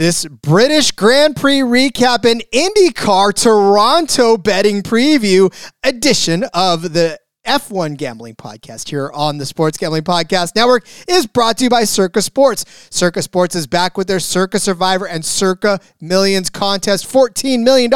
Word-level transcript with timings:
This 0.00 0.24
British 0.24 0.92
Grand 0.92 1.36
Prix 1.36 1.58
recap 1.58 2.24
and 2.24 2.42
IndyCar 2.54 3.34
Toronto 3.34 4.38
betting 4.38 4.82
preview 4.82 5.52
edition 5.84 6.46
of 6.54 6.94
the 6.94 7.20
F1 7.46 7.98
Gambling 7.98 8.36
Podcast 8.36 8.88
here 8.88 9.10
on 9.12 9.36
the 9.36 9.44
Sports 9.44 9.76
Gambling 9.76 10.04
Podcast 10.04 10.56
Network 10.56 10.86
is 11.06 11.26
brought 11.26 11.58
to 11.58 11.64
you 11.64 11.70
by 11.70 11.84
Circa 11.84 12.22
Sports. 12.22 12.64
Circa 12.88 13.20
Sports 13.20 13.54
is 13.54 13.66
back 13.66 13.98
with 13.98 14.06
their 14.06 14.20
Circa 14.20 14.58
Survivor 14.58 15.06
and 15.06 15.22
Circa 15.22 15.80
Millions 16.00 16.48
contest. 16.48 17.06
$14 17.06 17.62
million 17.62 17.92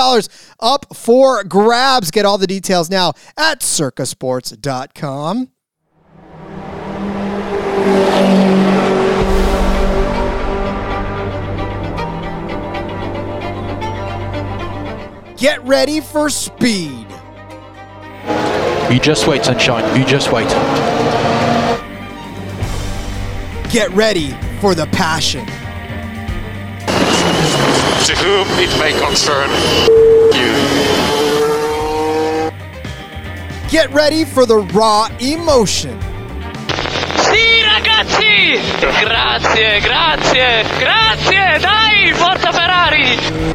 up 0.61 0.95
for 0.95 1.43
grabs. 1.43 2.11
Get 2.11 2.27
all 2.27 2.37
the 2.37 2.47
details 2.47 2.91
now 2.91 3.15
at 3.39 3.61
circasports.com. 3.61 5.54
Get 15.45 15.63
ready 15.67 16.01
for 16.01 16.31
speed. 16.31 17.07
You 18.91 18.99
just 18.99 19.27
wait, 19.27 19.45
sunshine. 19.45 19.85
You 19.95 20.07
just 20.07 20.33
wait. 20.33 20.49
Get 23.71 23.91
ready 23.91 24.31
for 24.63 24.75
the 24.75 24.87
passion. 24.87 25.45
To 28.07 28.15
whom 28.25 28.49
it 28.59 28.71
may 28.79 28.99
concern 28.99 29.51
you. 30.33 30.55
Get 33.69 33.91
ready 33.93 34.25
for 34.25 34.47
the 34.47 34.61
raw 34.73 35.09
emotion. 35.21 36.01
Sì, 37.19 37.61
ragazzi! 37.61 38.61
Grazie, 38.81 39.81
grazie, 39.81 40.65
grazie! 40.79 41.59
Dai, 41.59 42.15
forza 42.15 42.51
Ferrari! 42.51 43.54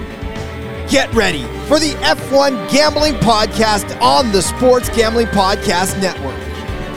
Get 0.89 1.13
ready 1.13 1.43
for 1.67 1.77
the 1.77 1.91
F1 2.02 2.72
Gambling 2.72 3.13
Podcast 3.17 4.02
on 4.02 4.31
the 4.31 4.41
Sports 4.41 4.89
Gambling 4.89 5.27
Podcast 5.27 6.02
Network. 6.02 6.36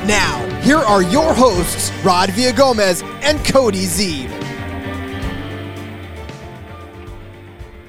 Now, 0.07 0.43
here 0.63 0.79
are 0.79 1.03
your 1.03 1.35
hosts, 1.35 1.93
Rod 2.03 2.31
Villagomez 2.31 3.03
and 3.23 3.45
Cody 3.45 3.85
Zeeb. 3.85 4.31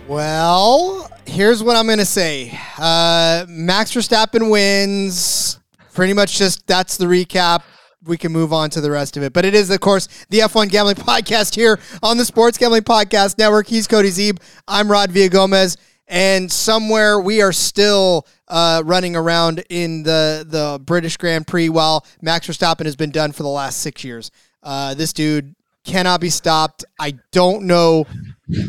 Well, 0.05 1.09
here's 1.25 1.63
what 1.63 1.77
I'm 1.77 1.85
going 1.85 1.99
to 1.99 2.05
say 2.05 2.59
uh, 2.77 3.45
Max 3.47 3.93
Verstappen 3.93 4.51
wins. 4.51 5.57
Pretty 5.93 6.11
much 6.11 6.37
just 6.37 6.67
that's 6.67 6.97
the 6.97 7.05
recap 7.05 7.63
we 8.03 8.17
can 8.17 8.33
move 8.33 8.51
on 8.51 8.69
to 8.71 8.81
the 8.81 8.91
rest 8.91 9.15
of 9.15 9.23
it. 9.23 9.31
But 9.31 9.45
it 9.45 9.55
is, 9.55 9.69
of 9.69 9.79
course, 9.79 10.09
the 10.29 10.39
F1 10.39 10.69
Gambling 10.69 10.95
Podcast 10.97 11.55
here 11.55 11.79
on 12.01 12.17
the 12.17 12.25
Sports 12.25 12.57
Gambling 12.57 12.81
Podcast 12.83 13.37
Network. 13.37 13.67
He's 13.67 13.87
Cody 13.87 14.09
Zeeb. 14.09 14.41
I'm 14.67 14.91
Rod 14.91 15.09
Villagomez 15.09 15.77
and 16.07 16.51
somewhere 16.51 17.19
we 17.19 17.41
are 17.41 17.53
still 17.53 18.27
uh, 18.47 18.81
running 18.85 19.15
around 19.15 19.63
in 19.69 20.03
the 20.03 20.45
the 20.47 20.79
British 20.83 21.17
Grand 21.17 21.47
Prix 21.47 21.69
while 21.69 22.05
Max 22.21 22.47
Verstappen 22.47 22.85
has 22.85 22.95
been 22.95 23.11
done 23.11 23.31
for 23.31 23.43
the 23.43 23.49
last 23.49 23.79
six 23.79 24.03
years. 24.03 24.31
Uh, 24.61 24.93
this 24.93 25.13
dude 25.13 25.55
cannot 25.83 26.21
be 26.21 26.29
stopped. 26.29 26.85
I 26.99 27.17
don't 27.31 27.63
know 27.65 28.05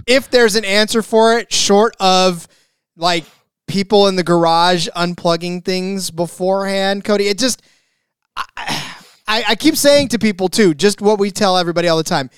if 0.06 0.30
there's 0.30 0.56
an 0.56 0.64
answer 0.64 1.02
for 1.02 1.38
it, 1.38 1.52
short 1.52 1.96
of 2.00 2.48
like 2.96 3.24
people 3.66 4.08
in 4.08 4.16
the 4.16 4.22
garage 4.22 4.88
unplugging 4.96 5.64
things 5.64 6.10
beforehand. 6.10 7.04
Cody, 7.04 7.28
it 7.28 7.38
just 7.38 7.62
I, 8.36 8.94
I, 9.26 9.44
I 9.48 9.54
keep 9.54 9.76
saying 9.76 10.08
to 10.08 10.18
people 10.18 10.48
too, 10.48 10.74
just 10.74 11.00
what 11.00 11.18
we 11.18 11.30
tell 11.30 11.56
everybody 11.56 11.88
all 11.88 11.96
the 11.96 12.04
time. 12.04 12.30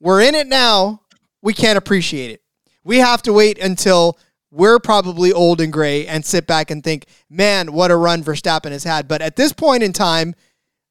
We're 0.00 0.22
in 0.22 0.34
it 0.34 0.46
now. 0.46 1.02
We 1.42 1.54
can't 1.54 1.78
appreciate 1.78 2.30
it. 2.30 2.42
We 2.84 2.98
have 2.98 3.22
to 3.22 3.32
wait 3.32 3.58
until 3.58 4.18
we're 4.56 4.78
probably 4.78 5.32
old 5.32 5.60
and 5.60 5.72
gray 5.72 6.06
and 6.06 6.24
sit 6.24 6.46
back 6.46 6.70
and 6.70 6.82
think, 6.82 7.04
man, 7.28 7.74
what 7.74 7.90
a 7.90 7.96
run 7.96 8.24
Verstappen 8.24 8.70
has 8.70 8.84
had. 8.84 9.06
But 9.06 9.20
at 9.20 9.36
this 9.36 9.52
point 9.52 9.82
in 9.82 9.92
time, 9.92 10.34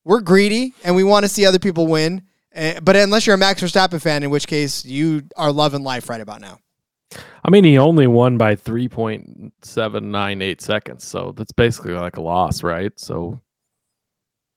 we're 0.04 0.22
greedy 0.22 0.76
and 0.84 0.96
we 0.96 1.04
want 1.04 1.24
to 1.24 1.30
see 1.30 1.48
other 1.48 1.58
people 1.58 1.88
win. 1.88 2.22
Eh, 2.54 2.80
but 2.80 2.96
unless 2.96 3.26
you're 3.26 3.34
a 3.34 3.40
Max 3.40 3.62
Verstappen 3.62 4.00
fan, 4.00 4.22
in 4.24 4.30
which 4.30 4.46
case 4.48 4.86
you 4.86 5.24
are 5.36 5.52
loving 5.52 5.82
life 5.84 6.08
right 6.10 6.22
about 6.22 6.42
now. 6.42 6.60
I 7.44 7.50
mean, 7.50 7.64
he 7.64 7.80
only 7.80 8.06
won 8.08 8.38
by 8.38 8.56
3.798 8.56 10.62
seconds. 10.62 11.04
So 11.04 11.34
that's 11.36 11.52
basically 11.52 11.94
like 11.94 12.18
a 12.18 12.22
loss, 12.22 12.62
right? 12.64 12.92
So 13.00 13.42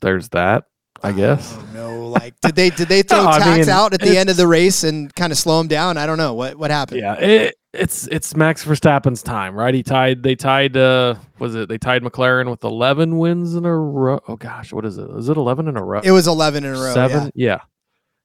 there's 0.00 0.28
that. 0.30 0.64
I 1.02 1.12
guess. 1.12 1.56
Oh, 1.56 1.68
no, 1.74 2.08
like 2.08 2.40
did 2.40 2.54
they 2.56 2.70
did 2.70 2.88
they 2.88 3.02
throw 3.08 3.24
no, 3.24 3.38
tax 3.38 3.66
mean, 3.66 3.68
out 3.68 3.94
at 3.94 4.00
the 4.00 4.16
end 4.16 4.30
of 4.30 4.36
the 4.36 4.46
race 4.46 4.82
and 4.84 5.14
kind 5.14 5.32
of 5.32 5.38
slow 5.38 5.60
him 5.60 5.68
down? 5.68 5.96
I 5.96 6.06
don't 6.06 6.18
know 6.18 6.34
what 6.34 6.56
what 6.56 6.70
happened. 6.70 7.00
Yeah, 7.00 7.14
it, 7.14 7.54
it's 7.72 8.08
it's 8.08 8.34
Max 8.34 8.64
Verstappen's 8.64 9.22
time, 9.22 9.54
right? 9.54 9.74
He 9.74 9.82
tied 9.82 10.22
they 10.22 10.34
tied 10.34 10.76
uh 10.76 11.14
was 11.38 11.54
it 11.54 11.68
they 11.68 11.78
tied 11.78 12.02
McLaren 12.02 12.50
with 12.50 12.64
11 12.64 13.18
wins 13.18 13.54
in 13.54 13.64
a 13.64 13.76
row. 13.76 14.20
Oh 14.26 14.36
gosh, 14.36 14.72
what 14.72 14.84
is 14.84 14.98
it? 14.98 15.08
Is 15.10 15.28
it 15.28 15.36
11 15.36 15.68
in 15.68 15.76
a 15.76 15.84
row? 15.84 16.00
It 16.02 16.10
was 16.10 16.26
11 16.26 16.64
in 16.64 16.74
a 16.74 16.78
row. 16.78 16.94
7? 16.94 17.32
Yeah. 17.34 17.60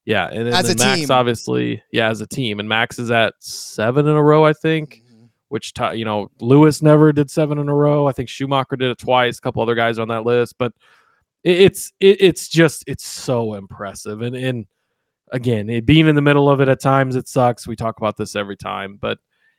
Yeah, 0.06 0.30
yeah. 0.32 0.38
and 0.38 0.48
then, 0.48 0.54
as 0.54 0.68
then 0.68 0.76
a 0.76 0.80
Max 0.80 1.00
team. 1.02 1.12
obviously, 1.12 1.84
yeah, 1.92 2.10
as 2.10 2.22
a 2.22 2.28
team 2.28 2.60
and 2.60 2.68
Max 2.68 3.00
is 3.00 3.12
at 3.12 3.36
7 3.40 4.06
in 4.06 4.16
a 4.16 4.24
row, 4.24 4.44
I 4.44 4.54
think. 4.54 5.02
Mm-hmm. 5.06 5.26
Which 5.50 5.74
t- 5.74 5.96
you 5.96 6.04
know, 6.04 6.30
Lewis 6.42 6.82
never 6.82 7.14
did 7.14 7.30
7 7.30 7.58
in 7.58 7.70
a 7.70 7.74
row. 7.74 8.08
I 8.08 8.12
think 8.12 8.28
Schumacher 8.28 8.76
did 8.76 8.90
it 8.90 8.98
twice, 8.98 9.38
a 9.38 9.42
couple 9.42 9.62
other 9.62 9.76
guys 9.76 10.00
on 10.00 10.08
that 10.08 10.26
list, 10.26 10.56
but 10.58 10.74
it, 11.44 11.62
it's 11.62 11.94
it, 12.00 12.22
it's 12.22 12.48
just 12.48 12.84
it's 12.88 13.06
so 13.06 13.54
impressive 13.54 14.22
and 14.22 14.36
and 14.36 14.66
again, 15.34 15.70
it, 15.70 15.86
being 15.86 16.08
in 16.08 16.16
the 16.16 16.22
middle 16.22 16.50
of 16.50 16.62
it 16.62 16.70
at 16.70 16.80
times 16.80 17.18
it 17.18 17.28
sucks. 17.28 17.68
We 17.68 17.76
talk 17.76 17.98
about 17.98 18.16
this 18.16 18.36
every 18.38 18.56
time, 18.56 18.98
but 19.02 19.18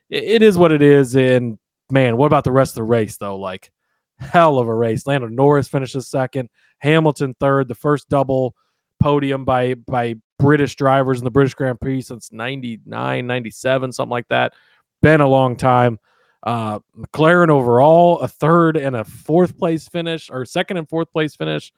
it 0.09 0.41
is 0.41 0.57
what 0.57 0.71
it 0.71 0.81
is. 0.81 1.15
And 1.15 1.59
man, 1.91 2.17
what 2.17 2.27
about 2.27 2.45
the 2.45 2.51
rest 2.51 2.71
of 2.71 2.75
the 2.75 2.83
race 2.83 3.17
though? 3.17 3.37
Like 3.37 3.71
hell 4.17 4.57
of 4.57 4.67
a 4.67 4.73
race. 4.73 5.05
Lando 5.05 5.27
Norris 5.27 5.67
finishes 5.67 6.07
second, 6.07 6.49
Hamilton 6.79 7.35
third, 7.39 7.67
the 7.67 7.75
first 7.75 8.09
double 8.09 8.55
podium 8.99 9.45
by 9.45 9.75
by 9.75 10.15
British 10.39 10.75
drivers 10.75 11.19
in 11.19 11.25
the 11.25 11.31
British 11.31 11.53
Grand 11.53 11.79
Prix 11.79 12.01
since 12.01 12.31
99, 12.31 13.27
97, 13.27 13.91
something 13.91 14.09
like 14.09 14.27
that. 14.29 14.53
Been 15.01 15.21
a 15.21 15.27
long 15.27 15.55
time. 15.55 15.99
Uh, 16.45 16.79
McLaren 16.95 17.49
overall, 17.49 18.19
a 18.19 18.27
third 18.27 18.77
and 18.77 18.95
a 18.95 19.03
fourth 19.03 19.57
place 19.57 19.87
finish, 19.87 20.29
or 20.29 20.45
second 20.45 20.77
and 20.77 20.87
fourth 20.87 21.11
place 21.11 21.35
finish. 21.35 21.73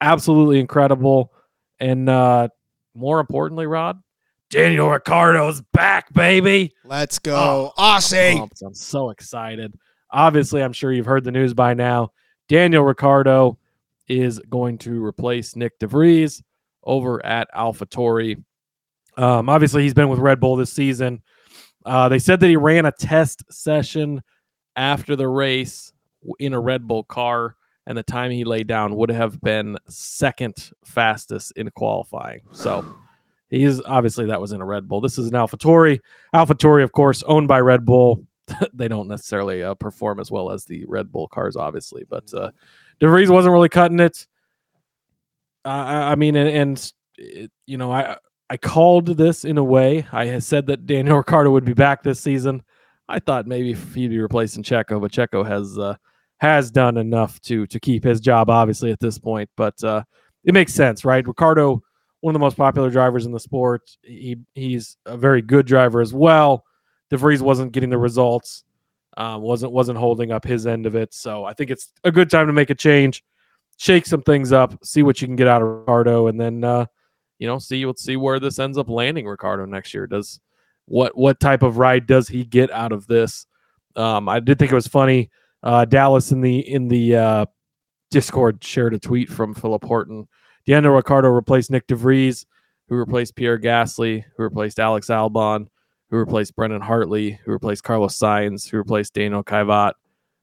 Absolutely 0.00 0.60
incredible. 0.60 1.32
And 1.80 2.08
uh, 2.08 2.48
more 2.94 3.18
importantly, 3.18 3.66
Rod, 3.66 4.00
Daniel 4.48 4.88
Ricciardo's 4.88 5.60
back, 5.72 6.12
baby. 6.12 6.72
Let's 6.84 7.18
go. 7.18 7.72
Oh, 7.76 7.82
Aussie. 7.82 8.48
I'm 8.64 8.74
so 8.74 9.10
excited. 9.10 9.76
Obviously, 10.10 10.62
I'm 10.62 10.72
sure 10.72 10.92
you've 10.92 11.06
heard 11.06 11.24
the 11.24 11.32
news 11.32 11.54
by 11.54 11.74
now. 11.74 12.12
Daniel 12.48 12.84
Ricciardo 12.84 13.58
is 14.08 14.40
going 14.50 14.78
to 14.78 15.04
replace 15.04 15.54
Nick 15.54 15.78
de 15.78 15.86
Vries 15.86 16.42
over 16.82 17.24
at 17.24 17.48
AlphaTauri. 17.54 18.42
Um, 19.16 19.48
obviously, 19.48 19.82
he's 19.82 19.94
been 19.94 20.08
with 20.08 20.18
Red 20.18 20.40
Bull 20.40 20.56
this 20.56 20.72
season. 20.72 21.22
Uh, 21.84 22.08
they 22.08 22.18
said 22.18 22.40
that 22.40 22.48
he 22.48 22.56
ran 22.56 22.86
a 22.86 22.92
test 22.92 23.42
session 23.50 24.22
after 24.76 25.16
the 25.16 25.28
race 25.28 25.92
in 26.38 26.52
a 26.52 26.60
Red 26.60 26.86
Bull 26.86 27.04
car, 27.04 27.56
and 27.86 27.96
the 27.96 28.02
time 28.02 28.30
he 28.30 28.44
laid 28.44 28.66
down 28.66 28.94
would 28.96 29.10
have 29.10 29.40
been 29.40 29.78
second 29.88 30.70
fastest 30.84 31.52
in 31.56 31.70
qualifying. 31.70 32.42
So 32.52 32.84
He's 33.50 33.82
obviously 33.82 34.26
that 34.26 34.40
was 34.40 34.52
in 34.52 34.60
a 34.60 34.64
Red 34.64 34.88
Bull. 34.88 35.00
This 35.00 35.18
is 35.18 35.26
an 35.26 35.32
AlphaTauri. 35.32 36.00
AlphaTauri, 36.34 36.84
of 36.84 36.92
course, 36.92 37.24
owned 37.24 37.48
by 37.48 37.60
Red 37.60 37.84
Bull. 37.84 38.24
they 38.72 38.86
don't 38.86 39.08
necessarily 39.08 39.62
uh, 39.62 39.74
perform 39.74 40.20
as 40.20 40.30
well 40.30 40.50
as 40.50 40.64
the 40.64 40.84
Red 40.86 41.10
Bull 41.10 41.26
cars, 41.26 41.56
obviously, 41.56 42.04
but 42.08 42.32
uh, 42.32 42.52
De 43.00 43.08
Vries 43.08 43.28
wasn't 43.28 43.52
really 43.52 43.68
cutting 43.68 43.98
it. 43.98 44.26
Uh, 45.64 45.68
I 45.68 46.14
mean, 46.14 46.36
and, 46.36 46.48
and 46.48 46.92
it, 47.18 47.50
you 47.66 47.76
know, 47.76 47.92
I 47.92 48.16
I 48.50 48.56
called 48.56 49.06
this 49.06 49.44
in 49.44 49.58
a 49.58 49.64
way. 49.64 50.06
I 50.10 50.40
said 50.40 50.66
that 50.66 50.84
Daniel 50.84 51.16
Ricciardo 51.18 51.52
would 51.52 51.64
be 51.64 51.72
back 51.72 52.02
this 52.02 52.20
season. 52.20 52.62
I 53.08 53.20
thought 53.20 53.46
maybe 53.46 53.74
he'd 53.74 54.08
be 54.08 54.18
replacing 54.18 54.64
Checo, 54.64 55.00
but 55.00 55.12
Checo 55.12 55.46
has 55.46 55.78
uh, 55.78 55.94
has 56.38 56.70
done 56.70 56.96
enough 56.96 57.40
to 57.42 57.66
to 57.68 57.78
keep 57.80 58.02
his 58.02 58.20
job, 58.20 58.50
obviously, 58.50 58.90
at 58.90 59.00
this 59.00 59.18
point. 59.18 59.48
But 59.56 59.82
uh, 59.84 60.02
it 60.44 60.52
makes 60.52 60.74
sense, 60.74 61.04
right? 61.04 61.26
Ricciardo 61.26 61.80
one 62.20 62.34
of 62.34 62.38
the 62.38 62.44
most 62.44 62.56
popular 62.56 62.90
drivers 62.90 63.24
in 63.24 63.32
the 63.32 63.40
sport. 63.40 63.82
He 64.02 64.36
he's 64.54 64.96
a 65.06 65.16
very 65.16 65.42
good 65.42 65.66
driver 65.66 66.00
as 66.00 66.12
well. 66.12 66.64
DeVries 67.10 67.40
wasn't 67.40 67.72
getting 67.72 67.90
the 67.90 67.98
results, 67.98 68.64
um, 69.16 69.42
wasn't 69.42 69.72
wasn't 69.72 69.98
holding 69.98 70.32
up 70.32 70.44
his 70.44 70.66
end 70.66 70.86
of 70.86 70.94
it. 70.94 71.14
So 71.14 71.44
I 71.44 71.54
think 71.54 71.70
it's 71.70 71.92
a 72.04 72.12
good 72.12 72.30
time 72.30 72.46
to 72.46 72.52
make 72.52 72.70
a 72.70 72.74
change, 72.74 73.24
shake 73.76 74.06
some 74.06 74.22
things 74.22 74.52
up, 74.52 74.84
see 74.84 75.02
what 75.02 75.20
you 75.20 75.28
can 75.28 75.36
get 75.36 75.48
out 75.48 75.62
of 75.62 75.68
Ricciardo, 75.68 76.26
and 76.26 76.40
then 76.40 76.64
uh, 76.64 76.86
you 77.40 77.48
know 77.48 77.58
see 77.58 77.84
let's 77.84 78.04
see 78.04 78.16
where 78.16 78.38
this 78.38 78.60
ends 78.60 78.78
up 78.78 78.88
landing. 78.88 79.26
Ricciardo 79.26 79.64
next 79.64 79.92
year 79.92 80.06
does 80.06 80.38
what 80.84 81.16
what 81.16 81.40
type 81.40 81.64
of 81.64 81.78
ride 81.78 82.06
does 82.06 82.28
he 82.28 82.44
get 82.44 82.70
out 82.70 82.92
of 82.92 83.08
this? 83.08 83.46
Um, 83.96 84.28
I 84.28 84.38
did 84.38 84.60
think 84.60 84.70
it 84.70 84.76
was 84.76 84.86
funny. 84.86 85.30
Uh, 85.64 85.84
Dallas 85.84 86.30
in 86.30 86.40
the 86.40 86.60
in 86.60 86.86
the 86.86 87.16
uh, 87.16 87.46
Discord 88.12 88.62
shared 88.62 88.94
a 88.94 88.98
tweet 89.00 89.28
from 89.28 89.54
Philip 89.54 89.84
Horton 89.84 90.28
Daniel 90.66 90.92
Ricciardo 90.92 91.28
replaced 91.28 91.70
Nick 91.70 91.86
de 91.86 91.96
Vries, 91.96 92.46
who 92.88 92.96
replaced 92.96 93.34
Pierre 93.34 93.58
Gasly, 93.58 94.24
who 94.36 94.42
replaced 94.42 94.78
Alex 94.78 95.08
Albon, 95.08 95.66
who 96.10 96.16
replaced 96.16 96.54
Brendan 96.54 96.82
Hartley, 96.82 97.40
who 97.44 97.52
replaced 97.52 97.84
Carlos 97.84 98.18
Sainz, 98.18 98.68
who 98.68 98.76
replaced 98.76 99.14
Daniel 99.14 99.42
Kvyat, 99.42 99.94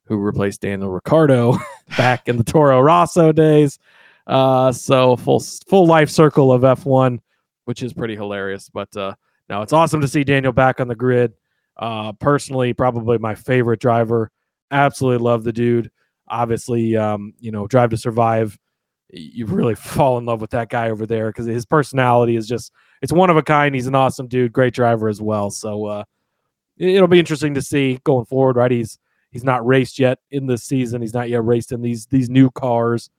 who 0.06 0.18
replaced 0.18 0.62
Daniel 0.62 0.90
Ricciardo 0.90 1.58
back 1.98 2.28
in 2.28 2.38
the 2.38 2.44
Toro 2.44 2.82
Rosso 2.82 3.32
days. 3.32 3.80
Uh, 4.28 4.72
so 4.72 5.16
full 5.16 5.40
full 5.40 5.88
life 5.88 6.10
circle 6.10 6.52
of 6.52 6.62
F1, 6.62 7.20
which 7.66 7.82
is 7.82 7.94
pretty 7.94 8.16
hilarious. 8.16 8.70
But 8.70 8.96
uh, 8.96 9.16
now 9.50 9.62
it's 9.62 9.74
awesome 9.74 10.02
to 10.02 10.08
see 10.08 10.24
Daniel 10.24 10.52
back 10.54 10.80
on 10.80 10.88
the 10.88 10.96
grid. 10.96 11.34
Uh, 11.78 12.12
personally, 12.14 12.74
probably 12.74 13.18
my 13.18 13.36
favorite 13.36 13.80
driver. 13.80 14.32
Absolutely 14.72 15.24
love 15.24 15.44
the 15.44 15.54
dude. 15.54 15.90
Obviously, 16.28 16.98
um, 16.98 17.34
you 17.40 17.52
know, 17.52 17.68
Drive 17.68 17.92
to 17.92 17.98
Survive. 17.98 18.58
You 19.12 19.46
really 19.46 19.76
fall 19.76 20.18
in 20.18 20.26
love 20.26 20.42
with 20.42 20.50
that 20.50 20.70
guy 20.70 20.90
over 20.90 21.06
there 21.06 21.30
because 21.30 21.46
his 21.46 21.66
personality 21.66 22.36
is 22.36 22.48
just 22.48 22.74
it's 23.02 23.14
one 23.14 23.30
of 23.30 23.38
a 23.38 23.44
kind. 23.44 23.74
He's 23.74 23.88
an 23.88 23.96
awesome 23.96 24.28
dude, 24.28 24.52
great 24.52 24.74
driver 24.74 25.08
as 25.08 25.22
well. 25.22 25.50
So 25.52 25.86
uh, 25.86 26.04
it- 26.78 26.90
it'll 26.96 27.08
be 27.08 27.20
interesting 27.20 27.54
to 27.54 27.62
see 27.62 28.00
going 28.04 28.26
forward. 28.26 28.58
Right, 28.58 28.72
he's 28.72 29.00
he's 29.32 29.46
not 29.46 29.66
raced 29.66 30.00
yet 30.00 30.20
in 30.32 30.48
this 30.48 30.64
season. 30.66 31.02
He's 31.02 31.14
not 31.14 31.30
yet 31.30 31.46
raced 31.46 31.72
in 31.72 31.82
these 31.82 32.08
these 32.08 32.30
new 32.30 32.52
cars, 32.52 33.10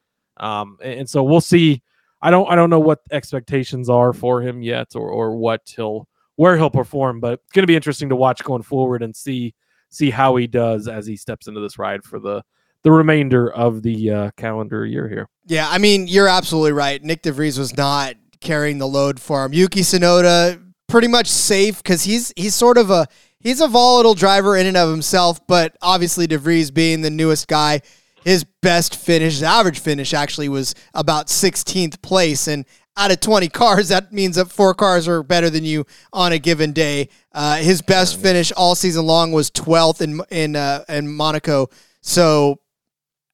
um, 0.40 0.78
and, 0.82 1.08
so 1.08 1.22
we'll 1.22 1.40
see. 1.40 1.82
I 2.20 2.30
don't 2.30 2.50
I 2.50 2.56
don't 2.56 2.70
know 2.70 2.80
what 2.80 3.00
expectations 3.12 3.88
are 3.88 4.12
for 4.12 4.42
him 4.42 4.62
yet, 4.62 4.94
or 4.94 5.08
or 5.08 5.36
what 5.36 5.72
he'll 5.74 6.08
where 6.36 6.56
he'll 6.56 6.70
perform, 6.70 7.20
but 7.20 7.34
it's 7.34 7.52
going 7.52 7.62
to 7.62 7.68
be 7.68 7.76
interesting 7.76 8.08
to 8.08 8.16
watch 8.16 8.42
going 8.44 8.62
forward 8.62 9.02
and 9.02 9.14
see 9.14 9.54
see 9.90 10.10
how 10.10 10.36
he 10.36 10.46
does 10.46 10.88
as 10.88 11.06
he 11.06 11.16
steps 11.16 11.46
into 11.48 11.60
this 11.60 11.78
ride 11.78 12.04
for 12.04 12.18
the 12.18 12.42
the 12.82 12.92
remainder 12.92 13.52
of 13.52 13.82
the 13.82 14.10
uh, 14.10 14.30
calendar 14.36 14.86
year 14.86 15.08
here. 15.08 15.28
Yeah, 15.46 15.68
I 15.68 15.78
mean, 15.78 16.06
you're 16.06 16.28
absolutely 16.28 16.72
right. 16.72 17.02
Nick 17.02 17.22
DeVries 17.22 17.58
was 17.58 17.76
not 17.76 18.14
carrying 18.40 18.78
the 18.78 18.86
load 18.86 19.20
for 19.20 19.44
him. 19.44 19.52
Yuki 19.52 19.80
Tsunoda 19.80 20.62
pretty 20.86 21.08
much 21.08 21.26
safe 21.26 21.82
because 21.82 22.04
he's 22.04 22.32
he's 22.36 22.54
sort 22.54 22.78
of 22.78 22.90
a 22.90 23.06
he's 23.40 23.60
a 23.60 23.68
volatile 23.68 24.14
driver 24.14 24.56
in 24.56 24.66
and 24.66 24.76
of 24.76 24.90
himself, 24.90 25.44
but 25.46 25.76
obviously 25.82 26.26
DeVries 26.26 26.72
being 26.72 27.02
the 27.02 27.10
newest 27.10 27.48
guy, 27.48 27.80
his 28.28 28.44
best 28.62 28.96
finish, 28.96 29.34
his 29.34 29.42
average 29.42 29.80
finish 29.80 30.12
actually 30.14 30.48
was 30.48 30.74
about 30.94 31.28
16th 31.28 32.00
place, 32.02 32.48
and 32.48 32.64
out 32.96 33.12
of 33.12 33.20
20 33.20 33.48
cars, 33.48 33.88
that 33.88 34.12
means 34.12 34.36
that 34.36 34.50
four 34.50 34.74
cars 34.74 35.06
are 35.06 35.22
better 35.22 35.48
than 35.48 35.64
you 35.64 35.86
on 36.12 36.32
a 36.32 36.38
given 36.38 36.72
day. 36.72 37.08
Uh, 37.32 37.56
his 37.56 37.80
best 37.80 38.20
finish 38.20 38.50
all 38.52 38.74
season 38.74 39.06
long 39.06 39.30
was 39.30 39.50
12th 39.52 40.00
in 40.00 40.20
in 40.30 40.56
uh, 40.56 40.84
in 40.88 41.08
Monaco. 41.08 41.68
So 42.00 42.60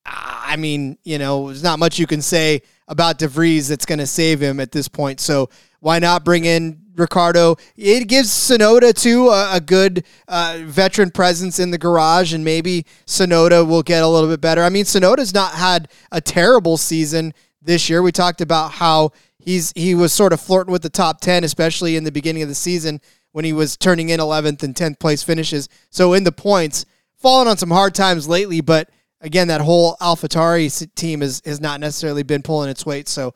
I 0.07 0.57
mean, 0.57 0.99
you 1.05 1.19
know, 1.19 1.47
there's 1.47 1.63
not 1.63 1.79
much 1.79 1.99
you 1.99 2.07
can 2.07 2.21
say 2.21 2.63
about 2.87 3.19
DeVries 3.19 3.69
that's 3.69 3.87
going 3.87 3.99
to 3.99 4.07
save 4.07 4.41
him 4.41 4.61
at 4.61 4.71
this 4.71 4.89
point. 4.89 5.19
So 5.21 5.49
why 5.81 5.99
not 5.99 6.25
bring 6.25 6.45
in 6.45 6.84
Ricciardo? 6.95 7.57
It 7.77 8.09
gives 8.09 8.31
Tsunoda 8.31 8.93
too 8.93 9.29
a, 9.29 9.57
a 9.57 9.61
good 9.61 10.05
uh, 10.29 10.61
veteran 10.63 11.11
presence 11.11 11.59
in 11.59 11.71
the 11.71 11.79
garage, 11.79 12.33
and 12.33 12.45
maybe 12.45 12.87
Tsunoda 13.07 13.67
will 13.67 13.83
get 13.83 14.03
a 14.03 14.09
little 14.09 14.29
bit 14.29 14.41
better. 14.41 14.63
I 14.63 14.69
mean, 14.69 14.85
Tsunoda's 14.85 15.35
not 15.35 15.55
had 15.55 15.89
a 16.13 16.21
terrible 16.21 16.77
season 16.77 17.35
this 17.61 17.89
year. 17.89 18.03
We 18.03 18.13
talked 18.13 18.41
about 18.41 18.73
how 18.73 19.13
he's 19.39 19.73
he 19.75 19.95
was 19.95 20.13
sort 20.13 20.33
of 20.33 20.41
flirting 20.41 20.73
with 20.73 20.83
the 20.83 20.91
top 20.91 21.21
ten, 21.21 21.45
especially 21.45 21.97
in 21.97 22.05
the 22.05 22.13
beginning 22.13 22.43
of 22.43 22.49
the 22.49 22.55
season 22.55 23.01
when 23.35 23.45
he 23.45 23.53
was 23.53 23.77
turning 23.77 24.11
in 24.11 24.21
11th 24.21 24.63
and 24.63 24.77
10th 24.77 25.01
place 25.01 25.25
finishes. 25.25 25.69
So 25.91 26.13
in 26.13 26.23
the 26.23 26.31
points, 26.31 26.87
fallen 27.17 27.49
on 27.49 27.57
some 27.57 27.71
hard 27.71 27.93
times 27.93 28.29
lately, 28.29 28.61
but 28.61 28.91
again, 29.21 29.49
that 29.49 29.61
whole 29.61 29.97
AlphaTauri 29.97 30.95
team 30.95 31.21
has, 31.21 31.43
has 31.45 31.61
not 31.61 31.81
necessarily 31.81 32.23
been 32.23 32.43
pulling 32.43 32.71
its 32.71 32.87
weight. 32.87 33.09
So 33.09 33.35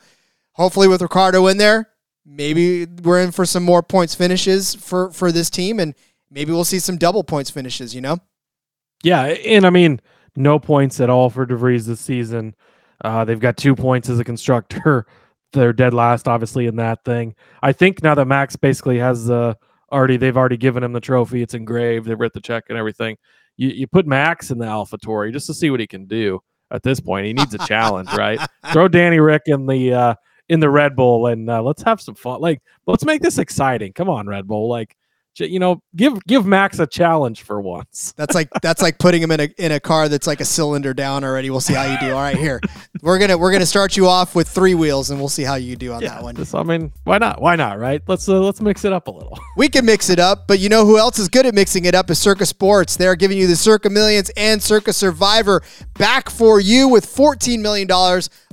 hopefully 0.52 0.86
with 0.86 1.02
Ricciardo 1.02 1.48
in 1.48 1.56
there, 1.56 1.88
maybe 2.28 2.86
we're 3.02 3.20
in 3.20 3.32
for 3.32 3.46
some 3.46 3.62
more 3.62 3.82
points 3.82 4.14
finishes 4.14 4.74
for, 4.74 5.10
for 5.12 5.32
this 5.32 5.48
team 5.48 5.80
and 5.80 5.94
maybe 6.30 6.52
we'll 6.52 6.64
see 6.64 6.78
some 6.78 6.98
double 6.98 7.24
points 7.24 7.50
finishes, 7.50 7.94
you 7.94 8.00
know? 8.00 8.18
Yeah, 9.02 9.22
and 9.24 9.64
I 9.64 9.70
mean, 9.70 10.00
no 10.36 10.58
points 10.58 11.00
at 11.00 11.10
all 11.10 11.30
for 11.30 11.46
DeVries 11.46 11.86
this 11.86 12.00
season. 12.00 12.54
Uh, 13.04 13.24
they've 13.24 13.40
got 13.40 13.56
two 13.56 13.74
points 13.74 14.08
as 14.08 14.18
a 14.18 14.24
constructor. 14.24 15.06
They're 15.52 15.72
dead 15.72 15.94
last, 15.94 16.28
obviously, 16.28 16.66
in 16.66 16.76
that 16.76 17.04
thing. 17.04 17.34
I 17.62 17.72
think 17.72 18.02
now 18.02 18.14
that 18.14 18.26
Max 18.26 18.54
basically 18.56 18.98
has 18.98 19.30
uh, 19.30 19.54
already, 19.90 20.18
they've 20.18 20.36
already 20.36 20.58
given 20.58 20.82
him 20.82 20.92
the 20.92 21.00
trophy. 21.00 21.40
It's 21.40 21.54
engraved. 21.54 22.06
They've 22.06 22.20
written 22.20 22.38
the 22.38 22.46
check 22.46 22.64
and 22.68 22.76
everything. 22.76 23.16
You 23.56 23.70
you 23.70 23.86
put 23.86 24.06
Max 24.06 24.50
in 24.50 24.58
the 24.58 24.66
AlphaTauri 24.66 25.32
just 25.32 25.46
to 25.46 25.54
see 25.54 25.70
what 25.70 25.80
he 25.80 25.86
can 25.86 26.04
do. 26.04 26.40
At 26.70 26.82
this 26.82 27.00
point, 27.00 27.24
he 27.24 27.32
needs 27.32 27.54
a 27.54 27.66
challenge, 27.66 28.12
right? 28.12 28.38
Throw 28.72 28.88
Danny 28.88 29.20
Rick 29.20 29.44
in 29.46 29.64
the 29.64 29.94
uh, 29.94 30.14
in 30.48 30.60
the 30.60 30.70
Red 30.70 30.96
Bull 30.96 31.26
and 31.26 31.48
uh, 31.48 31.62
let's 31.62 31.82
have 31.82 32.00
some 32.00 32.14
fun. 32.14 32.40
Like, 32.40 32.62
let's 32.86 33.04
make 33.04 33.22
this 33.22 33.38
exciting. 33.38 33.92
Come 33.92 34.08
on, 34.08 34.26
Red 34.26 34.46
Bull. 34.46 34.68
Like, 34.68 34.96
you 35.40 35.58
know, 35.60 35.80
give 35.94 36.18
give 36.26 36.46
Max 36.46 36.78
a 36.78 36.86
challenge 36.86 37.42
for 37.42 37.60
once. 37.60 38.12
That's 38.16 38.34
like 38.34 38.48
that's 38.60 38.82
like 38.82 38.98
putting 38.98 39.22
him 39.22 39.30
in 39.30 39.40
a 39.40 39.48
in 39.58 39.72
a 39.72 39.78
car 39.78 40.08
that's 40.08 40.26
like 40.26 40.40
a 40.40 40.44
cylinder 40.44 40.92
down 40.92 41.22
already. 41.22 41.50
We'll 41.50 41.60
see 41.60 41.74
how 41.74 41.84
you 41.84 41.98
do. 42.00 42.12
All 42.12 42.20
right, 42.20 42.36
here 42.36 42.60
we're 43.02 43.18
gonna 43.18 43.36
we're 43.38 43.52
gonna 43.52 43.66
start 43.66 43.96
you 43.96 44.06
off 44.06 44.34
with 44.34 44.48
three 44.48 44.74
wheels, 44.74 45.10
and 45.10 45.18
we'll 45.18 45.28
see 45.28 45.42
how 45.42 45.54
you 45.54 45.76
do 45.76 45.92
on 45.92 46.02
that 46.02 46.22
one. 46.22 46.34
Just, 46.36 46.54
I 46.54 46.62
mean, 46.62 46.92
why 47.04 47.18
not? 47.18 47.40
Why 47.40 47.56
not? 47.56 47.78
Right? 47.78 48.02
Let's 48.06 48.28
uh, 48.28 48.40
let's 48.40 48.60
mix 48.60 48.84
it 48.84 48.92
up 48.92 49.08
a 49.08 49.10
little. 49.10 49.38
We 49.56 49.68
can 49.68 49.84
mix 49.84 50.08
it 50.08 50.18
up, 50.18 50.46
but 50.46 50.58
you 50.60 50.68
know 50.68 50.86
who 50.86 50.98
else 50.98 51.18
is 51.18 51.28
good 51.28 51.46
at 51.46 51.54
mixing 51.54 51.84
it 51.84 51.94
up 51.94 52.10
is 52.10 52.18
Circa 52.18 52.46
Sports. 52.46 52.96
They're 52.96 53.16
giving 53.16 53.38
you 53.38 53.46
the 53.46 53.56
Circa 53.56 53.90
Millions 53.90 54.30
and 54.36 54.62
Circa 54.62 54.92
Survivor 54.92 55.62
back 55.94 56.30
for 56.30 56.60
you 56.60 56.88
with 56.88 57.04
$14 57.04 57.60
million 57.60 57.88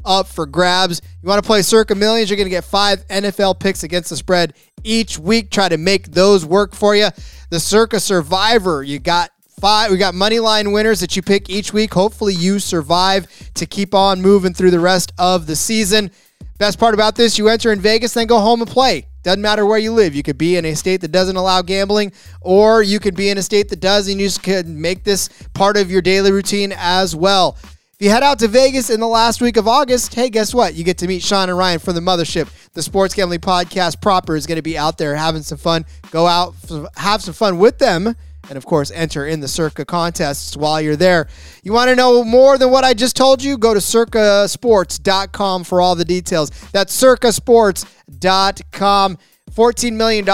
up 0.03 0.27
for 0.27 0.45
grabs. 0.45 1.01
You 1.21 1.29
want 1.29 1.43
to 1.43 1.47
play 1.47 1.61
Circa 1.61 1.95
Millions, 1.95 2.29
you're 2.29 2.37
going 2.37 2.45
to 2.45 2.51
get 2.51 2.63
five 2.63 3.05
NFL 3.07 3.59
picks 3.59 3.83
against 3.83 4.09
the 4.09 4.15
spread 4.15 4.53
each 4.83 5.19
week. 5.19 5.51
Try 5.51 5.69
to 5.69 5.77
make 5.77 6.11
those 6.11 6.45
work 6.45 6.75
for 6.75 6.95
you. 6.95 7.09
The 7.49 7.59
Circa 7.59 7.99
Survivor, 7.99 8.83
you 8.83 8.99
got 8.99 9.29
five 9.59 9.89
we 9.89 9.97
got 9.97 10.13
money 10.13 10.39
line 10.39 10.71
winners 10.71 10.99
that 10.99 11.15
you 11.15 11.21
pick 11.21 11.49
each 11.49 11.71
week 11.71 11.93
hopefully 11.93 12.33
you 12.33 12.59
survive 12.59 13.25
to 13.53 13.65
keep 13.65 13.93
on 13.93 14.21
moving 14.21 14.53
through 14.53 14.71
the 14.71 14.79
rest 14.79 15.13
of 15.17 15.47
the 15.47 15.55
season 15.55 16.11
best 16.57 16.77
part 16.77 16.93
about 16.93 17.15
this 17.15 17.37
you 17.37 17.47
enter 17.47 17.71
in 17.71 17.79
vegas 17.79 18.13
then 18.13 18.27
go 18.27 18.39
home 18.39 18.61
and 18.61 18.69
play 18.69 19.05
doesn't 19.23 19.41
matter 19.41 19.65
where 19.65 19.77
you 19.77 19.91
live 19.91 20.13
you 20.13 20.23
could 20.23 20.37
be 20.37 20.57
in 20.57 20.65
a 20.65 20.75
state 20.75 20.99
that 20.99 21.11
doesn't 21.11 21.37
allow 21.37 21.61
gambling 21.61 22.11
or 22.41 22.83
you 22.83 22.99
could 22.99 23.15
be 23.15 23.29
in 23.29 23.37
a 23.37 23.41
state 23.41 23.69
that 23.69 23.79
does 23.79 24.09
and 24.09 24.19
you 24.19 24.27
just 24.27 24.43
could 24.43 24.67
make 24.67 25.03
this 25.03 25.29
part 25.53 25.77
of 25.77 25.89
your 25.89 26.01
daily 26.01 26.31
routine 26.31 26.73
as 26.75 27.15
well 27.15 27.57
if 27.97 28.01
you 28.01 28.09
head 28.09 28.23
out 28.23 28.39
to 28.39 28.49
Vegas 28.49 28.89
in 28.89 28.99
the 28.99 29.07
last 29.07 29.39
week 29.39 29.55
of 29.55 29.69
August, 29.69 30.13
hey, 30.13 30.29
guess 30.29 30.53
what? 30.53 30.75
You 30.75 30.83
get 30.83 30.97
to 30.97 31.07
meet 31.07 31.23
Sean 31.23 31.47
and 31.47 31.57
Ryan 31.57 31.79
from 31.79 31.95
the 31.95 32.01
Mothership. 32.01 32.49
The 32.73 32.81
Sports 32.83 33.13
Gambling 33.13 33.39
Podcast 33.39 34.01
proper 34.01 34.35
is 34.35 34.45
going 34.45 34.57
to 34.57 34.61
be 34.61 34.77
out 34.77 34.97
there 34.97 35.15
having 35.15 35.43
some 35.43 35.57
fun. 35.57 35.85
Go 36.11 36.27
out, 36.27 36.55
have 36.97 37.21
some 37.21 37.33
fun 37.33 37.57
with 37.57 37.79
them, 37.79 38.13
and 38.49 38.57
of 38.57 38.65
course, 38.65 38.89
enter 38.91 39.27
in 39.27 39.39
the 39.39 39.47
Circa 39.47 39.85
contests 39.85 40.57
while 40.57 40.81
you're 40.81 40.95
there. 40.95 41.27
You 41.63 41.73
want 41.73 41.89
to 41.89 41.95
know 41.95 42.23
more 42.23 42.57
than 42.57 42.71
what 42.71 42.83
I 42.83 42.93
just 42.93 43.15
told 43.15 43.43
you? 43.43 43.57
Go 43.57 43.73
to 43.73 43.79
circasports.com 43.79 45.63
for 45.63 45.81
all 45.81 45.95
the 45.95 46.05
details. 46.05 46.51
That's 46.71 47.01
circasports.com. 47.01 49.17
$14 49.51 49.93
million, 49.93 50.25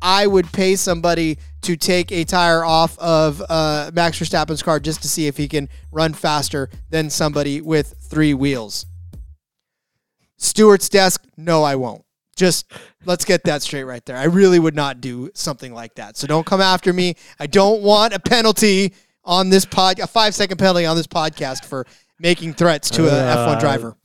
I 0.00 0.26
would 0.26 0.50
pay 0.52 0.76
somebody 0.76 1.38
to 1.62 1.76
take 1.76 2.12
a 2.12 2.24
tire 2.24 2.64
off 2.64 2.98
of 2.98 3.42
uh, 3.48 3.90
Max 3.92 4.18
Verstappen's 4.18 4.62
car 4.62 4.80
just 4.80 5.02
to 5.02 5.08
see 5.08 5.26
if 5.26 5.36
he 5.36 5.48
can 5.48 5.68
run 5.90 6.14
faster 6.14 6.70
than 6.88 7.10
somebody 7.10 7.60
with 7.60 7.94
three 8.00 8.32
wheels. 8.32 8.86
Stewart's 10.38 10.88
desk, 10.88 11.22
no, 11.36 11.64
I 11.64 11.76
won't. 11.76 12.05
Just 12.36 12.70
let's 13.06 13.24
get 13.24 13.44
that 13.44 13.62
straight 13.62 13.84
right 13.84 14.04
there. 14.04 14.16
I 14.16 14.24
really 14.24 14.58
would 14.58 14.76
not 14.76 15.00
do 15.00 15.30
something 15.34 15.72
like 15.72 15.94
that. 15.94 16.16
So 16.16 16.26
don't 16.26 16.44
come 16.46 16.60
after 16.60 16.92
me. 16.92 17.16
I 17.40 17.46
don't 17.46 17.82
want 17.82 18.12
a 18.12 18.20
penalty 18.20 18.92
on 19.24 19.48
this 19.48 19.64
pod, 19.64 19.98
a 19.98 20.06
five 20.06 20.34
second 20.34 20.58
penalty 20.58 20.86
on 20.86 20.96
this 20.96 21.06
podcast 21.06 21.64
for 21.64 21.86
making 22.20 22.54
threats 22.54 22.90
to 22.90 23.08
a 23.08 23.10
Uh, 23.10 23.56
F1 23.56 23.60
driver. 23.60 23.96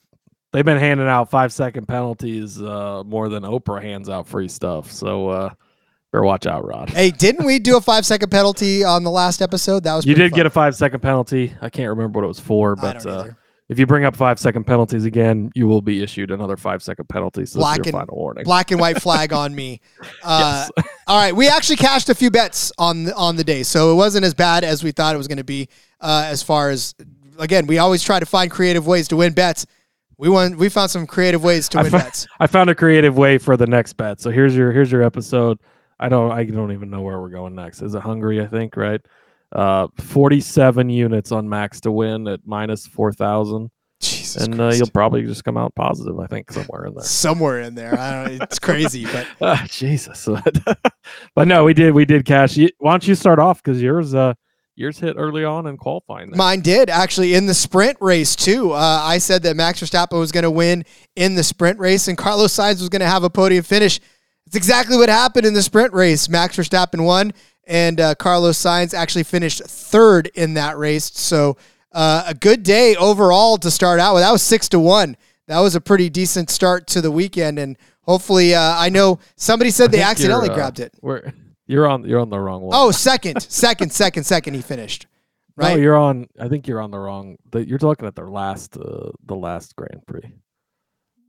They've 0.54 0.66
been 0.66 0.80
handing 0.80 1.08
out 1.08 1.30
five 1.30 1.54
second 1.54 1.88
penalties 1.88 2.62
uh, 2.62 3.04
more 3.06 3.30
than 3.30 3.44
Oprah 3.44 3.82
hands 3.82 4.10
out 4.10 4.28
free 4.28 4.48
stuff. 4.50 4.92
So 4.92 5.30
uh, 5.30 5.50
better 6.12 6.24
watch 6.24 6.46
out, 6.46 6.66
Rod. 6.66 6.90
Hey, 6.90 7.12
didn't 7.12 7.46
we 7.46 7.60
do 7.60 7.78
a 7.78 7.82
five 7.82 8.06
second 8.06 8.32
penalty 8.32 8.84
on 8.84 9.04
the 9.04 9.12
last 9.12 9.42
episode? 9.42 9.84
That 9.84 9.96
was 9.96 10.06
You 10.06 10.16
did 10.16 10.34
get 10.34 10.46
a 10.46 10.50
five 10.50 10.76
second 10.76 11.02
penalty. 11.02 11.54
I 11.62 11.70
can't 11.70 11.90
remember 11.90 12.20
what 12.20 12.26
it 12.26 12.28
was 12.28 12.40
for, 12.40 12.76
but 12.76 13.06
uh. 13.06 13.28
If 13.72 13.80
you 13.80 13.88
bring 13.88 14.04
up 14.04 14.16
five 14.18 14.38
second 14.38 14.66
penalties 14.66 15.06
again, 15.06 15.50
you 15.56 15.66
will 15.66 15.82
be 15.82 16.04
issued 16.04 16.30
another 16.30 16.58
five 16.58 16.84
second 16.84 17.08
penalty. 17.08 17.46
So 17.46 17.58
Black 17.60 17.78
your 17.78 17.86
and- 17.86 17.94
final 17.94 18.16
warning. 18.18 18.44
black 18.44 18.70
and 18.70 18.80
white 18.80 19.02
flag 19.02 19.34
on 19.34 19.56
me. 19.56 19.80
Uh, 20.24 20.68
Yes. 20.78 20.88
all 21.08 21.18
right, 21.18 21.36
we 21.36 21.48
actually 21.48 21.78
cashed 21.78 22.10
a 22.10 22.14
few 22.16 22.30
bets 22.30 22.72
on 22.78 23.06
the, 23.06 23.16
on 23.16 23.36
the 23.38 23.44
day, 23.44 23.64
so 23.64 23.92
it 23.92 23.96
wasn't 23.96 24.24
as 24.26 24.34
bad 24.34 24.64
as 24.64 24.84
we 24.84 24.92
thought 24.92 25.16
it 25.16 25.18
was 25.18 25.28
going 25.28 25.38
to 25.40 25.44
be. 25.44 25.68
Uh, 26.00 26.26
as 26.28 26.44
far 26.44 26.70
as 26.70 26.94
again, 27.40 27.66
we 27.66 27.78
always 27.80 28.04
try 28.04 28.20
to 28.20 28.26
find 28.26 28.52
creative 28.52 28.86
ways 28.86 29.08
to 29.08 29.16
win 29.16 29.34
bets. 29.34 29.66
We 30.18 30.30
won. 30.30 30.58
We 30.58 30.70
found 30.70 30.92
some 30.92 31.08
creative 31.08 31.44
ways 31.44 31.68
to 31.70 31.80
I 31.80 31.84
win 31.84 31.92
bets. 31.94 32.28
I 32.40 32.46
found 32.48 32.70
a 32.70 32.76
creative 32.76 33.18
way 33.18 33.38
for 33.40 33.58
the 33.58 33.66
next 33.68 33.94
bet. 33.94 34.20
So 34.22 34.30
here's 34.30 34.56
your 34.56 34.72
here's 34.72 34.92
your 34.92 35.02
episode. 35.02 35.60
I 36.00 36.10
don't 36.10 36.32
I 36.32 36.44
don't 36.44 36.72
even 36.72 36.90
know 36.90 37.02
where 37.02 37.20
we're 37.20 37.30
going 37.30 37.56
next. 37.56 37.82
Is 37.82 37.96
it 37.96 38.02
Hungary? 38.02 38.42
I 38.42 38.48
think 38.48 38.76
right. 38.78 39.02
Uh, 39.52 39.88
47 39.98 40.90
units 40.90 41.32
on 41.32 41.50
max 41.50 41.82
to 41.82 41.92
win 41.92 42.28
at 42.28 42.42
minus 42.46 42.88
4,000. 42.88 43.70
Jesus 44.00 44.46
and 44.46 44.60
uh, 44.60 44.70
you'll 44.74 44.90
probably 44.90 45.22
just 45.24 45.44
come 45.44 45.58
out 45.58 45.76
positive. 45.76 46.20
I 46.20 46.26
think 46.26 46.52
somewhere 46.52 46.86
in 46.86 46.96
there. 46.96 47.04
somewhere 47.04 47.60
in 47.62 47.76
there. 47.76 48.00
I 48.00 48.28
don't. 48.30 48.42
It's 48.42 48.58
crazy, 48.58 49.06
but 49.12 49.28
Ah, 49.42 49.64
Jesus. 49.70 50.28
but 51.36 51.48
no, 51.48 51.66
we 51.66 51.74
did. 51.76 51.94
We 51.94 52.06
did 52.06 52.26
cash. 52.26 52.58
Why 52.80 52.92
don't 52.92 53.08
you 53.08 53.14
start 53.14 53.38
off? 53.38 53.62
Because 53.62 53.80
yours, 53.80 54.16
uh, 54.16 54.34
yours 54.76 54.98
hit 54.98 55.18
early 55.20 55.44
on 55.44 55.68
in 55.68 55.78
qualifying. 55.78 56.32
there. 56.32 56.38
Mine 56.38 56.62
did 56.62 56.90
actually 56.90 57.36
in 57.36 57.46
the 57.46 57.54
sprint 57.54 57.98
race 58.02 58.36
too. 58.36 58.72
Uh, 58.72 59.02
I 59.04 59.20
said 59.20 59.44
that 59.44 59.56
Max 59.56 59.82
Verstappen 59.82 60.18
was 60.18 60.32
going 60.32 60.44
to 60.46 60.52
win 60.52 60.84
in 61.16 61.36
the 61.36 61.44
sprint 61.44 61.78
race, 61.78 62.08
and 62.08 62.18
Carlos 62.18 62.54
Sainz 62.56 62.80
was 62.80 62.90
going 62.90 63.02
to 63.02 63.08
have 63.08 63.24
a 63.24 63.30
podium 63.30 63.64
finish. 63.64 64.00
It's 64.52 64.58
exactly 64.58 64.98
what 64.98 65.08
happened 65.08 65.46
in 65.46 65.54
the 65.54 65.62
sprint 65.64 65.94
race. 65.94 66.28
Max 66.28 66.58
Verstappen 66.58 67.06
won, 67.06 67.32
and 67.66 68.02
uh, 68.02 68.16
Carlos 68.16 68.58
Sainz 68.58 68.94
actually 68.94 69.24
finished 69.24 69.64
third 69.64 70.28
in 70.36 70.56
that 70.56 70.78
race. 70.78 71.06
So 71.14 71.56
uh, 71.94 72.24
a 72.28 72.34
good 72.34 72.62
day 72.62 72.98
overall 72.98 73.58
to 73.60 73.72
start 73.72 74.02
out 74.02 74.14
with. 74.14 74.24
That 74.24 74.32
was 74.34 74.42
six 74.44 74.68
to 74.70 74.80
one. 74.80 75.16
That 75.48 75.62
was 75.62 75.74
a 75.76 75.80
pretty 75.80 76.10
decent 76.10 76.50
start 76.50 76.86
to 76.88 77.00
the 77.00 77.10
weekend, 77.12 77.60
and 77.60 77.78
hopefully, 78.02 78.54
uh, 78.54 78.76
I 78.78 78.90
know 78.90 79.20
somebody 79.38 79.72
said 79.72 79.90
they 79.94 80.02
accidentally 80.02 80.50
uh, 80.50 80.54
grabbed 80.54 80.82
it. 80.82 80.94
You're 81.66 81.88
on. 81.88 82.04
You're 82.04 82.20
on 82.20 82.30
the 82.30 82.38
wrong 82.38 82.62
one. 82.64 82.76
Oh, 82.78 82.92
second, 82.92 83.42
second, 83.44 83.94
second, 83.94 84.26
second. 84.26 84.54
He 84.56 84.62
finished. 84.62 85.08
no, 85.56 85.68
Right. 85.68 85.80
you're 85.80 85.96
on. 85.98 86.28
I 86.38 86.50
think 86.50 86.68
you're 86.68 86.82
on 86.82 86.92
the 86.92 87.00
wrong. 87.00 87.38
The, 87.52 87.66
you're 87.66 87.80
talking 87.80 88.06
at 88.06 88.16
the 88.16 88.26
last, 88.26 88.76
uh, 88.76 89.12
the 89.26 89.36
last 89.38 89.78
Grand 89.78 90.06
Prix. 90.06 90.34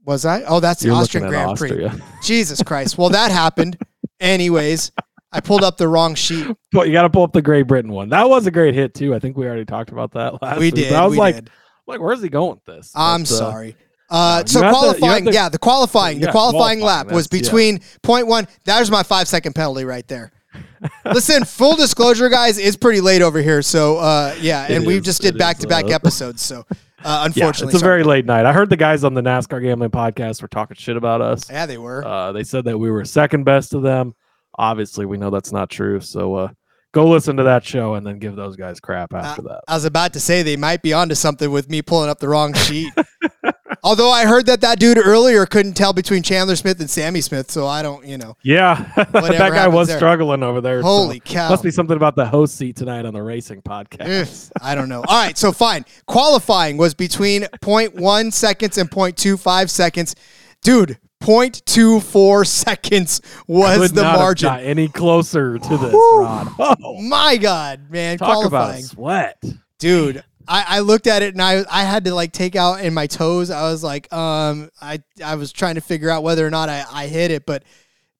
Was 0.05 0.25
I? 0.25 0.43
Oh, 0.43 0.59
that's 0.59 0.81
the 0.81 0.87
You're 0.87 0.97
Austrian 0.97 1.27
looking 1.27 1.39
at 1.39 1.57
Grand 1.57 1.91
Prix. 1.91 2.03
Jesus 2.23 2.61
Christ. 2.61 2.97
Well, 2.97 3.09
that 3.09 3.31
happened. 3.31 3.77
Anyways, 4.19 4.91
I 5.31 5.39
pulled 5.39 5.63
up 5.63 5.77
the 5.77 5.87
wrong 5.87 6.15
sheet. 6.15 6.47
But 6.71 6.87
you 6.87 6.93
got 6.93 7.03
to 7.03 7.09
pull 7.09 7.23
up 7.23 7.33
the 7.33 7.41
Great 7.41 7.67
Britain 7.67 7.91
one. 7.91 8.09
That 8.09 8.27
was 8.29 8.45
a 8.47 8.51
great 8.51 8.73
hit 8.75 8.93
too. 8.93 9.15
I 9.15 9.19
think 9.19 9.37
we 9.37 9.45
already 9.45 9.65
talked 9.65 9.91
about 9.91 10.11
that 10.13 10.41
last. 10.41 10.59
We 10.59 10.67
week. 10.67 10.75
did. 10.75 10.89
But 10.91 11.01
I 11.01 11.05
was 11.05 11.11
we 11.11 11.17
like, 11.17 11.35
did. 11.35 11.49
like, 11.87 11.99
where's 12.01 12.21
he 12.21 12.29
going 12.29 12.51
with 12.51 12.65
this? 12.65 12.91
I'm 12.95 13.21
But, 13.23 13.31
uh, 13.31 13.35
sorry. 13.35 13.75
Uh, 14.09 14.43
no, 14.45 14.45
so 14.45 14.59
you 14.59 14.65
have 14.65 14.73
to- 14.73 14.79
qualifying, 14.79 15.25
to- 15.25 15.31
yeah, 15.33 15.49
the 15.49 15.57
qualifying, 15.57 16.19
the 16.19 16.27
qualifying 16.31 16.79
qualifying, 16.79 17.07
lap 17.07 17.07
was 17.11 17.27
that's- 17.27 17.45
yeah. 17.47 17.49
between 17.49 17.79
point 18.03 18.27
one. 18.27 18.47
There's 18.65 18.91
my 18.91 19.01
five 19.03 19.27
second 19.27 19.53
penalty 19.53 19.85
right 19.85 20.07
there. 20.07 20.31
Listen, 21.05 21.45
full 21.45 21.75
disclosure, 21.75 22.29
guys, 22.29 22.59
it's 22.59 22.77
pretty 22.77 23.01
late 23.01 23.21
over 23.23 23.41
here. 23.41 23.61
So, 23.63 23.97
uh, 23.97 24.35
yeah, 24.39 24.67
and 24.69 24.85
we 24.85 24.99
just 24.99 25.21
did 25.21 25.35
back 25.37 25.55
is, 25.57 25.63
to 25.63 25.67
back 25.67 25.85
uh, 25.85 25.89
episodes. 25.89 26.43
So, 26.43 26.65
uh, 27.03 27.09
Yeah, 27.09 27.25
unfortunately, 27.25 27.67
it's 27.71 27.75
a 27.75 27.79
sorry. 27.79 27.89
very 27.91 28.03
late 28.03 28.25
night. 28.25 28.45
I 28.45 28.53
heard 28.53 28.69
the 28.69 28.77
guys 28.77 29.03
on 29.03 29.13
the 29.13 29.21
NASCAR 29.21 29.61
gambling 29.61 29.91
podcast 29.91 30.41
were 30.41 30.47
talking 30.47 30.75
shit 30.77 30.97
about 30.97 31.21
us. 31.21 31.49
yeah, 31.49 31.65
they 31.65 31.77
were. 31.77 32.05
Uh, 32.05 32.31
they 32.31 32.43
said 32.43 32.65
that 32.65 32.77
we 32.77 32.89
were 32.91 33.03
second 33.05 33.43
best 33.43 33.71
to 33.71 33.79
them. 33.79 34.13
Obviously, 34.57 35.05
we 35.05 35.17
know 35.17 35.29
that's 35.29 35.51
not 35.51 35.69
true. 35.69 35.99
So 35.99 36.35
uh, 36.35 36.47
go 36.93 37.09
listen 37.09 37.35
to 37.37 37.43
that 37.43 37.65
show 37.65 37.95
and 37.95 38.07
then 38.07 38.19
give 38.19 38.37
those 38.37 38.55
guys 38.55 38.79
crap 38.79 39.13
uh, 39.13 39.17
after 39.17 39.41
that. 39.41 39.61
I 39.67 39.73
was 39.73 39.83
about 39.83 40.13
to 40.13 40.21
say 40.21 40.43
they 40.43 40.55
might 40.55 40.81
be 40.81 40.93
onto 40.93 41.15
something 41.15 41.51
with 41.51 41.69
me 41.69 41.81
pulling 41.81 42.09
up 42.09 42.19
the 42.19 42.29
wrong 42.29 42.53
sheet. 42.53 42.93
Although 43.83 44.11
I 44.11 44.25
heard 44.25 44.45
that 44.45 44.61
that 44.61 44.79
dude 44.79 44.97
earlier 44.97 45.45
couldn't 45.45 45.73
tell 45.73 45.91
between 45.91 46.23
Chandler 46.23 46.55
Smith 46.55 46.79
and 46.79 46.89
Sammy 46.89 47.19
Smith, 47.19 47.51
so 47.51 47.67
I 47.67 47.81
don't, 47.81 48.05
you 48.05 48.17
know. 48.17 48.37
Yeah, 48.41 48.75
that 48.95 49.11
guy 49.37 49.67
was 49.67 49.89
there. 49.89 49.97
struggling 49.97 50.41
over 50.41 50.61
there. 50.61 50.81
so 50.81 50.87
Holy 50.87 51.19
cow. 51.19 51.49
Must 51.49 51.63
be 51.63 51.71
something 51.71 51.97
about 51.97 52.15
the 52.15 52.25
host 52.25 52.55
seat 52.55 52.77
tonight 52.77 53.05
on 53.05 53.13
the 53.13 53.21
racing 53.21 53.61
podcast. 53.61 54.51
I 54.61 54.75
don't 54.75 54.87
know. 54.87 55.03
All 55.05 55.21
right, 55.21 55.37
so 55.37 55.51
fine. 55.51 55.83
Qualifying 56.05 56.77
was 56.77 56.93
between 56.93 57.41
0.1 57.61 58.31
seconds 58.31 58.77
and 58.77 58.89
0.25 58.89 59.69
seconds. 59.69 60.15
Dude, 60.61 60.97
0.24 61.23 62.45
seconds 62.47 63.21
was 63.47 63.91
the 63.91 64.03
margin. 64.03 64.47
got 64.49 64.61
any 64.63 64.87
closer 64.87 65.57
to 65.57 65.77
this, 65.77 65.91
Whew. 65.91 66.19
Rod. 66.21 66.47
Oh, 66.83 67.01
My 67.01 67.37
God, 67.37 67.89
man. 67.89 68.17
talk 68.17 68.45
about 68.45 68.49
qualifying. 68.49 68.83
a 68.83 68.87
sweat. 68.87 69.43
Dude, 69.79 70.23
I, 70.47 70.65
I 70.67 70.79
looked 70.79 71.07
at 71.07 71.21
it 71.23 71.33
and 71.33 71.41
I 71.41 71.63
I 71.69 71.83
had 71.83 72.05
to 72.05 72.13
like 72.15 72.31
take 72.31 72.55
out 72.55 72.81
in 72.81 72.93
my 72.93 73.07
toes. 73.07 73.49
I 73.49 73.63
was 73.63 73.83
like, 73.83 74.11
um, 74.13 74.69
I 74.81 75.01
I 75.23 75.35
was 75.35 75.51
trying 75.51 75.75
to 75.75 75.81
figure 75.81 76.09
out 76.09 76.23
whether 76.23 76.45
or 76.45 76.49
not 76.49 76.69
I, 76.69 76.83
I 76.91 77.07
hit 77.07 77.31
it, 77.31 77.45
but 77.45 77.63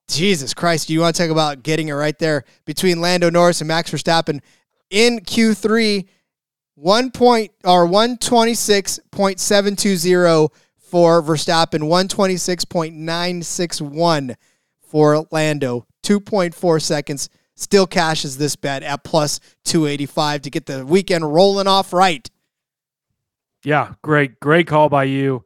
Jesus 0.08 0.52
Christ, 0.54 0.88
do 0.88 0.94
you 0.94 1.00
want 1.00 1.16
to 1.16 1.22
talk 1.22 1.30
about 1.30 1.62
getting 1.62 1.88
it 1.88 1.92
right 1.92 2.18
there 2.18 2.44
between 2.66 3.00
Lando 3.00 3.30
Norris 3.30 3.60
and 3.60 3.68
Max 3.68 3.90
Verstappen 3.90 4.40
in 4.90 5.20
Q3, 5.20 6.06
one 6.74 7.10
point 7.10 7.52
or 7.64 7.86
one 7.86 8.16
twenty 8.18 8.54
six 8.54 8.98
point 9.10 9.40
seven 9.40 9.76
two 9.76 9.96
zero 9.96 10.50
for 10.94 11.20
Verstappen, 11.20 11.88
one 11.88 12.06
twenty 12.06 12.36
six 12.36 12.64
point 12.64 12.94
nine 12.94 13.42
six 13.42 13.80
one 13.80 14.36
for 14.80 15.26
Lando, 15.32 15.88
two 16.04 16.20
point 16.20 16.54
four 16.54 16.78
seconds. 16.78 17.28
Still 17.56 17.88
cashes 17.88 18.38
this 18.38 18.54
bet 18.54 18.84
at 18.84 19.02
plus 19.02 19.40
285 19.64 20.42
to 20.42 20.50
get 20.50 20.66
the 20.66 20.86
weekend 20.86 21.34
rolling 21.34 21.66
off 21.66 21.92
right. 21.92 22.30
Yeah, 23.64 23.94
great, 24.02 24.38
great 24.38 24.68
call 24.68 24.88
by 24.88 25.04
you. 25.04 25.44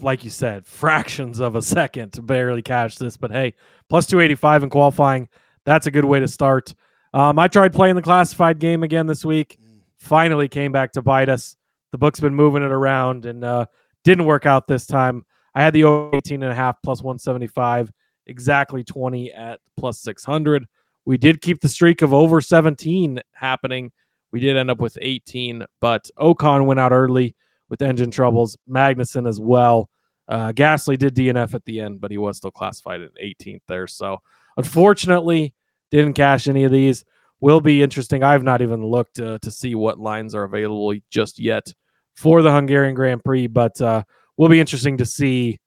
Like 0.00 0.22
you 0.22 0.30
said, 0.30 0.64
fractions 0.64 1.40
of 1.40 1.56
a 1.56 1.62
second 1.62 2.12
to 2.12 2.22
barely 2.22 2.62
cash 2.62 2.98
this, 2.98 3.16
but 3.16 3.32
hey, 3.32 3.54
plus 3.88 4.06
285 4.06 4.62
in 4.62 4.70
qualifying. 4.70 5.28
That's 5.64 5.88
a 5.88 5.90
good 5.90 6.04
way 6.04 6.20
to 6.20 6.28
start. 6.28 6.72
Um, 7.12 7.36
I 7.40 7.48
tried 7.48 7.72
playing 7.72 7.96
the 7.96 8.02
classified 8.02 8.60
game 8.60 8.84
again 8.84 9.08
this 9.08 9.24
week. 9.24 9.58
Finally 9.96 10.46
came 10.46 10.70
back 10.70 10.92
to 10.92 11.02
bite 11.02 11.28
us. 11.28 11.56
The 11.90 11.98
book's 11.98 12.20
been 12.20 12.34
moving 12.36 12.62
it 12.62 12.70
around 12.70 13.26
and 13.26 13.42
uh, 13.42 13.66
didn't 14.06 14.24
work 14.24 14.46
out 14.46 14.68
this 14.68 14.86
time. 14.86 15.26
I 15.54 15.62
had 15.62 15.74
the 15.74 15.82
over 15.82 16.16
18 16.16 16.42
and 16.44 16.52
a 16.52 16.54
half 16.54 16.80
plus 16.80 17.02
175, 17.02 17.90
exactly 18.28 18.84
20 18.84 19.32
at 19.32 19.58
plus 19.76 20.00
600. 20.00 20.64
We 21.04 21.18
did 21.18 21.42
keep 21.42 21.60
the 21.60 21.68
streak 21.68 22.02
of 22.02 22.14
over 22.14 22.40
17 22.40 23.20
happening. 23.32 23.90
We 24.30 24.38
did 24.38 24.56
end 24.56 24.70
up 24.70 24.78
with 24.78 24.96
18, 25.00 25.64
but 25.80 26.08
Ocon 26.20 26.66
went 26.66 26.78
out 26.78 26.92
early 26.92 27.34
with 27.68 27.82
engine 27.82 28.12
troubles. 28.12 28.56
Magnussen 28.70 29.28
as 29.28 29.40
well. 29.40 29.90
Uh, 30.28 30.52
Gasly 30.52 30.96
did 30.96 31.16
DNF 31.16 31.54
at 31.54 31.64
the 31.64 31.80
end, 31.80 32.00
but 32.00 32.12
he 32.12 32.18
was 32.18 32.36
still 32.36 32.52
classified 32.52 33.00
at 33.00 33.10
18th 33.20 33.62
there. 33.66 33.88
So 33.88 34.18
unfortunately, 34.56 35.52
didn't 35.90 36.14
cash 36.14 36.46
any 36.46 36.62
of 36.62 36.70
these. 36.70 37.04
Will 37.40 37.60
be 37.60 37.82
interesting. 37.82 38.22
I've 38.22 38.44
not 38.44 38.62
even 38.62 38.86
looked 38.86 39.18
uh, 39.18 39.38
to 39.42 39.50
see 39.50 39.74
what 39.74 39.98
lines 39.98 40.34
are 40.34 40.44
available 40.44 40.94
just 41.10 41.40
yet 41.40 41.72
for 42.16 42.42
the 42.42 42.52
Hungarian 42.52 42.94
Grand 42.94 43.22
Prix, 43.22 43.46
but 43.46 43.80
uh, 43.80 44.02
will 44.36 44.48
be 44.48 44.60
interesting 44.60 44.96
to 44.98 45.04
see 45.04 45.58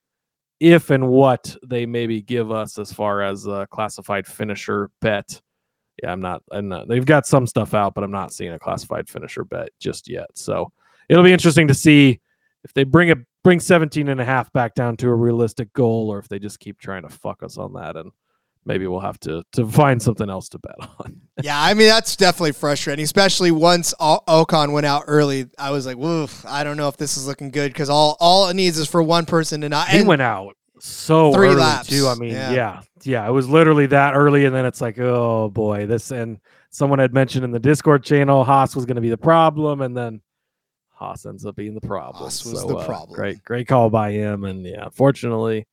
if 0.59 0.89
and 0.89 1.07
what 1.07 1.55
they 1.65 1.85
maybe 1.85 2.21
give 2.21 2.51
us 2.51 2.77
as 2.77 2.91
far 2.91 3.21
as 3.21 3.45
a 3.45 3.67
classified 3.71 4.27
finisher 4.27 4.89
bet. 4.99 5.41
Yeah, 6.03 6.11
I'm 6.11 6.21
not, 6.21 6.43
I'm 6.51 6.67
not. 6.67 6.87
They've 6.87 7.05
got 7.05 7.27
some 7.27 7.47
stuff 7.47 7.73
out, 7.73 7.93
but 7.93 8.03
I'm 8.03 8.11
not 8.11 8.33
seeing 8.33 8.53
a 8.53 8.59
classified 8.59 9.07
finisher 9.07 9.43
bet 9.43 9.69
just 9.79 10.09
yet. 10.09 10.27
So 10.35 10.71
it'll 11.07 11.23
be 11.23 11.33
interesting 11.33 11.67
to 11.67 11.73
see 11.73 12.19
if 12.63 12.73
they 12.73 12.83
bring 12.83 13.09
it, 13.09 13.17
bring 13.43 13.59
17 13.59 14.09
and 14.09 14.19
a 14.19 14.25
half 14.25 14.51
back 14.51 14.75
down 14.75 14.97
to 14.97 15.09
a 15.09 15.15
realistic 15.15 15.71
goal, 15.73 16.09
or 16.09 16.19
if 16.19 16.27
they 16.27 16.39
just 16.39 16.59
keep 16.59 16.79
trying 16.79 17.03
to 17.03 17.09
fuck 17.09 17.43
us 17.43 17.57
on 17.57 17.73
that, 17.73 17.95
and 17.95 18.11
maybe 18.69 18.87
we'll 18.87 19.01
have 19.01 19.19
to 19.21 19.43
to 19.53 19.67
find 19.67 20.01
something 20.01 20.29
else 20.29 20.47
to 20.49 20.59
bet 20.59 20.75
on. 20.99 21.21
Yeah, 21.41 21.61
I 21.61 21.73
mean 21.73 21.87
that's 21.87 22.17
definitely 22.17 22.51
frustrating, 22.51 23.03
especially 23.03 23.51
once 23.51 23.93
O- 23.97 24.19
Ocon 24.27 24.73
went 24.73 24.85
out 24.85 25.03
early. 25.07 25.45
I 25.57 25.71
was 25.71 25.85
like, 25.85 25.95
"Woof, 25.95 26.45
I 26.45 26.65
don't 26.65 26.75
know 26.75 26.89
if 26.89 26.97
this 26.97 27.15
is 27.15 27.27
looking 27.27 27.49
good." 27.49 27.71
Because 27.71 27.89
all 27.89 28.17
all 28.19 28.49
it 28.49 28.55
needs 28.55 28.77
is 28.77 28.89
for 28.89 29.01
one 29.01 29.25
person 29.25 29.61
to 29.61 29.69
not. 29.69 29.87
he 29.87 30.01
went 30.01 30.21
out 30.21 30.57
so 30.79 31.33
Three 31.33 31.47
early 31.47 31.57
laps, 31.57 31.87
too. 31.87 32.07
I 32.07 32.15
mean, 32.15 32.31
yeah. 32.31 32.51
yeah. 32.51 32.81
yeah, 33.03 33.27
it 33.27 33.31
was 33.31 33.47
literally 33.47 33.85
that 33.87 34.15
early, 34.15 34.45
and 34.45 34.55
then 34.55 34.65
it's 34.65 34.81
like, 34.81 34.99
oh 34.99 35.49
boy, 35.49 35.85
this. 35.85 36.11
And 36.11 36.39
someone 36.71 36.99
had 36.99 37.13
mentioned 37.13 37.45
in 37.45 37.51
the 37.51 37.59
Discord 37.59 38.03
channel, 38.03 38.43
Haas 38.43 38.75
was 38.75 38.85
going 38.85 38.95
to 38.95 39.01
be 39.01 39.09
the 39.09 39.17
problem, 39.17 39.81
and 39.81 39.95
then 39.95 40.21
Haas 40.91 41.25
ends 41.25 41.45
up 41.45 41.55
being 41.55 41.73
the 41.73 41.81
problem. 41.81 42.23
Haas 42.23 42.45
was 42.45 42.61
So, 42.61 42.67
the 42.67 42.75
uh, 42.77 42.85
problem. 42.85 43.15
Great, 43.15 43.43
great 43.43 43.67
call 43.67 43.89
by 43.89 44.11
him, 44.11 44.43
and 44.43 44.65
yeah, 44.65 44.89
fortunately, 44.91 45.65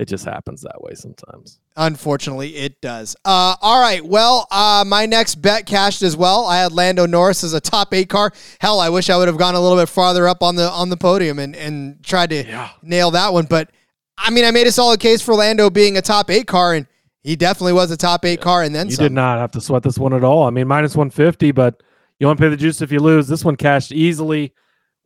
it 0.00 0.08
just 0.08 0.24
happens 0.24 0.62
that 0.62 0.80
way 0.80 0.94
sometimes. 0.94 1.60
Unfortunately, 1.76 2.56
it 2.56 2.80
does. 2.80 3.16
Uh, 3.24 3.54
all 3.60 3.80
right. 3.80 4.04
Well, 4.04 4.46
uh, 4.50 4.82
my 4.86 5.04
next 5.06 5.36
bet 5.36 5.66
cashed 5.66 6.02
as 6.02 6.16
well. 6.16 6.46
I 6.46 6.58
had 6.58 6.72
Lando 6.72 7.04
Norris 7.06 7.44
as 7.44 7.52
a 7.52 7.60
top 7.60 7.92
eight 7.92 8.08
car. 8.08 8.32
Hell, 8.60 8.80
I 8.80 8.88
wish 8.88 9.10
I 9.10 9.16
would 9.16 9.28
have 9.28 9.36
gone 9.36 9.54
a 9.54 9.60
little 9.60 9.76
bit 9.76 9.88
farther 9.88 10.26
up 10.26 10.42
on 10.42 10.56
the 10.56 10.70
on 10.70 10.88
the 10.88 10.96
podium 10.96 11.38
and 11.38 11.54
and 11.54 12.02
tried 12.02 12.30
to 12.30 12.44
Yeah. 12.46 12.70
nail 12.82 13.10
that 13.10 13.32
one. 13.32 13.44
But 13.44 13.70
I 14.16 14.30
mean, 14.30 14.44
I 14.44 14.50
made 14.50 14.66
a 14.66 14.72
solid 14.72 15.00
case 15.00 15.20
for 15.20 15.34
Lando 15.34 15.68
being 15.70 15.96
a 15.96 16.02
top 16.02 16.30
eight 16.30 16.46
car, 16.46 16.74
and 16.74 16.86
he 17.22 17.36
definitely 17.36 17.74
was 17.74 17.90
a 17.90 17.96
top 17.96 18.24
eight 18.24 18.40
car, 18.40 18.62
and 18.62 18.74
then 18.74 18.86
You 18.88 18.94
some. 18.94 19.04
did 19.04 19.12
not 19.12 19.38
have 19.38 19.50
to 19.52 19.60
sweat 19.60 19.82
this 19.82 19.98
one 19.98 20.14
at 20.14 20.24
all. 20.24 20.44
I 20.44 20.50
mean, 20.50 20.66
minus 20.66 20.96
150, 20.96 21.52
but 21.52 21.82
you 22.18 22.26
don't 22.26 22.38
pay 22.38 22.48
the 22.48 22.56
juice 22.56 22.80
if 22.80 22.90
you 22.92 23.00
lose. 23.00 23.28
This 23.28 23.44
one 23.44 23.56
cashed 23.56 23.92
easily. 23.92 24.52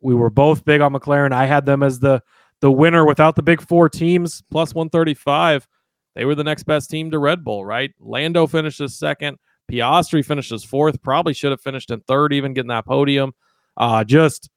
We 0.00 0.14
were 0.14 0.30
both 0.30 0.64
big 0.64 0.80
on 0.80 0.92
McLaren. 0.92 1.32
I 1.32 1.46
had 1.46 1.66
them 1.66 1.82
as 1.82 1.98
the 1.98 2.22
the 2.64 2.72
winner 2.72 3.04
without 3.04 3.36
the 3.36 3.42
big 3.42 3.60
four 3.60 3.90
teams, 3.90 4.42
plus 4.50 4.74
135. 4.74 5.68
They 6.14 6.24
were 6.24 6.34
the 6.34 6.42
next 6.42 6.62
best 6.62 6.88
team 6.88 7.10
to 7.10 7.18
Red 7.18 7.44
Bull, 7.44 7.62
right? 7.62 7.92
Lando 8.00 8.46
finishes 8.46 8.98
second. 8.98 9.36
Piastri 9.70 10.24
finishes 10.24 10.64
fourth. 10.64 11.02
Probably 11.02 11.34
should 11.34 11.50
have 11.50 11.60
finished 11.60 11.90
in 11.90 12.00
third, 12.00 12.32
even 12.32 12.54
getting 12.54 12.70
that 12.70 12.86
podium. 12.86 13.34
Uh, 13.76 14.02
just 14.02 14.48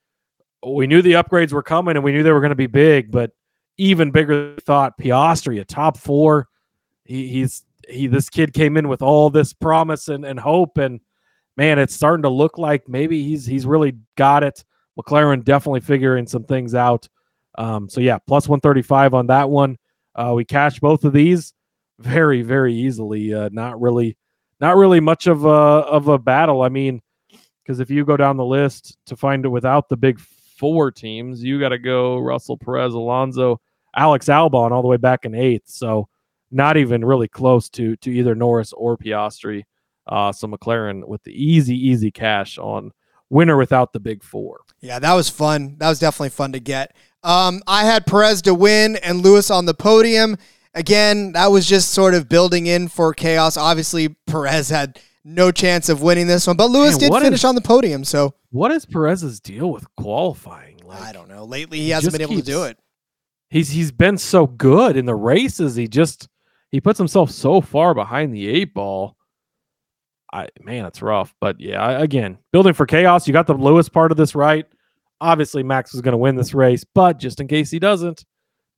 we 0.66 0.88
knew 0.88 1.02
the 1.02 1.14
upgrades 1.14 1.52
were 1.52 1.62
coming 1.62 1.98
and 1.98 2.04
we 2.06 2.14
knew 2.14 2.24
they 2.24 2.32
were 2.32 2.40
going 2.40 2.52
to 2.52 2.56
be 2.56 2.66
big, 2.66 3.12
but 3.12 3.32
even 3.78 4.12
bigger 4.12 4.56
thought 4.62 4.98
Piastri, 4.98 5.60
a 5.60 5.66
top 5.66 5.98
four. 5.98 6.48
He, 7.04 7.28
he's 7.28 7.66
he 7.90 8.08
this 8.08 8.30
kid 8.30 8.54
came 8.54 8.78
in 8.78 8.88
with 8.88 9.02
all 9.02 9.30
this 9.30 9.52
promise 9.52 10.08
and, 10.08 10.24
and 10.24 10.40
hope 10.40 10.78
and 10.78 11.02
man 11.56 11.80
it's 11.80 11.96
starting 11.96 12.24
to 12.24 12.30
look 12.30 12.58
like 12.58 12.88
maybe 12.90 13.24
he's 13.24 13.46
he's 13.46 13.66
really 13.66 13.96
got 14.18 14.44
it 14.44 14.64
McLaren 14.98 15.44
definitely 15.44 15.82
figuring 15.82 16.28
some 16.28 16.44
things 16.44 16.74
out. 16.74 17.08
Um, 17.58 17.90
so 17.90 18.02
yeah, 18.02 18.18
plus 18.20 18.48
135 18.48 19.14
on 19.14 19.28
that 19.28 19.50
one. 19.50 19.78
Uh, 20.16 20.34
we 20.36 20.46
cashed 20.46 20.82
both 20.82 21.04
of 21.04 21.14
these 21.14 21.54
very, 22.00 22.42
very 22.42 22.74
easily. 22.74 23.34
Uh, 23.34 23.50
not 23.52 23.80
really, 23.80 24.18
not 24.60 24.76
really 24.76 25.00
much 25.00 25.28
of 25.28 25.46
a 25.46 25.50
of 25.50 26.08
a 26.08 26.18
battle. 26.18 26.62
I 26.62 26.70
mean, 26.70 27.02
because 27.64 27.80
if 27.80 27.90
you 27.90 28.06
go 28.06 28.18
down 28.18 28.38
the 28.38 28.46
list 28.46 28.98
to 29.08 29.16
find 29.16 29.46
it 29.46 29.50
without 29.50 29.90
the 29.90 29.98
big 29.98 30.20
four 30.20 30.92
teams, 30.92 31.44
you 31.44 31.60
got 31.60 31.70
to 31.70 31.78
go 31.78 32.18
Russell, 32.18 32.58
Perez, 32.58 32.94
Alonso, 32.94 33.60
Alex 33.96 34.28
Albon 34.28 34.72
all 34.72 34.82
the 34.82 34.88
way 34.88 34.98
back 34.98 35.26
in 35.26 35.36
eighth. 35.36 35.70
So 35.70 36.08
not 36.52 36.78
even 36.78 37.04
really 37.04 37.28
close 37.28 37.70
to 37.72 37.96
to 37.98 38.12
either 38.12 38.36
Norris 38.36 38.74
or 38.74 38.98
Piastri. 38.98 39.64
Uh, 40.08 40.32
so 40.32 40.48
McLaren 40.48 41.06
with 41.06 41.22
the 41.24 41.32
easy, 41.32 41.76
easy 41.76 42.12
cash 42.12 42.58
on 42.58 42.92
winner 43.30 43.58
without 43.58 43.92
the 43.94 44.00
big 44.00 44.24
four. 44.24 44.62
Yeah, 44.80 45.00
that 45.00 45.14
was 45.14 45.30
fun. 45.30 45.76
That 45.80 45.90
was 45.90 46.00
definitely 46.00 46.30
fun 46.30 46.54
to 46.54 46.60
get. 46.60 46.96
Um, 47.28 47.62
I 47.68 47.84
had 47.84 48.06
Perez 48.06 48.42
to 48.44 48.54
win 48.54 48.96
and 48.98 49.22
Lewis 49.22 49.52
on 49.52 49.66
the 49.66 49.74
podium. 49.74 50.38
Again, 50.74 51.34
that 51.34 51.48
was 51.48 51.66
just 51.68 51.92
sort 51.92 52.14
of 52.14 52.30
building 52.30 52.68
in 52.68 52.88
for 52.88 53.14
chaos. 53.14 53.58
Obviously, 53.58 54.10
Perez 54.28 54.70
had 54.70 55.00
no 55.26 55.52
chance 55.52 55.90
of 55.90 56.02
winning 56.02 56.28
this 56.28 56.48
one, 56.48 56.56
but 56.56 56.70
Lewis 56.70 57.00
Man, 57.00 57.12
did 57.12 57.22
finish 57.22 57.40
is- 57.42 57.44
on 57.46 57.56
the 57.56 57.62
podium. 57.62 58.06
So 58.06 58.34
What 58.52 58.72
is 58.72 58.86
Perez's 58.86 59.42
deal 59.42 59.70
with 59.72 59.86
qualifying? 59.98 60.80
Like, 60.86 61.02
I 61.02 61.12
don't 61.12 61.28
know. 61.28 61.44
Lately, 61.44 61.80
he 61.80 61.90
hasn't 61.90 62.14
been 62.14 62.22
able 62.22 62.36
to 62.38 62.42
do 62.42 62.64
it. 62.64 62.78
he's 63.50 63.70
he's 63.72 63.92
been 63.92 64.18
so 64.18 64.48
good 64.48 64.96
in 64.96 65.06
the 65.06 65.16
races. 65.16 65.76
He 65.76 65.88
just 65.90 66.30
he 66.72 66.80
puts 66.80 66.98
himself 66.98 67.30
so 67.30 67.60
far 67.60 67.94
behind 67.94 68.34
the 68.34 68.48
eight 68.48 68.74
ball. 68.74 69.18
I 70.32 70.48
man, 70.62 70.86
it's 70.86 71.02
rough. 71.02 71.34
But 71.42 71.60
yeah, 71.60 72.00
again, 72.00 72.38
building 72.54 72.74
for 72.74 72.86
chaos. 72.86 73.28
You 73.28 73.34
got 73.34 73.48
the 73.48 73.54
Lewis 73.54 73.90
part 73.90 74.12
of 74.12 74.18
this 74.18 74.34
right. 74.36 74.66
Obviously, 75.20 75.64
Max 75.64 75.94
was 75.94 76.02
going 76.02 76.12
to 76.14 76.18
win 76.18 76.36
this 76.36 76.54
race, 76.54 76.84
but 76.94 77.20
just 77.20 77.40
in 77.40 77.48
case 77.48 77.72
he 77.72 77.80
doesn't, 77.80 78.24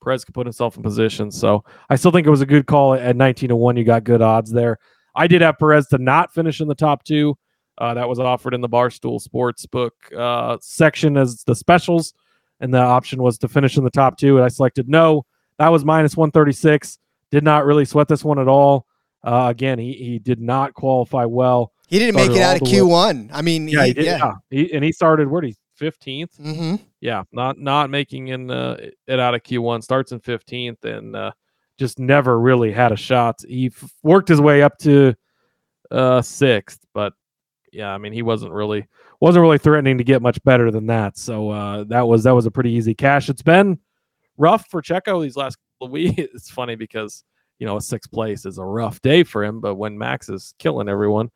Perez 0.04 0.24
could 0.24 0.34
put 0.36 0.46
himself 0.48 0.78
in 0.78 0.84
position. 0.84 1.30
So 1.32 1.64
I 1.90 1.96
still 1.98 2.12
think 2.12 2.26
it 2.26 2.30
was 2.30 2.42
a 2.42 2.46
good 2.46 2.66
call 2.66 2.94
at 2.94 3.16
19 3.16 3.50
to 3.50 3.56
1. 3.56 3.76
You 3.78 3.84
got 3.84 4.04
good 4.06 4.22
odds 4.22 4.50
there. 4.52 4.78
I 5.16 5.28
did 5.28 5.42
have 5.42 5.58
Perez 5.60 5.88
to 5.88 5.98
not 5.98 6.34
finish 6.34 6.62
in 6.62 6.68
the 6.70 6.76
top 6.76 7.04
two. 7.04 7.38
Uh, 7.78 7.94
that 7.94 8.08
was 8.08 8.20
offered 8.20 8.54
in 8.54 8.62
the 8.62 8.70
Barstool 8.70 9.22
Sportsbook 9.26 9.92
uh, 10.18 10.58
section 10.62 11.16
as 11.18 11.44
the 11.46 11.56
specials, 11.56 12.14
and 12.60 12.74
the 12.74 12.78
option 12.80 13.22
was 13.24 13.38
to 13.40 13.48
finish 13.48 13.78
in 13.78 13.84
the 13.84 13.90
top 13.90 14.18
two. 14.18 14.36
And 14.38 14.46
I 14.46 14.50
selected 14.50 14.88
no. 14.90 15.26
That 15.58 15.70
was 15.70 15.84
minus 15.86 16.16
136. 16.16 17.00
Did 17.32 17.44
not 17.44 17.66
really 17.66 17.86
sweat 17.86 18.08
this 18.08 18.24
one 18.24 18.40
at 18.40 18.48
all. 18.48 18.86
Uh, 19.24 19.48
again, 19.50 19.80
he, 19.80 19.94
he 19.94 20.20
did 20.20 20.40
not 20.42 20.74
qualify 20.74 21.26
well. 21.26 21.74
He 21.88 22.00
didn't 22.00 22.16
make 22.16 22.32
it 22.32 22.42
out 22.42 22.56
of 22.56 22.60
the 22.62 22.66
Q 22.70 22.86
way- 22.86 22.92
one. 22.92 23.30
I 23.34 23.42
mean, 23.42 23.68
Yeah, 23.68 23.82
he, 23.82 23.88
he 23.90 23.94
did. 23.94 24.06
yeah. 24.06 24.18
Yeah, 24.18 24.34
He, 24.50 24.74
and 24.74 24.84
he 24.84 24.92
started 24.92 25.28
where 25.30 25.42
he 25.42 25.56
15th. 25.80 26.36
hmm 26.38 26.76
Yeah, 27.02 27.24
not 27.32 27.60
not 27.60 27.90
making 27.90 28.30
in 28.30 28.52
uh, 28.52 28.78
it 29.08 29.20
out 29.20 29.36
of 29.36 29.44
Q1. 29.44 29.84
Starts 29.84 30.12
in 30.12 30.20
15th 30.20 30.84
and 30.84 31.16
uh, 31.16 31.32
just 31.78 32.00
never 32.00 32.40
really 32.40 32.72
had 32.72 32.92
a 32.92 32.98
shot. 32.98 33.40
He 33.48 33.68
f- 33.68 33.92
worked 34.04 34.28
his 34.28 34.42
way 34.42 34.62
up 34.62 34.78
to 34.80 35.16
uh, 35.92 36.22
sixth, 36.22 36.86
but 36.94 37.14
yeah, 37.72 37.90
I 37.94 37.98
mean 37.98 38.14
he 38.14 38.22
wasn't 38.22 38.52
really 38.52 38.88
wasn't 39.22 39.42
really 39.42 39.58
threatening 39.58 39.98
to 39.98 40.04
get 40.04 40.22
much 40.22 40.42
better 40.44 40.72
than 40.72 40.88
that. 40.88 41.18
So 41.18 41.50
uh, 41.50 41.84
that 41.86 42.08
was 42.08 42.24
that 42.24 42.36
was 42.36 42.46
a 42.46 42.52
pretty 42.52 42.72
easy 42.72 42.94
cash. 42.94 43.30
It's 43.30 43.42
been 43.42 43.80
rough 44.38 44.66
for 44.70 44.82
Checo 44.82 45.22
these 45.22 45.36
last 45.38 45.58
couple 45.58 45.88
of 45.88 45.92
weeks. 45.94 46.16
It's 46.18 46.50
funny 46.50 46.76
because 46.76 47.24
you 47.60 47.66
know 47.68 47.78
a 47.78 47.82
sixth 47.82 48.12
place 48.12 48.46
is 48.46 48.58
a 48.58 48.66
rough 48.66 49.02
day 49.02 49.24
for 49.24 49.44
him, 49.44 49.60
but 49.62 49.76
when 49.76 49.98
Max 49.98 50.30
is 50.30 50.54
killing 50.60 50.90
everyone, 50.90 51.30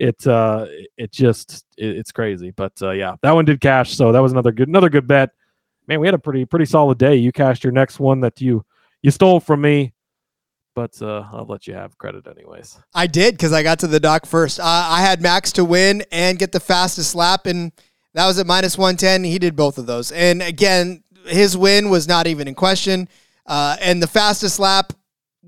it 0.00 0.26
uh 0.26 0.66
it 0.96 1.12
just 1.12 1.64
it, 1.76 1.96
it's 1.96 2.12
crazy. 2.12 2.50
But 2.50 2.72
uh, 2.82 2.90
yeah, 2.90 3.16
that 3.22 3.32
one 3.32 3.44
did 3.44 3.60
cash, 3.60 3.96
so 3.96 4.12
that 4.12 4.20
was 4.20 4.32
another 4.32 4.52
good 4.52 4.68
another 4.68 4.88
good 4.88 5.06
bet. 5.06 5.30
Man, 5.86 6.00
we 6.00 6.06
had 6.06 6.14
a 6.14 6.18
pretty 6.18 6.44
pretty 6.44 6.66
solid 6.66 6.98
day. 6.98 7.16
You 7.16 7.32
cashed 7.32 7.64
your 7.64 7.72
next 7.72 7.98
one 8.00 8.20
that 8.20 8.40
you 8.40 8.64
you 9.02 9.10
stole 9.10 9.40
from 9.40 9.60
me, 9.60 9.92
but 10.74 11.00
uh, 11.02 11.24
I'll 11.32 11.46
let 11.46 11.66
you 11.66 11.74
have 11.74 11.98
credit 11.98 12.26
anyways. 12.26 12.78
I 12.94 13.06
did 13.06 13.34
because 13.34 13.52
I 13.52 13.62
got 13.62 13.80
to 13.80 13.86
the 13.86 14.00
dock 14.00 14.26
first. 14.26 14.60
Uh, 14.60 14.64
I 14.64 15.00
had 15.00 15.20
Max 15.20 15.52
to 15.52 15.64
win 15.64 16.04
and 16.12 16.38
get 16.38 16.52
the 16.52 16.60
fastest 16.60 17.14
lap, 17.14 17.46
and 17.46 17.72
that 18.14 18.26
was 18.26 18.38
at 18.38 18.46
minus 18.46 18.76
110. 18.76 19.24
He 19.24 19.38
did 19.38 19.56
both 19.56 19.78
of 19.78 19.86
those. 19.86 20.12
And 20.12 20.42
again, 20.42 21.02
his 21.26 21.56
win 21.56 21.90
was 21.90 22.08
not 22.08 22.26
even 22.26 22.48
in 22.48 22.54
question. 22.54 23.08
Uh, 23.46 23.76
and 23.80 24.02
the 24.02 24.06
fastest 24.06 24.58
lap, 24.58 24.92